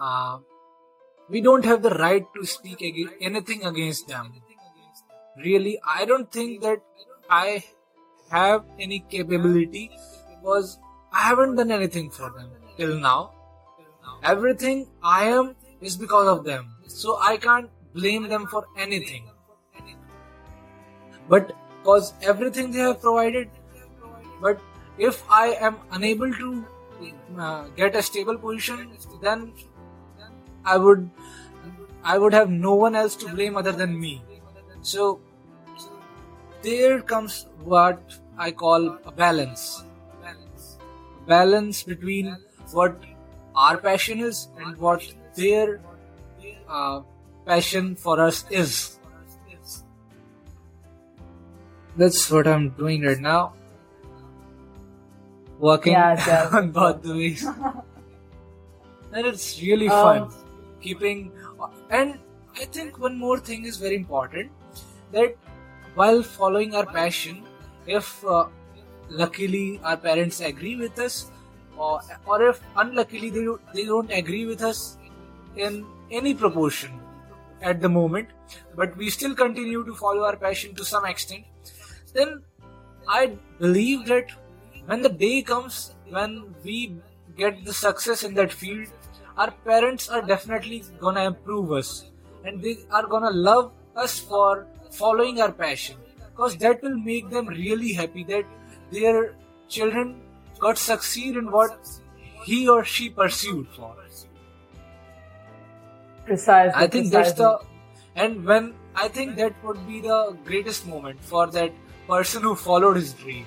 Uh, 0.00 0.38
we 1.28 1.40
don't 1.40 1.64
have 1.64 1.82
the 1.82 1.90
right 1.90 2.26
to 2.34 2.46
speak 2.46 2.82
ag- 2.82 3.16
anything 3.20 3.64
against 3.64 4.08
them 4.08 4.32
really 5.44 5.78
i 5.94 6.04
don't 6.04 6.30
think 6.32 6.62
that 6.62 6.80
i 7.28 7.62
have 8.30 8.64
any 8.78 9.00
capability 9.14 9.90
because 10.30 10.78
i 11.12 11.22
haven't 11.28 11.56
done 11.56 11.72
anything 11.78 12.10
for 12.10 12.30
them 12.36 12.50
till 12.76 12.94
now 12.98 13.32
everything 14.22 14.86
i 15.02 15.24
am 15.24 15.54
is 15.80 15.96
because 15.96 16.28
of 16.34 16.44
them 16.44 16.72
so 16.86 17.18
i 17.30 17.36
can't 17.36 17.70
blame 17.94 18.28
them 18.28 18.46
for 18.46 18.64
anything 18.78 19.28
but 21.28 21.52
because 21.86 22.12
everything 22.34 22.70
they 22.72 22.80
have 22.80 23.00
provided 23.00 23.48
but 24.40 24.60
if 25.10 25.22
i 25.30 25.46
am 25.68 25.76
unable 25.92 26.32
to 26.42 26.64
uh, 27.38 27.64
get 27.80 27.96
a 27.96 28.02
stable 28.02 28.38
position 28.44 28.88
then 29.22 29.52
i 30.64 30.76
would 30.76 31.08
i 32.02 32.18
would 32.18 32.32
have 32.32 32.50
no 32.50 32.74
one 32.74 32.96
else 33.02 33.16
to 33.24 33.28
blame 33.34 33.56
other 33.62 33.72
than 33.82 33.98
me 34.06 34.14
so 34.92 35.20
there 36.62 37.00
comes 37.00 37.46
what 37.64 38.18
I 38.38 38.50
call 38.50 38.98
a 39.04 39.12
balance. 39.12 39.84
Balance 41.26 41.82
between 41.82 42.36
what 42.72 42.96
our 43.54 43.76
passion 43.78 44.20
is 44.20 44.48
and 44.58 44.76
what 44.76 45.02
their 45.34 45.80
uh, 46.68 47.00
passion 47.44 47.96
for 47.96 48.20
us 48.20 48.44
is. 48.50 48.95
That's 51.96 52.30
what 52.30 52.46
I'm 52.46 52.70
doing 52.70 53.02
right 53.02 53.18
now. 53.18 53.54
Working 55.58 55.92
yeah, 55.94 56.50
on 56.52 56.70
both 56.70 57.02
the 57.02 57.14
ways. 57.14 57.44
and 59.12 59.26
it's 59.26 59.60
really 59.62 59.88
fun. 59.88 60.22
Um, 60.22 60.34
keeping. 60.80 61.32
And 61.90 62.18
I 62.60 62.64
think 62.66 62.98
one 62.98 63.18
more 63.18 63.38
thing 63.38 63.64
is 63.64 63.78
very 63.78 63.96
important 63.96 64.50
that 65.12 65.36
while 65.94 66.22
following 66.22 66.74
our 66.74 66.84
passion, 66.84 67.42
if 67.86 68.24
uh, 68.24 68.46
luckily 69.08 69.80
our 69.82 69.96
parents 69.96 70.40
agree 70.40 70.76
with 70.76 70.98
us, 70.98 71.30
or, 71.78 72.00
or 72.26 72.42
if 72.42 72.60
unluckily 72.76 73.30
they, 73.30 73.46
they 73.74 73.84
don't 73.84 74.10
agree 74.10 74.46
with 74.46 74.62
us 74.62 74.98
in 75.56 75.86
any 76.10 76.34
proportion 76.34 77.00
at 77.62 77.80
the 77.80 77.88
moment, 77.88 78.28
but 78.74 78.96
we 78.96 79.08
still 79.10 79.34
continue 79.34 79.84
to 79.84 79.94
follow 79.94 80.24
our 80.24 80.36
passion 80.36 80.74
to 80.74 80.84
some 80.84 81.06
extent, 81.06 81.44
then 82.16 82.42
I 83.08 83.36
believe 83.58 84.06
that 84.06 84.30
when 84.86 85.02
the 85.02 85.08
day 85.08 85.42
comes 85.42 85.94
when 86.08 86.54
we 86.64 86.96
get 87.36 87.64
the 87.64 87.72
success 87.72 88.22
in 88.24 88.34
that 88.34 88.52
field, 88.52 88.88
our 89.36 89.50
parents 89.70 90.08
are 90.08 90.22
definitely 90.22 90.82
gonna 91.00 91.24
improve 91.24 91.72
us 91.72 92.10
and 92.44 92.62
they 92.62 92.76
are 92.90 93.06
gonna 93.06 93.30
love 93.30 93.72
us 93.94 94.18
for 94.18 94.66
following 94.90 95.40
our 95.40 95.52
passion 95.52 95.96
because 96.30 96.56
that 96.56 96.82
will 96.82 96.98
make 96.98 97.28
them 97.30 97.46
really 97.46 97.92
happy 97.92 98.24
that 98.24 98.44
their 98.90 99.34
children 99.68 100.20
got 100.58 100.78
succeed 100.78 101.36
in 101.36 101.50
what 101.50 101.78
he 102.44 102.68
or 102.68 102.84
she 102.84 103.10
pursued 103.10 103.66
for. 103.76 103.94
Us. 104.04 104.26
Precisely. 106.24 106.74
I 106.74 106.86
think 106.86 107.10
precisely. 107.10 107.10
that's 107.10 107.32
the 107.38 107.58
and 108.14 108.44
when 108.44 108.74
I 108.94 109.08
think 109.08 109.36
that 109.36 109.52
would 109.62 109.86
be 109.86 110.00
the 110.00 110.36
greatest 110.44 110.86
moment 110.86 111.22
for 111.22 111.46
that 111.48 111.72
person 112.06 112.42
who 112.42 112.54
followed 112.54 112.96
his 112.96 113.12
dream. 113.12 113.46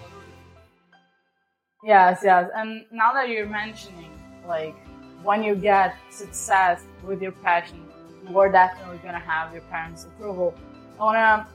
Yes, 1.84 2.22
yes. 2.24 2.49
And 2.55 2.86
now 2.91 3.14
that 3.14 3.30
you're 3.30 3.47
mentioning, 3.47 4.12
like, 4.47 4.76
when 5.24 5.43
you 5.43 5.55
get 5.55 5.95
success 6.10 6.84
with 7.03 7.22
your 7.22 7.32
passion, 7.32 7.86
you 8.30 8.38
are 8.39 8.51
definitely 8.51 8.97
gonna 8.97 9.20
have 9.20 9.53
your 9.53 9.62
parents' 9.64 10.03
approval. 10.03 10.53
I 10.99 11.03
wanna 11.03 11.47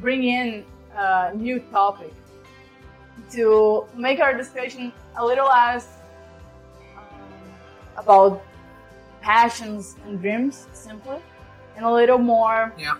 bring 0.00 0.24
in 0.24 0.64
a 0.94 1.32
new 1.34 1.60
topic 1.70 2.12
to 3.32 3.86
make 3.94 4.20
our 4.20 4.34
discussion 4.34 4.92
a 5.16 5.24
little 5.24 5.46
less 5.46 5.98
um, 6.96 7.04
about 7.96 8.42
passions 9.20 9.96
and 10.06 10.20
dreams, 10.20 10.66
simply, 10.72 11.18
and 11.76 11.84
a 11.84 11.92
little 11.92 12.18
more 12.18 12.72
yeah. 12.78 12.94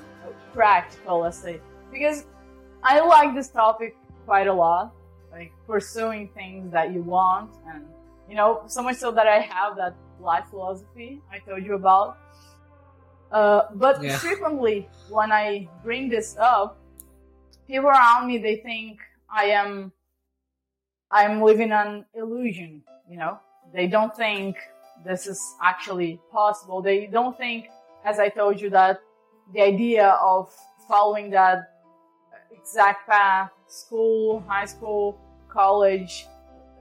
practical, 0.52 1.20
let's 1.20 1.38
say. 1.38 1.60
Because 1.90 2.26
I 2.88 3.00
like 3.00 3.34
this 3.34 3.48
topic 3.48 3.96
quite 4.26 4.46
a 4.46 4.52
lot, 4.52 4.94
like 5.32 5.50
pursuing 5.66 6.28
things 6.28 6.70
that 6.70 6.92
you 6.92 7.02
want, 7.02 7.50
and 7.66 7.84
you 8.28 8.36
know, 8.36 8.62
so 8.68 8.80
much 8.80 8.98
so 8.98 9.10
that 9.10 9.26
I 9.26 9.40
have 9.40 9.76
that 9.76 9.96
life 10.20 10.44
philosophy 10.50 11.20
I 11.32 11.40
told 11.40 11.64
you 11.64 11.74
about. 11.74 12.16
Uh, 13.32 13.62
but 13.74 14.00
yeah. 14.00 14.16
frequently, 14.18 14.88
when 15.10 15.32
I 15.32 15.68
bring 15.82 16.08
this 16.08 16.36
up, 16.38 16.78
people 17.66 17.90
around 17.90 18.28
me 18.28 18.38
they 18.38 18.56
think 18.58 19.00
I 19.28 19.46
am 19.46 19.92
I'm 21.10 21.42
living 21.42 21.72
an 21.72 22.04
illusion, 22.14 22.82
you 23.10 23.16
know. 23.16 23.40
They 23.74 23.88
don't 23.88 24.14
think 24.16 24.56
this 25.04 25.26
is 25.26 25.42
actually 25.60 26.20
possible. 26.30 26.80
They 26.82 27.06
don't 27.06 27.36
think, 27.36 27.66
as 28.04 28.20
I 28.20 28.28
told 28.28 28.60
you, 28.60 28.70
that 28.70 29.00
the 29.54 29.62
idea 29.62 30.10
of 30.22 30.54
following 30.86 31.30
that 31.30 31.72
exact 32.66 33.08
path, 33.08 33.52
school, 33.68 34.42
high 34.48 34.64
school, 34.64 35.16
college, 35.48 36.26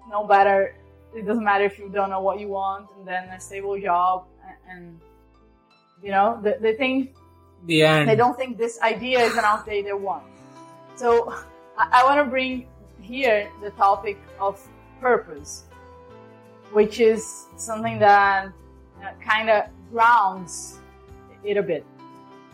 no 0.09 0.25
matter, 0.25 0.75
it 1.15 1.27
doesn't 1.27 1.43
matter 1.43 1.63
if 1.63 1.77
you 1.77 1.89
don't 1.89 2.09
know 2.09 2.21
what 2.21 2.39
you 2.39 2.47
want, 2.47 2.87
and 2.97 3.07
then 3.07 3.29
a 3.29 3.39
stable 3.39 3.79
job, 3.79 4.25
and, 4.43 4.57
and 4.71 4.99
you 6.01 6.09
know, 6.09 6.39
they, 6.41 6.55
they 6.59 6.73
think, 6.73 7.15
the 7.65 7.83
end. 7.83 8.09
they 8.09 8.15
don't 8.15 8.35
think 8.35 8.57
this 8.57 8.79
idea 8.81 9.19
is 9.19 9.33
an 9.37 9.43
outdated 9.43 9.95
one. 9.95 10.23
So 10.95 11.31
I, 11.77 12.01
I 12.01 12.03
want 12.03 12.19
to 12.23 12.29
bring 12.29 12.67
here 12.99 13.49
the 13.61 13.69
topic 13.71 14.17
of 14.39 14.59
purpose, 14.99 15.65
which 16.73 16.99
is 16.99 17.45
something 17.57 17.99
that 17.99 18.49
uh, 19.03 19.11
kind 19.23 19.51
of 19.51 19.65
grounds 19.91 20.79
it 21.43 21.57
a 21.57 21.63
bit. 21.63 21.85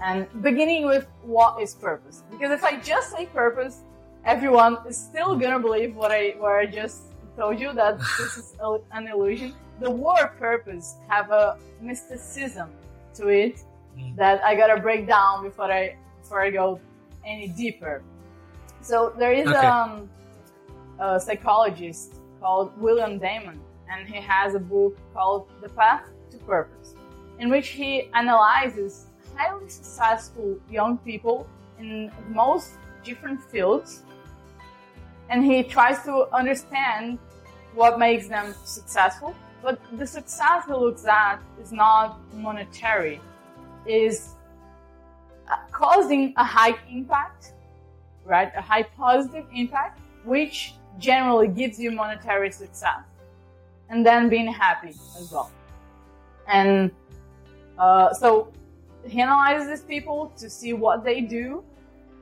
And 0.01 0.27
beginning 0.41 0.85
with 0.85 1.07
what 1.21 1.61
is 1.61 1.75
purpose? 1.75 2.23
Because 2.31 2.51
if 2.51 2.63
I 2.63 2.79
just 2.79 3.11
say 3.11 3.27
purpose, 3.27 3.81
everyone 4.25 4.77
is 4.87 4.97
still 4.97 5.35
gonna 5.35 5.59
believe 5.59 5.95
what 5.95 6.11
I 6.11 6.35
what 6.39 6.53
I 6.53 6.65
just 6.65 7.03
told 7.37 7.59
you 7.59 7.71
that 7.73 7.99
this 8.17 8.37
is 8.37 8.55
an 8.91 9.07
illusion. 9.07 9.53
The 9.79 9.91
word 9.91 10.31
purpose 10.39 10.95
have 11.07 11.29
a 11.29 11.57
mysticism 11.81 12.69
to 13.15 13.27
it 13.27 13.63
mm. 13.97 14.15
that 14.15 14.43
I 14.43 14.55
gotta 14.55 14.81
break 14.81 15.07
down 15.07 15.43
before 15.43 15.71
I 15.71 15.95
before 16.21 16.41
I 16.41 16.49
go 16.49 16.79
any 17.23 17.47
deeper. 17.49 18.01
So 18.81 19.13
there 19.19 19.33
is 19.33 19.47
okay. 19.47 19.57
um, 19.57 20.09
a 20.99 21.19
psychologist 21.19 22.15
called 22.39 22.75
William 22.81 23.19
Damon, 23.19 23.59
and 23.87 24.07
he 24.07 24.19
has 24.19 24.55
a 24.55 24.59
book 24.59 24.97
called 25.13 25.47
The 25.61 25.69
Path 25.69 26.09
to 26.31 26.37
Purpose, 26.39 26.95
in 27.37 27.51
which 27.51 27.69
he 27.69 28.09
analyzes 28.15 29.05
highly 29.41 29.69
successful 29.69 30.57
young 30.69 30.97
people 30.99 31.47
in 31.79 32.11
most 32.29 32.73
different 33.03 33.41
fields, 33.51 34.03
and 35.29 35.43
he 35.43 35.63
tries 35.63 36.03
to 36.03 36.27
understand 36.33 37.17
what 37.73 37.97
makes 37.97 38.27
them 38.27 38.53
successful. 38.63 39.33
But 39.63 39.79
the 39.97 40.07
success 40.07 40.65
he 40.67 40.73
looks 40.73 41.05
at 41.05 41.39
is 41.61 41.71
not 41.71 42.19
monetary, 42.33 43.21
is 43.85 44.35
causing 45.71 46.33
a 46.37 46.43
high 46.43 46.75
impact, 46.89 47.53
right? 48.25 48.51
A 48.55 48.61
high 48.61 48.83
positive 48.83 49.45
impact, 49.53 49.99
which 50.23 50.73
generally 50.99 51.47
gives 51.47 51.79
you 51.79 51.91
monetary 51.91 52.51
success. 52.51 53.01
And 53.89 54.05
then 54.05 54.29
being 54.29 54.51
happy 54.51 54.93
as 55.19 55.31
well. 55.31 55.51
And 56.47 56.91
uh, 57.77 58.13
so 58.13 58.51
analyzes 59.09 59.67
these 59.67 59.81
people 59.81 60.31
to 60.37 60.49
see 60.49 60.73
what 60.73 61.03
they 61.03 61.21
do 61.21 61.63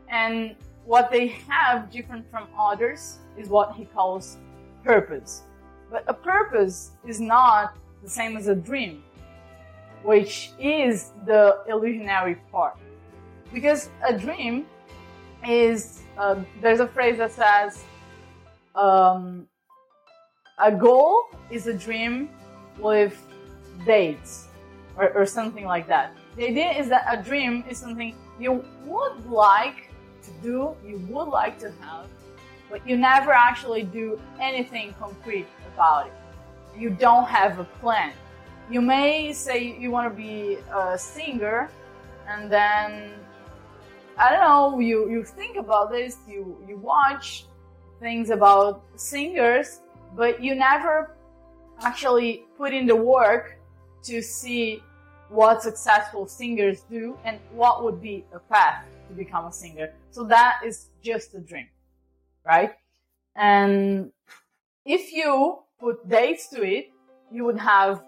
and 0.10 0.56
what 0.86 1.12
they 1.12 1.28
have 1.28 1.92
different 1.92 2.30
from 2.32 2.48
others 2.58 3.20
is 3.38 3.50
what 3.50 3.76
he 3.76 3.86
calls 3.86 4.38
purpose. 4.84 5.44
But 5.92 6.04
a 6.08 6.14
purpose 6.14 6.92
is 7.06 7.20
not 7.20 7.78
the 8.02 8.10
same 8.10 8.38
as 8.38 8.48
a 8.48 8.56
dream, 8.56 9.04
which 10.04 10.52
is 10.60 11.12
the 11.26 11.60
illusionary 11.68 12.36
part. 12.52 12.78
Because 13.54 13.90
a 14.08 14.18
dream 14.18 14.66
is, 15.48 16.04
uh, 16.18 16.36
there's 16.62 16.80
a 16.80 16.88
phrase 16.88 17.18
that 17.18 17.32
says, 17.32 17.84
um, 18.76 19.48
a 20.58 20.72
goal 20.72 21.24
is 21.50 21.68
a 21.68 21.74
dream 21.74 22.30
with 22.80 23.22
dates 23.86 24.48
or, 24.98 25.10
or 25.12 25.26
something 25.26 25.66
like 25.66 25.88
that. 25.88 26.16
The 26.40 26.48
idea 26.48 26.72
is 26.72 26.88
that 26.88 27.04
a 27.06 27.22
dream 27.22 27.66
is 27.70 27.78
something 27.78 28.16
you 28.40 28.64
would 28.86 29.30
like 29.30 29.90
to 30.24 30.32
do, 30.42 30.74
you 30.88 30.98
would 31.10 31.28
like 31.28 31.60
to 31.60 31.70
have, 31.82 32.08
but 32.72 32.88
you 32.88 32.96
never 32.96 33.34
actually 33.34 33.84
do 33.84 34.18
anything 34.40 34.96
concrete 34.98 35.48
about 35.74 36.08
it. 36.08 36.14
You 36.80 36.92
don't 36.92 37.28
have 37.28 37.60
a 37.60 37.66
plan. 37.82 38.14
You 38.72 38.80
may 38.80 39.34
say 39.34 39.78
you 39.78 39.92
want 39.92 40.10
to 40.10 40.16
be 40.16 40.60
a 40.74 40.98
singer, 40.98 41.70
and 42.26 42.50
then 42.50 43.16
I 44.18 44.30
don't 44.32 44.40
know, 44.40 44.80
you, 44.80 45.10
you 45.10 45.26
think 45.26 45.58
about 45.58 45.92
this, 45.92 46.20
you, 46.26 46.56
you 46.66 46.78
watch 46.78 47.48
things 48.00 48.30
about 48.30 48.82
singers, 48.96 49.82
but 50.16 50.42
you 50.42 50.56
never 50.56 51.18
actually 51.82 52.46
put 52.58 52.74
in 52.74 52.86
the 52.86 52.96
work 52.96 53.60
to 54.04 54.22
see 54.22 54.82
what 55.30 55.62
successful 55.62 56.28
singers 56.28 56.82
do 56.90 57.18
and 57.24 57.40
what 57.54 57.84
would 57.84 58.02
be 58.02 58.26
a 58.34 58.40
path 58.40 58.84
to 59.08 59.14
become 59.14 59.46
a 59.46 59.52
singer. 59.52 59.92
So 60.12 60.24
that 60.26 60.62
is 60.66 60.90
just 61.04 61.34
a 61.36 61.40
dream, 61.40 61.68
right? 62.46 62.74
And 63.36 64.12
if 64.86 65.14
you 65.14 65.60
put 65.80 66.08
dates 66.10 66.48
to 66.50 66.64
it, 66.64 66.90
you 67.32 67.46
would 67.46 67.60
have 67.60 68.04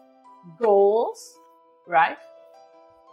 goals, 0.60 1.38
right? 1.88 2.18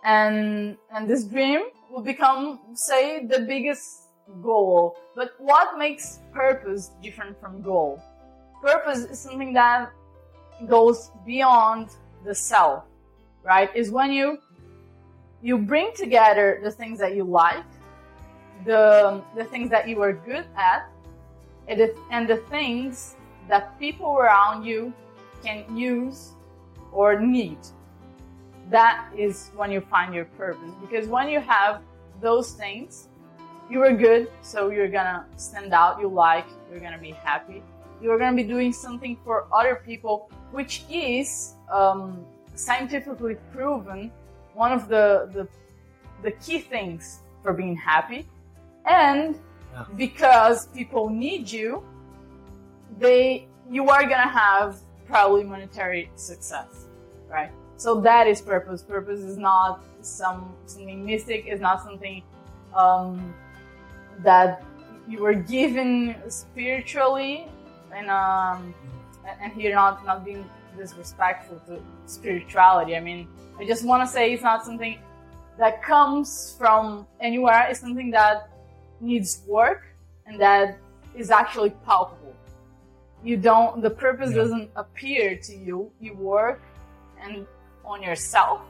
And, 0.05 0.77
and 0.93 1.09
this 1.09 1.25
dream 1.25 1.61
will 1.91 2.03
become, 2.03 2.61
say, 2.75 3.27
the 3.27 3.41
biggest 3.41 4.09
goal. 4.43 4.97
But 5.15 5.33
what 5.39 5.79
makes 5.79 6.21
purpose 6.33 6.91
different 7.03 7.39
from 7.41 7.63
goal? 7.63 8.03
Purpose 8.63 9.01
is 9.05 9.19
something 9.19 9.53
that 9.53 9.91
goes 10.67 11.11
beyond 11.25 11.91
the 12.25 12.35
self, 12.35 12.85
right? 13.49 13.75
Is 13.75 13.91
when 13.91 14.13
you 14.13 14.39
you 15.41 15.57
bring 15.57 15.91
together 15.97 16.61
the 16.63 16.71
things 16.71 16.99
that 16.99 17.17
you 17.17 17.25
like, 17.25 17.65
the 18.67 19.23
the 19.35 19.45
things 19.45 19.71
that 19.71 19.89
you 19.89 20.03
are 20.03 20.13
good 20.13 20.47
at, 20.55 20.91
and 21.69 21.81
the, 21.81 21.97
and 22.11 22.29
the 22.29 22.37
things 22.53 23.17
that 23.49 23.79
people 23.79 24.19
around 24.19 24.65
you 24.65 24.93
can 25.43 25.65
use 25.77 26.33
or 26.93 27.19
need. 27.19 27.59
That 28.71 29.09
is 29.17 29.51
when 29.57 29.73
you 29.73 29.81
find 29.81 30.15
your 30.15 30.27
purpose. 30.37 30.73
Because 30.83 31.09
when 31.09 31.29
you 31.29 31.41
have 31.41 31.81
those 32.21 32.53
things, 32.53 33.09
you 33.71 33.83
are 33.83 33.93
good, 33.93 34.31
so 34.43 34.71
you're 34.71 34.89
gonna 34.89 35.25
stand 35.37 35.73
out, 35.73 36.01
you 36.01 36.09
like, 36.09 36.47
you're 36.71 36.81
gonna 36.81 36.99
be 36.99 37.13
happy. 37.13 37.63
You're 38.03 38.19
gonna 38.19 38.37
be 38.37 38.43
doing 38.43 38.73
something 38.73 39.17
for 39.25 39.47
other 39.53 39.77
people, 39.87 40.31
which 40.53 40.85
is 40.91 41.55
um, 41.73 42.27
scientifically 42.59 43.37
proven 43.53 44.11
one 44.55 44.73
of 44.73 44.89
the, 44.89 45.31
the, 45.33 45.49
the 46.23 46.33
key 46.33 46.59
things 46.59 47.21
for 47.43 47.53
being 47.53 47.77
happy. 47.77 48.27
And 48.87 49.37
yeah. 49.73 49.85
because 49.97 50.67
people 50.69 51.09
need 51.09 51.51
you, 51.51 51.85
they 52.99 53.47
you 53.71 53.89
are 53.91 54.03
gonna 54.03 54.29
have 54.29 54.79
probably 55.07 55.45
monetary 55.45 56.11
success, 56.17 56.87
right? 57.29 57.51
So 57.77 58.01
that 58.01 58.27
is 58.27 58.41
purpose. 58.41 58.83
Purpose 58.83 59.21
is 59.21 59.37
not 59.37 59.85
some 60.01 60.55
something 60.67 61.05
mystic. 61.05 61.45
It's 61.47 61.61
not 61.61 61.83
something 61.83 62.23
um, 62.75 63.35
that 64.21 64.65
you 65.09 65.23
were 65.23 65.35
given 65.35 66.17
spiritually, 66.29 67.47
and 67.95 68.11
um, 68.11 68.75
and 69.41 69.53
here 69.53 69.75
not 69.75 70.05
not 70.05 70.25
being 70.25 70.45
disrespectful 70.79 71.61
to 71.67 71.83
spirituality. 72.07 72.97
I 72.97 73.01
mean, 73.01 73.29
I 73.59 73.67
just 73.67 73.85
want 73.85 74.03
to 74.03 74.13
say 74.13 74.33
it's 74.33 74.43
not 74.43 74.65
something 74.65 74.99
that 75.59 75.83
comes 75.83 76.55
from 76.59 77.07
anywhere. 77.21 77.67
It's 77.69 77.81
something 77.81 78.11
that 78.13 78.49
needs 79.01 79.43
work 79.47 79.87
and 80.27 80.41
that 80.41 80.79
is 81.17 81.31
actually 81.31 81.71
palpable. 81.85 82.35
You 83.25 83.37
don't. 83.37 83.83
The 83.83 83.91
purpose 83.91 84.31
yeah. 84.31 84.37
doesn't 84.37 84.71
appear 84.77 85.37
to 85.37 85.55
you. 85.55 85.91
You 86.01 86.15
work 86.15 86.63
and 87.21 87.47
on 87.85 88.03
yourself. 88.03 88.61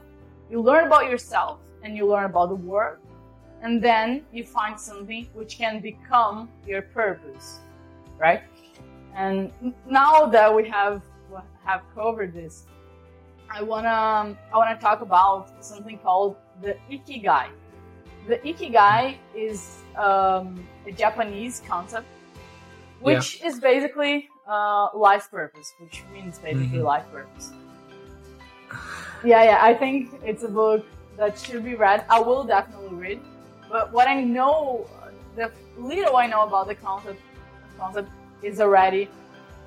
You 0.49 0.61
learn 0.61 0.87
about 0.87 1.05
yourself 1.09 1.59
and 1.83 1.95
you 1.95 2.07
learn 2.07 2.25
about 2.25 2.49
the 2.49 2.55
world 2.55 2.97
and 3.61 3.83
then 3.83 4.25
you 4.31 4.43
find 4.43 4.79
something 4.79 5.27
which 5.33 5.57
can 5.57 5.79
become 5.79 6.49
your 6.65 6.81
purpose, 6.81 7.59
right? 8.17 8.41
And 9.15 9.51
now 9.87 10.25
that 10.27 10.53
we 10.53 10.67
have 10.69 11.01
have 11.71 11.81
covered 11.95 12.33
this, 12.33 12.65
I 13.49 13.63
wanna 13.63 14.37
I 14.53 14.57
wanna 14.57 14.79
talk 14.79 15.01
about 15.01 15.63
something 15.63 15.97
called 15.99 16.35
the 16.61 16.75
ikigai. 16.91 17.47
The 18.27 18.37
ikigai 18.49 19.17
is 19.35 19.59
um, 19.95 20.47
a 20.85 20.91
Japanese 20.91 21.61
concept, 21.67 22.07
which 22.99 23.39
yeah. 23.39 23.47
is 23.47 23.59
basically 23.59 24.29
uh, 24.47 24.89
life 24.93 25.29
purpose, 25.31 25.73
which 25.79 26.03
means 26.13 26.39
basically 26.39 26.79
mm-hmm. 26.79 26.93
life 26.93 27.07
purpose. 27.11 27.51
Yeah, 29.23 29.43
yeah, 29.43 29.59
I 29.61 29.73
think 29.73 30.21
it's 30.23 30.43
a 30.43 30.47
book 30.47 30.85
that 31.17 31.37
should 31.37 31.63
be 31.63 31.75
read. 31.75 32.05
I 32.09 32.19
will 32.19 32.43
definitely 32.43 32.95
read 32.95 33.19
but 33.69 33.93
what 33.93 34.07
I 34.07 34.23
know, 34.23 34.87
the 35.35 35.51
little 35.77 36.17
I 36.17 36.25
know 36.25 36.41
about 36.41 36.67
the 36.67 36.75
concept, 36.75 37.21
concept 37.77 38.09
is 38.41 38.59
already 38.59 39.09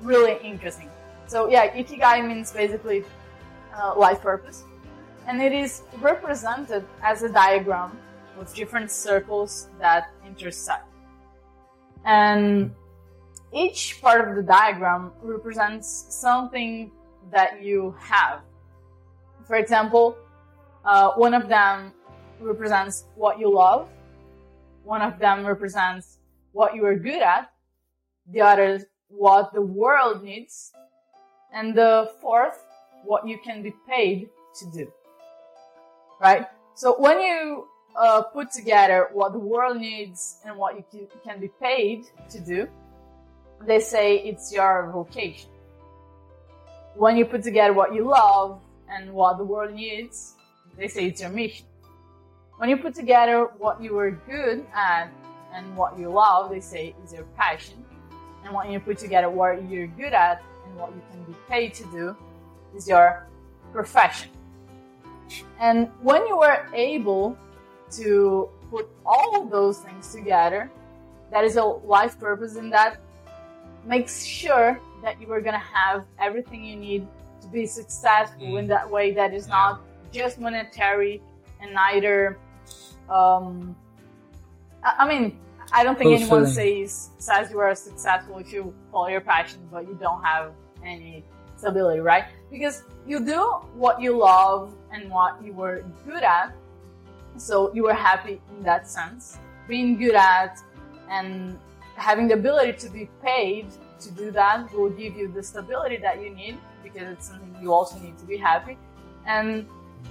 really 0.01 0.37
interesting. 0.43 0.89
So 1.27 1.49
yeah, 1.49 1.73
ikigai 1.73 2.25
means 2.27 2.51
basically 2.51 3.03
uh, 3.75 3.97
life 3.97 4.21
purpose, 4.21 4.63
and 5.27 5.41
it 5.41 5.53
is 5.53 5.83
represented 5.99 6.85
as 7.01 7.23
a 7.23 7.29
diagram 7.29 7.97
with 8.37 8.53
different 8.53 8.91
circles 8.91 9.69
that 9.79 10.11
intersect. 10.25 10.85
And 12.05 12.75
each 13.53 14.01
part 14.01 14.27
of 14.27 14.35
the 14.35 14.43
diagram 14.43 15.11
represents 15.21 16.05
something 16.09 16.91
that 17.31 17.63
you 17.63 17.95
have. 17.99 18.41
For 19.47 19.55
example, 19.55 20.17
uh, 20.85 21.11
one 21.11 21.33
of 21.33 21.47
them 21.47 21.93
represents 22.39 23.05
what 23.15 23.39
you 23.39 23.53
love. 23.53 23.89
One 24.83 25.01
of 25.01 25.19
them 25.19 25.45
represents 25.45 26.19
what 26.51 26.75
you 26.75 26.85
are 26.85 26.95
good 26.95 27.21
at. 27.21 27.51
The 28.31 28.41
other, 28.41 28.81
what 29.07 29.53
the 29.53 29.61
world 29.61 30.23
needs. 30.23 30.73
And 31.53 31.75
the 31.75 32.11
fourth, 32.19 32.57
what 33.03 33.27
you 33.27 33.37
can 33.37 33.61
be 33.61 33.73
paid 33.87 34.29
to 34.59 34.65
do. 34.71 34.91
Right? 36.19 36.47
So 36.75 36.95
when 36.99 37.21
you 37.21 37.67
uh, 37.95 38.23
put 38.23 38.51
together 38.51 39.09
what 39.13 39.33
the 39.33 39.39
world 39.39 39.77
needs 39.77 40.37
and 40.45 40.57
what 40.57 40.75
you 40.93 41.07
can 41.23 41.39
be 41.39 41.49
paid 41.61 42.05
to 42.29 42.39
do, 42.39 42.67
they 43.65 43.79
say 43.79 44.17
it's 44.17 44.51
your 44.51 44.89
vocation. 44.91 45.49
When 46.95 47.17
you 47.17 47.25
put 47.25 47.43
together 47.43 47.73
what 47.73 47.93
you 47.93 48.07
love 48.07 48.61
and 48.89 49.13
what 49.13 49.37
the 49.37 49.43
world 49.43 49.73
needs, 49.73 50.35
they 50.77 50.87
say 50.87 51.05
it's 51.05 51.21
your 51.21 51.29
mission. 51.29 51.65
When 52.57 52.69
you 52.69 52.77
put 52.77 52.95
together 52.95 53.49
what 53.57 53.81
you 53.81 53.97
are 53.97 54.11
good 54.11 54.65
at 54.75 55.11
and 55.53 55.75
what 55.75 55.97
you 55.99 56.09
love, 56.09 56.49
they 56.49 56.59
say 56.59 56.95
is 57.03 57.13
your 57.13 57.25
passion. 57.37 57.83
and 58.43 58.53
when 58.53 58.71
you 58.71 58.79
put 58.79 58.97
together 58.97 59.29
what 59.29 59.63
you're 59.69 59.87
good 59.87 60.13
at 60.13 60.43
and 60.65 60.75
what 60.77 60.91
you 60.93 61.01
can 61.11 61.23
be 61.23 61.37
paid 61.47 61.73
to 61.75 61.83
do 61.91 62.15
is 62.75 62.87
your 62.87 63.27
profession. 63.71 64.29
And 65.59 65.89
when 66.01 66.25
you 66.27 66.39
are 66.41 66.67
able 66.73 67.37
to 67.91 68.49
put 68.69 68.89
all 69.05 69.45
those 69.45 69.79
things 69.79 70.11
together, 70.11 70.69
that 71.31 71.43
is 71.43 71.55
a 71.55 71.63
life 71.63 72.19
purpose, 72.19 72.55
and 72.55 72.71
that 72.71 72.99
makes 73.85 74.23
sure 74.23 74.79
that 75.01 75.19
you 75.19 75.31
are 75.31 75.41
going 75.41 75.53
to 75.53 75.67
have 75.81 76.05
everything 76.19 76.63
you 76.63 76.75
need 76.75 77.07
to 77.41 77.47
be 77.47 77.65
successful 77.65 78.47
mm. 78.47 78.59
in 78.59 78.67
that 78.67 78.89
way 78.89 79.11
that 79.11 79.33
is 79.33 79.47
not 79.47 79.81
just 80.11 80.39
monetary 80.39 81.21
and 81.61 81.73
neither 81.73 82.37
um, 83.09 83.75
I 84.83 85.07
mean 85.07 85.39
I 85.73 85.83
don't 85.83 85.97
think 85.97 86.21
anyone 86.21 86.45
says 86.45 87.09
says 87.17 87.49
you 87.49 87.59
are 87.59 87.73
successful 87.73 88.37
if 88.37 88.53
you 88.53 88.73
follow 88.91 89.07
your 89.07 89.21
passion 89.21 89.59
but 89.71 89.87
you 89.87 89.97
don't 89.99 90.23
have 90.23 90.51
any 90.85 91.23
stability 91.57 91.99
right? 91.99 92.25
Because 92.51 92.83
you 93.07 93.25
do 93.25 93.41
what 93.73 93.99
you 93.99 94.17
love 94.17 94.73
and 94.91 95.09
what 95.09 95.43
you 95.43 95.53
were 95.53 95.83
good 96.05 96.23
at. 96.23 96.53
So 97.37 97.73
you 97.73 97.83
were 97.83 97.93
happy 97.93 98.39
in 98.55 98.63
that 98.63 98.87
sense. 98.87 99.39
Being 99.67 99.97
good 99.97 100.15
at 100.15 100.59
and 101.09 101.57
having 101.95 102.27
the 102.27 102.35
ability 102.35 102.73
to 102.83 102.89
be 102.89 103.09
paid 103.23 103.67
to 104.01 104.11
do 104.11 104.31
that 104.31 104.71
will 104.73 104.89
give 104.89 105.15
you 105.15 105.27
the 105.27 105.41
stability 105.41 105.97
that 105.97 106.21
you 106.21 106.29
need 106.29 106.57
because 106.83 107.07
it's 107.13 107.27
something 107.29 107.55
you 107.61 107.73
also 107.73 107.97
need 107.99 108.17
to 108.19 108.25
be 108.25 108.37
happy. 108.37 108.77
And 109.25 109.65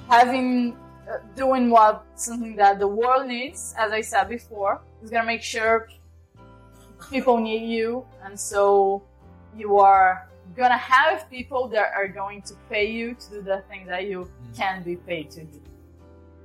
having 0.09 0.77
doing 1.35 1.71
what 1.71 2.05
something 2.15 2.57
that 2.57 2.79
the 2.79 2.87
world 2.87 3.27
needs 3.27 3.75
as 3.79 3.93
i 3.93 4.01
said 4.01 4.29
before 4.29 4.81
is 5.03 5.11
to 5.11 5.23
make 5.25 5.43
sure 5.43 5.89
people 7.11 7.39
need 7.39 7.69
you 7.69 8.05
and 8.25 8.39
so 8.39 9.03
you 9.57 9.79
are 9.79 10.29
to 10.57 10.69
have 10.69 11.29
people 11.31 11.67
that 11.67 11.93
are 11.95 12.09
going 12.09 12.43
to 12.43 12.55
pay 12.69 12.91
you 12.91 13.15
to 13.15 13.31
do 13.31 13.43
the 13.43 13.63
thing 13.69 13.87
that 13.87 14.05
you 14.05 14.21
mm. 14.21 14.57
can 14.57 14.83
be 14.83 14.97
paid 14.97 15.31
to 15.31 15.43
do 15.45 15.61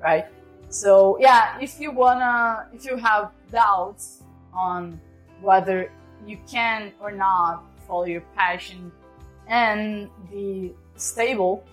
right 0.01 0.25
so 0.69 1.17
yeah 1.19 1.59
if 1.59 1.79
you 1.79 1.91
wanna 1.91 2.67
if 2.73 2.85
you 2.85 2.97
have 2.97 3.31
doubts 3.51 4.23
on 4.53 4.99
whether 5.41 5.91
you 6.25 6.37
can 6.49 6.91
or 6.99 7.11
not 7.11 7.63
follow 7.87 8.05
your 8.05 8.21
passion 8.35 8.91
and 9.47 10.09
be 10.29 10.73
stable, 10.95 11.63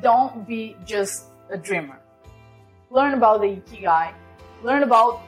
don't 0.00 0.46
be 0.46 0.76
just 0.86 1.26
a 1.50 1.58
dreamer. 1.58 1.98
Learn 2.90 3.14
about 3.14 3.40
the 3.40 3.48
Ikigai, 3.48 4.12
learn 4.62 4.82
about 4.82 5.22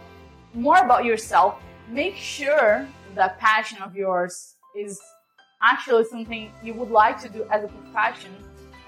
more 0.55 0.79
about 0.79 1.05
yourself. 1.05 1.61
Make 1.89 2.17
sure 2.17 2.87
that 3.15 3.39
passion 3.39 3.79
of 3.83 3.95
yours 3.95 4.57
is 4.77 5.01
actually 5.63 6.05
something 6.05 6.51
you 6.63 6.75
would 6.75 6.91
like 6.91 7.21
to 7.23 7.29
do 7.29 7.45
as 7.51 7.65
a 7.65 7.69
profession 7.69 8.33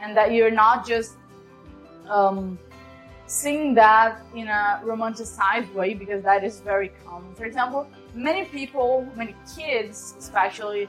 and 0.01 0.17
that 0.17 0.33
you're 0.33 0.51
not 0.51 0.87
just 0.87 1.17
um, 2.09 2.59
seeing 3.27 3.75
that 3.75 4.21
in 4.35 4.49
a 4.49 4.81
romanticized 4.85 5.73
way 5.73 5.95
because 5.95 6.23
that 6.25 6.45
is 6.45 6.61
very 6.61 6.91
common. 7.05 7.35
For 7.35 7.45
example, 7.45 7.87
many 8.15 8.45
people, 8.45 9.07
many 9.15 9.35
kids 9.57 10.15
especially, 10.19 10.89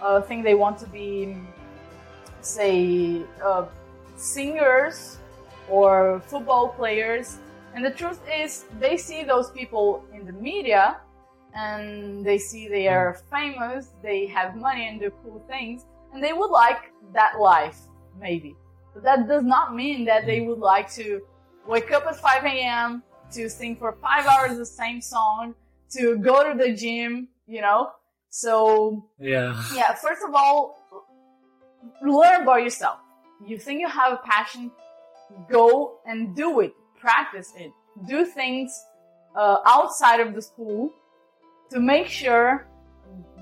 uh, 0.00 0.20
think 0.20 0.44
they 0.44 0.54
want 0.54 0.78
to 0.78 0.86
be, 0.86 1.36
say, 2.40 3.22
uh, 3.42 3.66
singers 4.16 5.18
or 5.72 6.20
football 6.26 6.68
players. 6.68 7.38
And 7.74 7.82
the 7.82 7.90
truth 7.90 8.20
is, 8.30 8.66
they 8.78 8.98
see 8.98 9.24
those 9.24 9.50
people 9.50 10.04
in 10.12 10.26
the 10.26 10.32
media 10.32 10.98
and 11.54 12.24
they 12.24 12.38
see 12.38 12.68
they 12.68 12.88
are 12.88 13.14
mm. 13.14 13.22
famous, 13.36 13.88
they 14.02 14.26
have 14.26 14.54
money 14.56 14.88
and 14.88 15.00
do 15.00 15.10
cool 15.22 15.42
things, 15.48 15.84
and 16.12 16.22
they 16.22 16.32
would 16.32 16.50
like 16.50 16.92
that 17.12 17.40
life, 17.40 17.78
maybe. 18.20 18.54
But 18.94 19.02
that 19.04 19.28
does 19.28 19.44
not 19.44 19.74
mean 19.74 20.04
that 20.04 20.26
they 20.26 20.40
would 20.40 20.58
like 20.58 20.90
to 20.92 21.20
wake 21.66 21.90
up 21.92 22.06
at 22.06 22.16
5 22.16 22.44
a.m., 22.44 23.02
to 23.32 23.48
sing 23.48 23.76
for 23.76 23.96
five 24.02 24.26
hours 24.26 24.58
the 24.58 24.66
same 24.66 25.00
song, 25.00 25.54
to 25.90 26.18
go 26.18 26.50
to 26.50 26.58
the 26.58 26.74
gym, 26.74 27.28
you 27.46 27.62
know? 27.62 27.90
So, 28.28 29.06
yeah. 29.18 29.62
Yeah, 29.74 29.94
first 29.94 30.22
of 30.26 30.34
all, 30.34 30.78
learn 32.02 32.42
about 32.42 32.62
yourself. 32.62 32.98
You 33.46 33.58
think 33.58 33.80
you 33.80 33.88
have 33.88 34.12
a 34.12 34.20
passion, 34.24 34.70
go 35.50 35.98
and 36.06 36.34
do 36.34 36.60
it, 36.60 36.74
practice 36.98 37.52
it, 37.56 37.72
do 38.06 38.24
things 38.24 38.84
uh, 39.36 39.58
outside 39.66 40.20
of 40.20 40.34
the 40.34 40.42
school 40.42 40.92
to 41.70 41.80
make 41.80 42.06
sure 42.06 42.66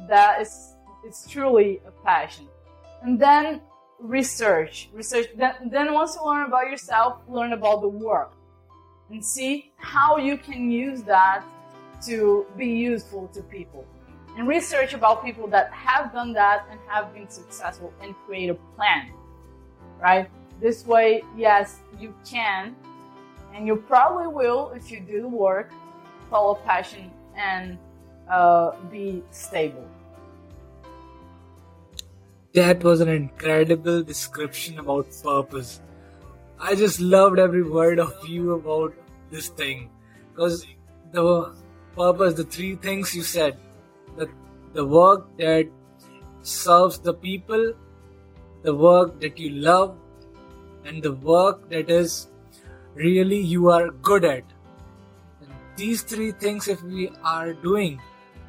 that 0.09 0.41
it's, 0.41 0.74
it's 1.05 1.28
truly 1.28 1.80
a 1.86 1.91
passion. 2.05 2.47
And 3.03 3.18
then 3.18 3.61
research, 3.99 4.88
research. 4.93 5.28
Then, 5.36 5.55
then 5.70 5.93
once 5.93 6.16
you 6.16 6.24
learn 6.24 6.47
about 6.47 6.70
yourself, 6.70 7.20
learn 7.28 7.53
about 7.53 7.82
the 7.82 7.88
work 7.88 8.32
and 9.11 9.24
see 9.24 9.72
how 9.76 10.16
you 10.16 10.36
can 10.36 10.70
use 10.70 11.03
that 11.03 11.45
to 12.07 12.47
be 12.57 12.66
useful 12.66 13.28
to 13.28 13.43
people. 13.43 13.84
And 14.36 14.47
research 14.47 14.95
about 14.95 15.24
people 15.24 15.49
that 15.49 15.72
have 15.72 16.12
done 16.12 16.32
that 16.34 16.66
and 16.70 16.78
have 16.86 17.12
been 17.12 17.28
successful 17.28 17.93
and 18.01 18.14
create 18.26 18.49
a 18.49 18.55
plan, 18.76 19.11
right? 20.01 20.30
This 20.61 20.86
way, 20.86 21.22
yes, 21.36 21.80
you 21.98 22.14
can, 22.28 22.76
and 23.54 23.66
you 23.66 23.76
probably 23.76 24.26
will 24.26 24.72
if 24.76 24.90
you 24.90 25.00
do 25.00 25.22
the 25.22 25.28
work, 25.28 25.72
follow 26.28 26.56
passion, 26.66 27.11
and 27.34 27.78
uh, 28.30 28.72
be 28.90 29.22
stable. 29.30 29.88
That 32.52 32.84
was 32.84 33.00
an 33.00 33.08
incredible 33.08 34.02
description 34.02 34.78
about 34.78 35.06
purpose. 35.22 35.80
I 36.58 36.74
just 36.74 37.00
loved 37.00 37.38
every 37.38 37.62
word 37.62 37.98
of 37.98 38.12
you 38.28 38.52
about 38.52 38.92
this 39.30 39.48
thing. 39.48 39.88
Because 40.32 40.66
the 41.12 41.54
purpose, 41.96 42.34
the 42.34 42.44
three 42.44 42.74
things 42.76 43.14
you 43.14 43.22
said, 43.22 43.56
the, 44.18 44.28
the 44.74 44.84
work 44.84 45.36
that 45.38 45.68
serves 46.42 46.98
the 46.98 47.14
people, 47.14 47.72
the 48.62 48.74
work 48.74 49.20
that 49.20 49.38
you 49.38 49.50
love, 49.50 49.96
and 50.85 51.03
the 51.03 51.12
work 51.12 51.68
that 51.70 51.91
is 51.91 52.28
really 52.95 53.39
you 53.39 53.70
are 53.70 53.91
good 53.91 54.24
at. 54.24 54.45
And 55.41 55.51
these 55.76 56.03
three 56.03 56.33
things, 56.33 56.68
if 56.68 56.83
we 56.83 57.11
are 57.22 57.53
doing, 57.53 58.01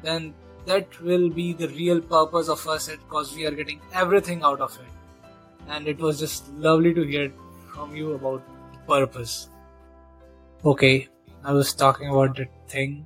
then 0.02 0.34
that 0.66 1.00
will 1.00 1.28
be 1.28 1.52
the 1.52 1.68
real 1.68 2.00
purpose 2.00 2.48
of 2.48 2.66
us 2.66 2.88
because 2.88 3.34
we 3.34 3.46
are 3.46 3.50
getting 3.50 3.80
everything 3.92 4.42
out 4.42 4.60
of 4.60 4.76
it. 4.76 4.92
And 5.68 5.86
it 5.86 5.98
was 5.98 6.18
just 6.18 6.52
lovely 6.54 6.94
to 6.94 7.02
hear 7.02 7.32
from 7.74 7.94
you 7.94 8.12
about 8.12 8.42
purpose. 8.86 9.48
Okay 10.64 11.08
i 11.44 11.52
was 11.52 11.74
talking 11.74 12.08
about 12.08 12.36
that 12.36 12.50
thing. 12.68 13.04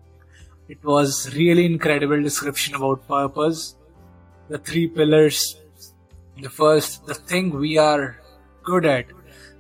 It 0.69 0.85
was 0.85 1.35
really 1.35 1.65
incredible 1.65 2.23
description 2.23 2.75
about 2.75 3.07
purpose. 3.09 3.77
The 4.49 4.59
three 4.59 4.89
pillars. 4.89 5.57
The 6.43 6.51
first 6.51 7.07
the 7.07 7.15
thing 7.15 7.51
we 7.51 7.79
are 7.79 8.21
good 8.67 8.85
at. 8.85 9.07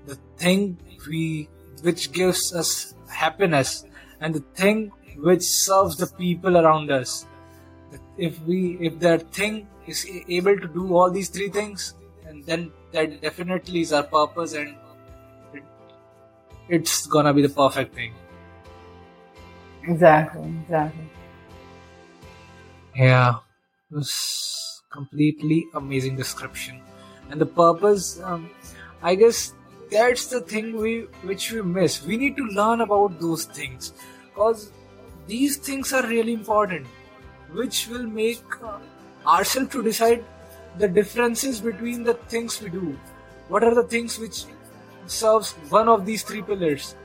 The 0.06 0.18
thing 0.36 0.78
we 1.08 1.48
which 1.82 2.12
gives 2.12 2.54
us 2.54 2.94
happiness 3.08 3.84
and 4.20 4.34
the 4.34 4.44
thing 4.60 4.92
which 5.28 5.42
serves 5.42 5.96
the 5.96 6.06
people 6.18 6.58
around 6.58 6.90
us. 6.90 7.26
If 8.18 8.40
we 8.42 8.60
if 8.80 8.98
that 9.00 9.32
thing 9.32 9.68
is 9.86 10.06
able 10.28 10.58
to 10.58 10.68
do 10.68 10.96
all 10.96 11.10
these 11.10 11.28
three 11.28 11.48
things 11.48 11.94
and 12.26 12.44
then 12.44 12.70
that 12.92 13.20
definitely 13.20 13.80
is 13.80 13.92
our 13.92 14.02
purpose 14.02 14.54
and 14.54 14.74
it, 15.54 15.62
it's 16.68 17.06
gonna 17.06 17.34
be 17.34 17.42
the 17.42 17.54
perfect 17.60 17.94
thing. 17.94 18.14
Exactly 19.84 20.54
exactly. 20.64 21.08
Yeah. 22.96 23.36
It 23.90 23.94
was 23.94 24.82
completely 24.90 25.64
amazing 25.74 26.16
description. 26.16 26.82
And 27.30 27.40
the 27.40 27.46
purpose 27.46 28.20
um, 28.20 28.50
i 29.02 29.14
guess 29.14 29.54
that's 29.90 30.26
the 30.26 30.40
thing 30.40 30.76
we 30.76 31.02
which 31.22 31.52
we 31.52 31.62
miss. 31.62 32.02
We 32.04 32.16
need 32.16 32.36
to 32.36 32.44
learn 32.44 32.80
about 32.80 33.20
those 33.20 33.44
things. 33.44 33.92
Because 34.24 34.72
these 35.26 35.56
things 35.56 35.92
are 35.92 36.06
really 36.06 36.32
important 36.32 36.86
which 37.52 37.86
will 37.88 38.06
make 38.06 38.42
ourselves 39.26 39.70
to 39.70 39.82
decide 39.82 40.24
the 40.78 40.88
differences 40.88 41.60
between 41.60 42.02
the 42.02 42.14
things 42.14 42.60
we 42.60 42.70
do. 42.70 42.98
What 43.48 43.62
are 43.62 43.74
the 43.74 43.84
things 43.84 44.18
which 44.18 44.44
serves 45.06 45.52
one 45.68 45.88
of 45.88 46.04
these 46.04 46.22
three 46.22 46.42
pillars 46.42 46.96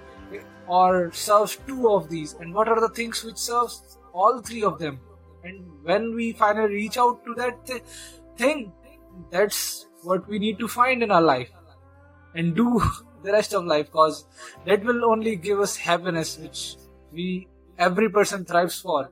or 0.67 1.11
serves 1.13 1.57
two 1.67 1.89
of 1.89 2.09
these? 2.09 2.33
And 2.33 2.53
what 2.53 2.67
are 2.67 2.81
the 2.81 2.89
things 2.89 3.23
which 3.23 3.37
serves 3.37 3.97
all 4.13 4.41
three 4.41 4.63
of 4.63 4.79
them? 4.79 4.99
And 5.43 5.65
when 5.83 6.15
we 6.15 6.33
finally 6.33 6.73
reach 6.73 6.97
out 6.97 7.23
to 7.25 7.35
that 7.35 7.65
th- 7.65 7.83
thing 8.37 8.73
that's 9.29 9.87
what 10.03 10.27
we 10.27 10.39
need 10.39 10.57
to 10.57 10.67
find 10.67 11.03
in 11.03 11.11
our 11.11 11.21
life 11.21 11.49
and 12.35 12.55
do 12.55 12.81
the 13.23 13.31
rest 13.31 13.53
of 13.53 13.65
life 13.65 13.87
because 13.87 14.25
that 14.65 14.83
will 14.83 15.05
only 15.05 15.35
give 15.35 15.59
us 15.59 15.75
happiness 15.77 16.37
which 16.39 16.75
we 17.11 17.47
every 17.77 18.09
person 18.09 18.45
thrives 18.45 18.79
for 18.81 19.09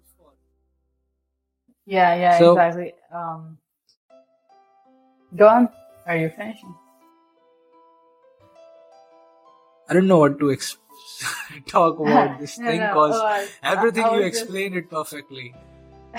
Yeah, 1.86 2.14
yeah, 2.16 2.38
So- 2.40 2.52
exactly. 2.54 2.94
Um, 3.20 3.58
go 5.36 5.48
on. 5.48 5.70
Are 6.06 6.18
you 6.18 6.30
finishing? 6.30 6.74
I 9.90 9.94
don't 9.94 10.08
know 10.08 10.20
what 10.20 10.40
to 10.40 10.52
ex- 10.52 10.78
talk 11.68 12.00
about 12.06 12.40
this 12.40 12.58
No, 12.60 12.68
thing 12.70 12.80
no, 12.80 12.88
because 12.88 13.16
oh, 13.20 13.26
I- 13.26 13.48
everything 13.64 14.06
I 14.06 14.14
you 14.16 14.22
was 14.24 14.32
just- 14.32 14.42
explained 14.44 14.76
it 14.76 14.90
perfectly. 14.90 15.56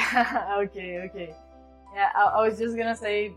okay, 0.64 1.02
okay. 1.06 1.34
Yeah, 1.94 2.08
I, 2.14 2.22
I 2.38 2.46
was 2.48 2.58
just 2.58 2.76
gonna 2.76 2.96
say, 2.96 3.32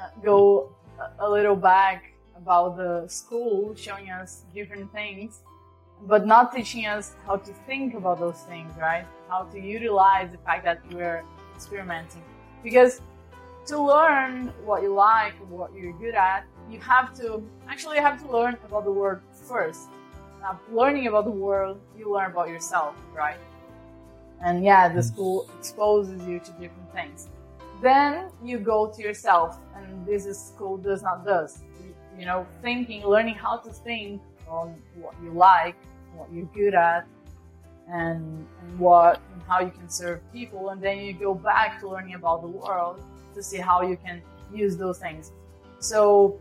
uh, 0.00 0.08
go 0.24 0.72
a, 1.00 1.26
a 1.26 1.28
little 1.30 1.56
back 1.56 2.12
about 2.36 2.76
the 2.76 3.06
school 3.08 3.74
showing 3.74 4.10
us 4.10 4.42
different 4.54 4.92
things, 4.92 5.40
but 6.06 6.26
not 6.26 6.54
teaching 6.54 6.86
us 6.86 7.14
how 7.26 7.36
to 7.36 7.52
think 7.66 7.94
about 7.94 8.20
those 8.20 8.40
things, 8.42 8.72
right? 8.78 9.06
How 9.28 9.44
to 9.44 9.60
utilize 9.60 10.30
the 10.30 10.38
fact 10.38 10.64
that 10.64 10.80
we're 10.92 11.24
experimenting. 11.54 12.22
Because 12.62 13.00
to 13.66 13.82
learn 13.82 14.52
what 14.64 14.82
you 14.82 14.92
like, 14.94 15.34
what 15.48 15.74
you're 15.74 15.92
good 15.94 16.14
at, 16.14 16.44
you 16.70 16.78
have 16.80 17.16
to 17.18 17.42
actually 17.68 17.96
you 17.96 18.02
have 18.02 18.22
to 18.22 18.30
learn 18.30 18.56
about 18.68 18.84
the 18.84 18.92
world 18.92 19.20
first. 19.32 19.88
Now, 20.40 20.60
learning 20.70 21.06
about 21.06 21.24
the 21.24 21.30
world, 21.30 21.80
you 21.98 22.12
learn 22.12 22.30
about 22.30 22.48
yourself, 22.48 22.94
right? 23.14 23.38
And 24.44 24.64
yeah, 24.64 24.88
the 24.88 25.00
mm. 25.00 25.04
school 25.04 25.50
exposes 25.58 26.26
you 26.26 26.38
to 26.40 26.50
different 26.52 26.92
things. 26.92 27.28
Then 27.82 28.30
you 28.42 28.58
go 28.58 28.92
to 28.94 29.02
yourself, 29.02 29.58
and 29.74 30.06
this 30.06 30.26
is 30.26 30.38
school 30.38 30.76
does 30.76 31.02
not 31.02 31.24
does. 31.24 31.62
You, 32.18 32.26
know, 32.26 32.46
thinking, 32.62 33.04
learning 33.04 33.34
how 33.34 33.58
to 33.58 33.70
think 33.70 34.22
on 34.48 34.74
what 34.94 35.14
you 35.22 35.30
like, 35.30 35.76
what 36.14 36.32
you're 36.32 36.46
good 36.54 36.74
at, 36.74 37.06
and, 37.88 38.46
and 38.62 38.78
what 38.78 39.20
and 39.32 39.42
how 39.42 39.60
you 39.60 39.70
can 39.70 39.88
serve 39.88 40.20
people, 40.32 40.70
and 40.70 40.82
then 40.82 40.98
you 40.98 41.12
go 41.12 41.34
back 41.34 41.80
to 41.80 41.88
learning 41.88 42.14
about 42.14 42.42
the 42.42 42.48
world 42.48 43.02
to 43.34 43.42
see 43.42 43.58
how 43.58 43.82
you 43.82 43.96
can 43.96 44.22
use 44.52 44.76
those 44.76 44.98
things. 44.98 45.32
So, 45.78 46.40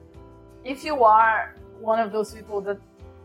if 0.63 0.83
you 0.83 1.03
are 1.03 1.55
one 1.79 1.99
of 1.99 2.11
those 2.11 2.33
people 2.33 2.61
that 2.61 2.79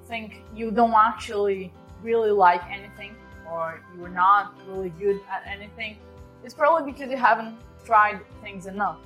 think 0.07 0.43
you 0.55 0.71
don't 0.71 0.93
actually 0.93 1.73
really 2.03 2.31
like 2.31 2.63
anything 2.71 3.15
or 3.51 3.81
you're 3.97 4.09
not 4.09 4.55
really 4.69 4.91
good 4.91 5.21
at 5.31 5.47
anything, 5.47 5.97
it's 6.45 6.55
probably 6.55 6.91
because 6.93 7.11
you 7.11 7.17
haven't 7.17 7.57
tried 7.85 8.21
things 8.43 8.67
enough. 8.67 8.99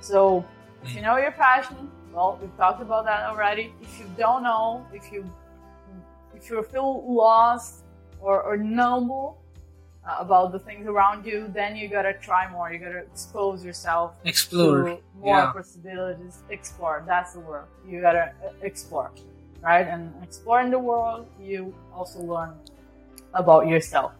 So, 0.00 0.44
if 0.82 0.94
you 0.94 1.02
know 1.02 1.16
your 1.16 1.32
passion, 1.32 1.90
well, 2.12 2.38
we've 2.40 2.56
talked 2.56 2.82
about 2.82 3.04
that 3.06 3.24
already. 3.24 3.72
If 3.80 3.98
you 3.98 4.06
don't 4.18 4.42
know, 4.42 4.86
if 4.92 5.10
you 5.12 5.24
if 6.34 6.50
you 6.50 6.62
feel 6.62 7.04
lost 7.12 7.84
or, 8.20 8.42
or 8.42 8.56
noble 8.56 9.38
uh, 10.06 10.16
about 10.18 10.50
the 10.52 10.58
things 10.58 10.86
around 10.86 11.24
you, 11.24 11.48
then 11.54 11.76
you 11.76 11.88
gotta 11.88 12.14
try 12.14 12.50
more. 12.50 12.72
You 12.72 12.78
gotta 12.78 12.98
expose 12.98 13.64
yourself 13.64 14.14
Explore. 14.24 14.84
to 14.84 14.98
more 15.18 15.36
Yeah. 15.38 15.52
possibilities. 15.52 16.42
Explore. 16.50 17.04
That's 17.06 17.34
the 17.34 17.40
word. 17.40 17.66
You 17.88 18.00
gotta 18.00 18.32
uh, 18.44 18.50
explore, 18.62 19.10
right? 19.62 19.86
And 19.86 20.12
exploring 20.22 20.70
the 20.70 20.78
world, 20.78 21.26
you 21.40 21.72
also 21.94 22.20
learn 22.20 22.54
about 23.34 23.68
yourself. 23.68 24.12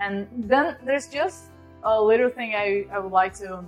And 0.00 0.28
then 0.32 0.76
there's 0.84 1.08
just 1.08 1.46
a 1.82 2.00
little 2.00 2.30
thing 2.30 2.54
I, 2.54 2.86
I 2.92 2.98
would 2.98 3.12
like 3.12 3.34
to 3.38 3.64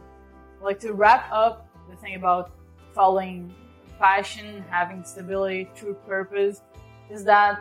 like 0.62 0.78
to 0.80 0.92
wrap 0.92 1.26
up 1.32 1.66
the 1.90 1.96
thing 1.96 2.14
about 2.14 2.52
following 2.95 3.55
passion, 3.99 4.64
having 4.70 5.05
stability, 5.05 5.68
true 5.74 5.97
purpose, 6.07 6.62
is 7.11 7.24
that 7.24 7.61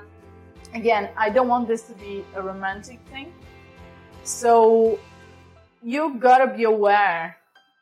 again, 0.74 1.10
I 1.18 1.30
don't 1.30 1.48
want 1.48 1.68
this 1.68 1.84
to 1.84 1.94
be 1.94 2.24
a 2.36 2.42
romantic 2.42 3.00
thing. 3.12 3.34
So 4.24 5.00
you 5.82 6.16
gotta 6.20 6.48
be 6.48 6.64
aware 6.64 7.38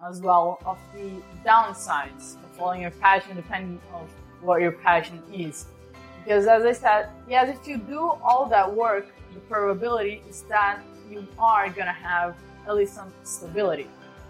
as 0.07 0.21
well 0.21 0.59
of 0.65 0.77
the 0.93 1.09
downsides 1.45 2.35
of 2.35 2.49
following 2.57 2.81
your 2.81 2.91
passion 2.91 3.35
depending 3.35 3.79
on 3.93 4.07
what 4.41 4.61
your 4.61 4.71
passion 4.71 5.21
is. 5.33 5.65
Because 6.23 6.45
as 6.45 6.63
I 6.63 6.73
said, 6.73 7.09
yes, 7.27 7.57
if 7.57 7.67
you 7.67 7.77
do 7.77 7.99
all 7.99 8.45
that 8.49 8.71
work, 8.73 9.07
the 9.33 9.39
probability 9.41 10.21
is 10.29 10.43
that 10.43 10.81
you 11.09 11.25
are 11.39 11.69
gonna 11.69 11.91
have 11.91 12.35
at 12.67 12.75
least 12.75 12.93
some 12.93 13.11
stability. 13.23 13.87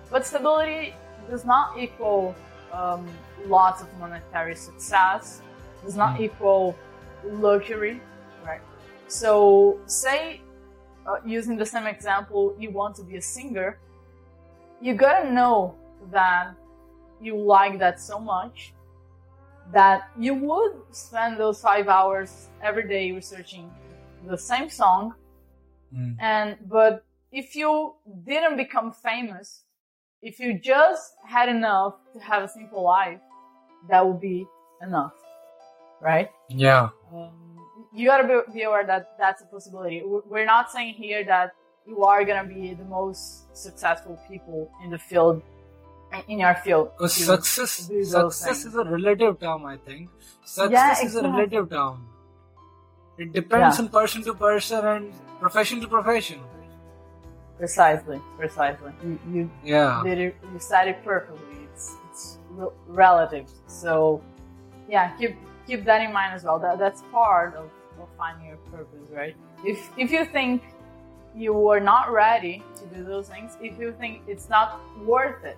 But 0.10 0.26
stability 0.26 0.94
does 1.30 1.44
not 1.44 1.78
equal 1.78 2.36
um, 2.72 3.24
lots 3.38 3.82
of 3.82 3.94
monetary 3.98 4.56
success, 4.56 5.44
does 5.84 5.96
not 5.96 6.18
Mm. 6.18 6.22
equal 6.22 6.84
luxury, 7.24 8.08
right? 8.42 8.62
So, 9.08 9.84
say, 9.86 10.46
uh, 11.06 11.18
using 11.26 11.58
the 11.58 11.66
same 11.66 11.88
example, 11.88 12.56
you 12.60 12.72
want 12.72 12.96
to 12.98 13.04
be 13.04 13.18
a 13.18 13.22
singer, 13.22 13.82
you 14.80 14.94
gotta 14.96 15.32
know 15.32 15.80
that 16.12 16.56
you 17.20 17.38
like 17.38 17.80
that 17.80 18.00
so 18.00 18.20
much 18.20 18.76
that 19.72 20.10
you 20.18 20.34
would 20.36 20.74
spend 20.92 21.40
those 21.40 21.62
five 21.62 21.88
hours 21.88 22.52
every 22.62 22.88
day 22.88 23.12
researching 23.12 23.76
the 24.22 24.38
same 24.38 24.70
song 24.70 25.14
Mm. 25.94 26.16
and 26.20 26.58
but 26.68 27.06
if 27.32 27.56
you 27.56 27.96
didn't 28.26 28.58
become 28.58 28.92
famous 28.92 29.64
if 30.22 30.40
you 30.40 30.60
just 30.60 31.14
had 31.28 31.50
enough 31.50 31.94
to 32.14 32.20
have 32.20 32.44
a 32.44 32.48
simple 32.48 32.84
life 32.84 33.20
that 33.90 34.06
would 34.06 34.20
be 34.20 34.46
enough 34.82 35.14
right 36.02 36.30
Yeah. 36.50 36.90
um, 37.14 37.32
you 37.94 38.08
gotta 38.08 38.28
be, 38.28 38.54
be 38.54 38.64
aware 38.64 38.86
that 38.86 39.16
that's 39.18 39.42
a 39.42 39.46
possibility 39.46 40.02
We- 40.04 40.22
we're 40.26 40.46
not 40.46 40.72
saying 40.72 40.94
here 40.94 41.24
that 41.26 41.54
you 41.86 42.04
are 42.04 42.24
gonna 42.26 42.48
be 42.48 42.74
the 42.74 42.84
most 42.86 43.56
successful 43.56 44.20
people 44.30 44.70
in 44.84 44.90
the 44.92 44.98
field 45.00 45.42
in 46.28 46.40
your 46.40 46.56
field 46.56 46.92
Because 46.98 47.14
success, 47.14 47.72
success 48.10 48.66
is 48.66 48.76
a 48.76 48.84
relative 48.86 49.40
term, 49.42 49.66
I 49.66 49.76
think. 49.78 50.10
Success 50.46 50.72
Yeah, 50.72 50.92
is 50.94 51.00
a 51.00 51.20
exactly. 51.20 51.30
relative 51.32 51.70
term. 51.70 52.08
It 53.18 53.34
depends 53.34 53.78
Yeah. 53.78 53.84
on 53.86 53.90
person 53.90 54.24
to 54.24 54.34
person 54.34 54.86
and 54.86 55.14
profession 55.42 55.82
to 55.82 55.88
profession. 55.88 56.40
Precisely 57.58 58.20
precisely 58.38 58.92
you, 59.04 59.20
you 59.32 59.52
Yeah. 59.64 60.02
did 60.04 60.20
it, 60.20 60.36
you 60.54 60.60
said 60.60 60.88
it 60.88 61.04
perfectly. 61.04 61.58
It's 61.74 61.96
it's 62.10 62.38
re- 62.52 62.76
relative. 62.88 63.46
So 63.68 64.22
yeah, 64.90 65.16
keep 65.18 65.36
keep 65.66 65.84
that 65.86 66.02
in 66.02 66.14
mind 66.14 66.34
as 66.36 66.44
well. 66.44 66.60
That 66.60 66.80
that's 66.80 67.02
part 67.12 67.56
of, 67.56 67.66
of 68.02 68.08
finding 68.18 68.48
your 68.48 68.58
purpose, 68.72 69.10
right? 69.12 69.36
If 69.66 69.90
if 69.98 70.12
you 70.12 70.26
think 70.26 70.62
you 71.36 71.70
are 71.70 71.80
not 71.80 72.12
ready 72.12 72.64
to 72.80 72.84
do 72.96 73.04
those 73.04 73.28
things, 73.30 73.58
if 73.62 73.78
you 73.80 73.94
think 74.00 74.22
it's 74.28 74.50
not 74.50 74.80
worth 75.06 75.44
it 75.44 75.58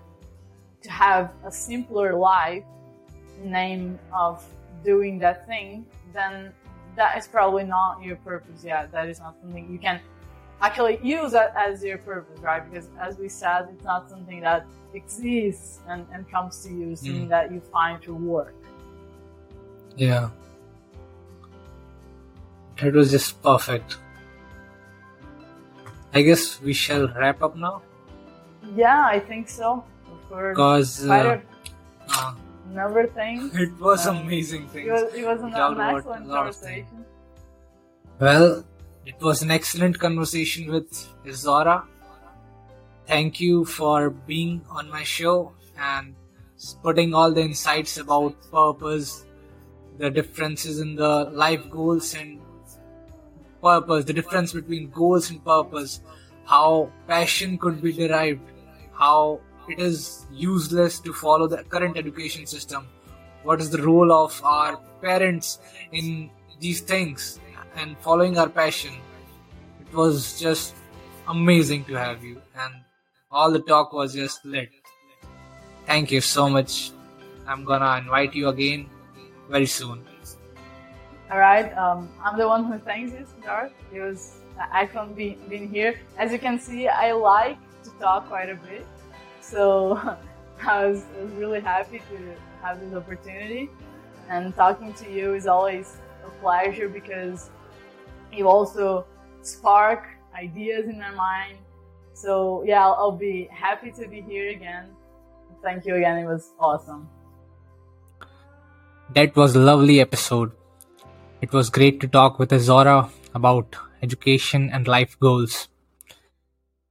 to 0.81 0.89
have 0.91 1.31
a 1.45 1.51
simpler 1.51 2.13
life 2.15 2.63
in 3.41 3.51
name 3.51 3.99
of 4.13 4.43
doing 4.83 5.19
that 5.19 5.45
thing, 5.47 5.85
then 6.13 6.51
that 6.95 7.17
is 7.17 7.27
probably 7.27 7.63
not 7.63 8.01
your 8.03 8.15
purpose 8.17 8.63
yet. 8.63 8.91
That 8.91 9.07
is 9.07 9.19
not 9.19 9.35
something 9.41 9.71
you 9.71 9.79
can 9.79 10.01
actually 10.62 10.99
use 11.01 11.32
that 11.32 11.53
as 11.55 11.84
your 11.84 11.97
purpose, 11.97 12.39
right? 12.41 12.64
Because 12.70 12.89
as 12.99 13.18
we 13.18 13.30
said, 13.30 13.68
it's 13.74 13.84
not 13.84 14.10
something 14.10 14.41
that 14.41 14.66
exists 14.93 15.80
and, 15.88 16.05
and 16.14 16.30
comes 16.30 16.64
to 16.64 16.70
you, 16.74 16.91
it's 16.91 17.01
something 17.01 17.26
Mm. 17.28 17.30
that 17.30 17.51
you 17.51 17.62
find 17.72 18.01
through 18.01 18.16
work. 18.16 18.53
Yeah. 19.95 20.30
That 22.82 22.93
was 22.93 23.12
just 23.12 23.41
perfect. 23.43 23.97
I 26.14 26.22
guess 26.24 26.62
we 26.62 26.74
shall 26.74 27.07
wrap 27.10 27.43
up 27.43 27.55
now 27.55 27.82
Yeah, 28.76 29.05
I 29.05 29.20
think 29.20 29.49
so. 29.49 29.84
Because 30.30 31.07
uh, 31.10 31.39
uh, 32.10 32.34
number 32.72 33.01
of 33.01 33.12
things. 33.14 33.53
it 33.55 33.72
was 33.80 34.05
Um, 34.07 34.18
amazing 34.18 34.70
It 34.74 34.91
was, 34.91 35.14
it 35.14 35.26
was 35.26 35.41
an, 35.41 35.53
an 35.53 35.80
excellent 35.82 36.26
a 36.26 36.28
lot 36.28 36.47
of 36.47 36.55
things. 36.55 36.88
conversation. 36.88 37.05
Well, 38.20 38.64
it 39.10 39.20
was 39.24 39.41
an 39.41 39.49
excellent 39.49 39.97
conversation 39.97 40.72
with 40.72 40.88
Isaura. 41.26 41.84
Thank 43.07 43.41
you 43.41 43.66
for 43.66 44.12
being 44.12 44.62
on 44.70 44.88
my 44.89 45.03
show 45.03 45.51
and 45.80 46.14
putting 46.84 47.16
all 47.16 47.32
the 47.32 47.41
insights 47.41 47.97
about 47.97 48.36
purpose, 48.51 49.26
the 49.97 50.12
differences 50.12 50.80
in 50.80 50.95
the 50.95 51.24
life 51.43 51.68
goals 51.72 52.14
and 52.14 52.39
purpose, 53.64 54.05
the 54.05 54.14
difference 54.14 54.53
between 54.53 54.91
goals 54.91 55.32
and 55.32 55.43
purpose, 55.43 56.01
how 56.45 56.91
passion 57.07 57.57
could 57.57 57.82
be 57.82 57.91
derived, 57.91 58.41
how 58.93 59.41
it 59.68 59.80
is 59.80 60.28
useless 60.32 60.99
to 60.99 61.14
follow 61.14 61.47
the 61.47 61.64
current 61.64 61.97
education 61.97 62.45
system, 62.45 62.88
what 63.41 63.60
is 63.60 63.72
the 63.72 63.82
role 63.82 64.12
of 64.12 64.39
our 64.43 64.78
parents 65.01 65.57
in 65.91 66.30
these 66.60 66.82
things 66.82 67.39
and 67.76 67.97
following 67.99 68.38
our 68.38 68.49
passion. 68.49 68.93
It 69.82 69.93
was 69.93 70.39
just 70.39 70.76
amazing 71.28 71.86
to 71.86 71.93
have 71.95 72.24
you, 72.24 72.41
and 72.59 72.74
all 73.32 73.51
the 73.51 73.59
talk 73.59 73.93
was 73.93 74.13
just 74.13 74.45
lit. 74.45 74.70
Thank 75.86 76.11
you 76.11 76.22
so 76.22 76.49
much. 76.49 76.91
I'm 77.47 77.65
gonna 77.65 77.97
invite 77.97 78.36
you 78.36 78.49
again 78.49 78.89
very 79.49 79.65
soon. 79.65 80.05
All 81.32 81.38
right, 81.38 81.72
um, 81.78 82.09
I'm 82.24 82.38
the 82.38 82.47
one 82.47 82.65
who 82.65 82.80
thanks 82.80 83.13
you, 83.13 83.26
Siddharth. 83.26 83.72
It 83.93 84.01
was 84.01 84.39
excellent 84.74 85.15
being, 85.15 85.39
being 85.47 85.70
here. 85.70 85.99
As 86.17 86.32
you 86.32 86.39
can 86.39 86.59
see, 86.59 86.88
I 86.88 87.11
like 87.11 87.57
to 87.84 87.89
talk 87.99 88.28
quite 88.28 88.49
a 88.49 88.55
bit. 88.55 88.86
So 89.41 89.95
I 90.65 90.86
was 90.86 91.03
really 91.36 91.59
happy 91.59 91.99
to 91.99 92.36
have 92.61 92.80
this 92.80 92.93
opportunity. 92.93 93.70
And 94.30 94.55
talking 94.55 94.93
to 94.93 95.11
you 95.11 95.34
is 95.34 95.47
always 95.47 95.97
a 96.26 96.30
pleasure 96.41 96.89
because 96.89 97.49
you 98.32 98.47
also 98.47 99.05
spark 99.41 100.07
ideas 100.36 100.86
in 100.86 100.99
my 100.99 101.11
mind. 101.11 101.57
So 102.13 102.63
yeah, 102.65 102.86
I'll, 102.86 102.95
I'll 102.99 103.11
be 103.11 103.49
happy 103.51 103.91
to 103.91 104.07
be 104.07 104.21
here 104.21 104.49
again. 104.49 104.89
Thank 105.63 105.86
you 105.86 105.95
again. 105.95 106.17
It 106.17 106.25
was 106.25 106.51
awesome. 106.59 107.09
That 109.13 109.36
was 109.36 109.55
a 109.55 109.59
lovely 109.59 109.99
episode. 109.99 110.51
It 111.41 111.53
was 111.53 111.69
great 111.69 111.99
to 112.01 112.07
talk 112.07 112.38
with 112.38 112.51
Isaura 112.51 113.09
about 113.34 113.75
education 114.01 114.69
and 114.71 114.88
life 114.88 115.17
goals. 115.19 115.67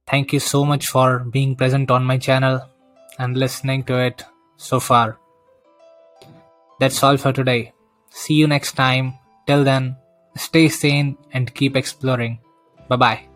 Thank 0.07 0.33
you 0.33 0.39
so 0.39 0.65
much 0.65 0.87
for 0.87 1.19
being 1.19 1.55
present 1.55 1.91
on 1.91 2.03
my 2.03 2.17
channel 2.17 2.67
and 3.19 3.37
listening 3.37 3.83
to 3.83 3.97
it 3.99 4.23
so 4.57 4.79
far. 4.79 5.19
That's 6.79 7.03
all 7.03 7.17
for 7.17 7.31
today. 7.31 7.73
See 8.09 8.33
you 8.33 8.47
next 8.47 8.73
time. 8.73 9.13
Till 9.45 9.63
then, 9.63 9.97
stay 10.39 10.69
sane 10.69 11.17
and 11.33 11.53
keep 11.53 11.75
exploring. 11.75 12.39
Bye 12.87 12.95
bye. 12.95 13.28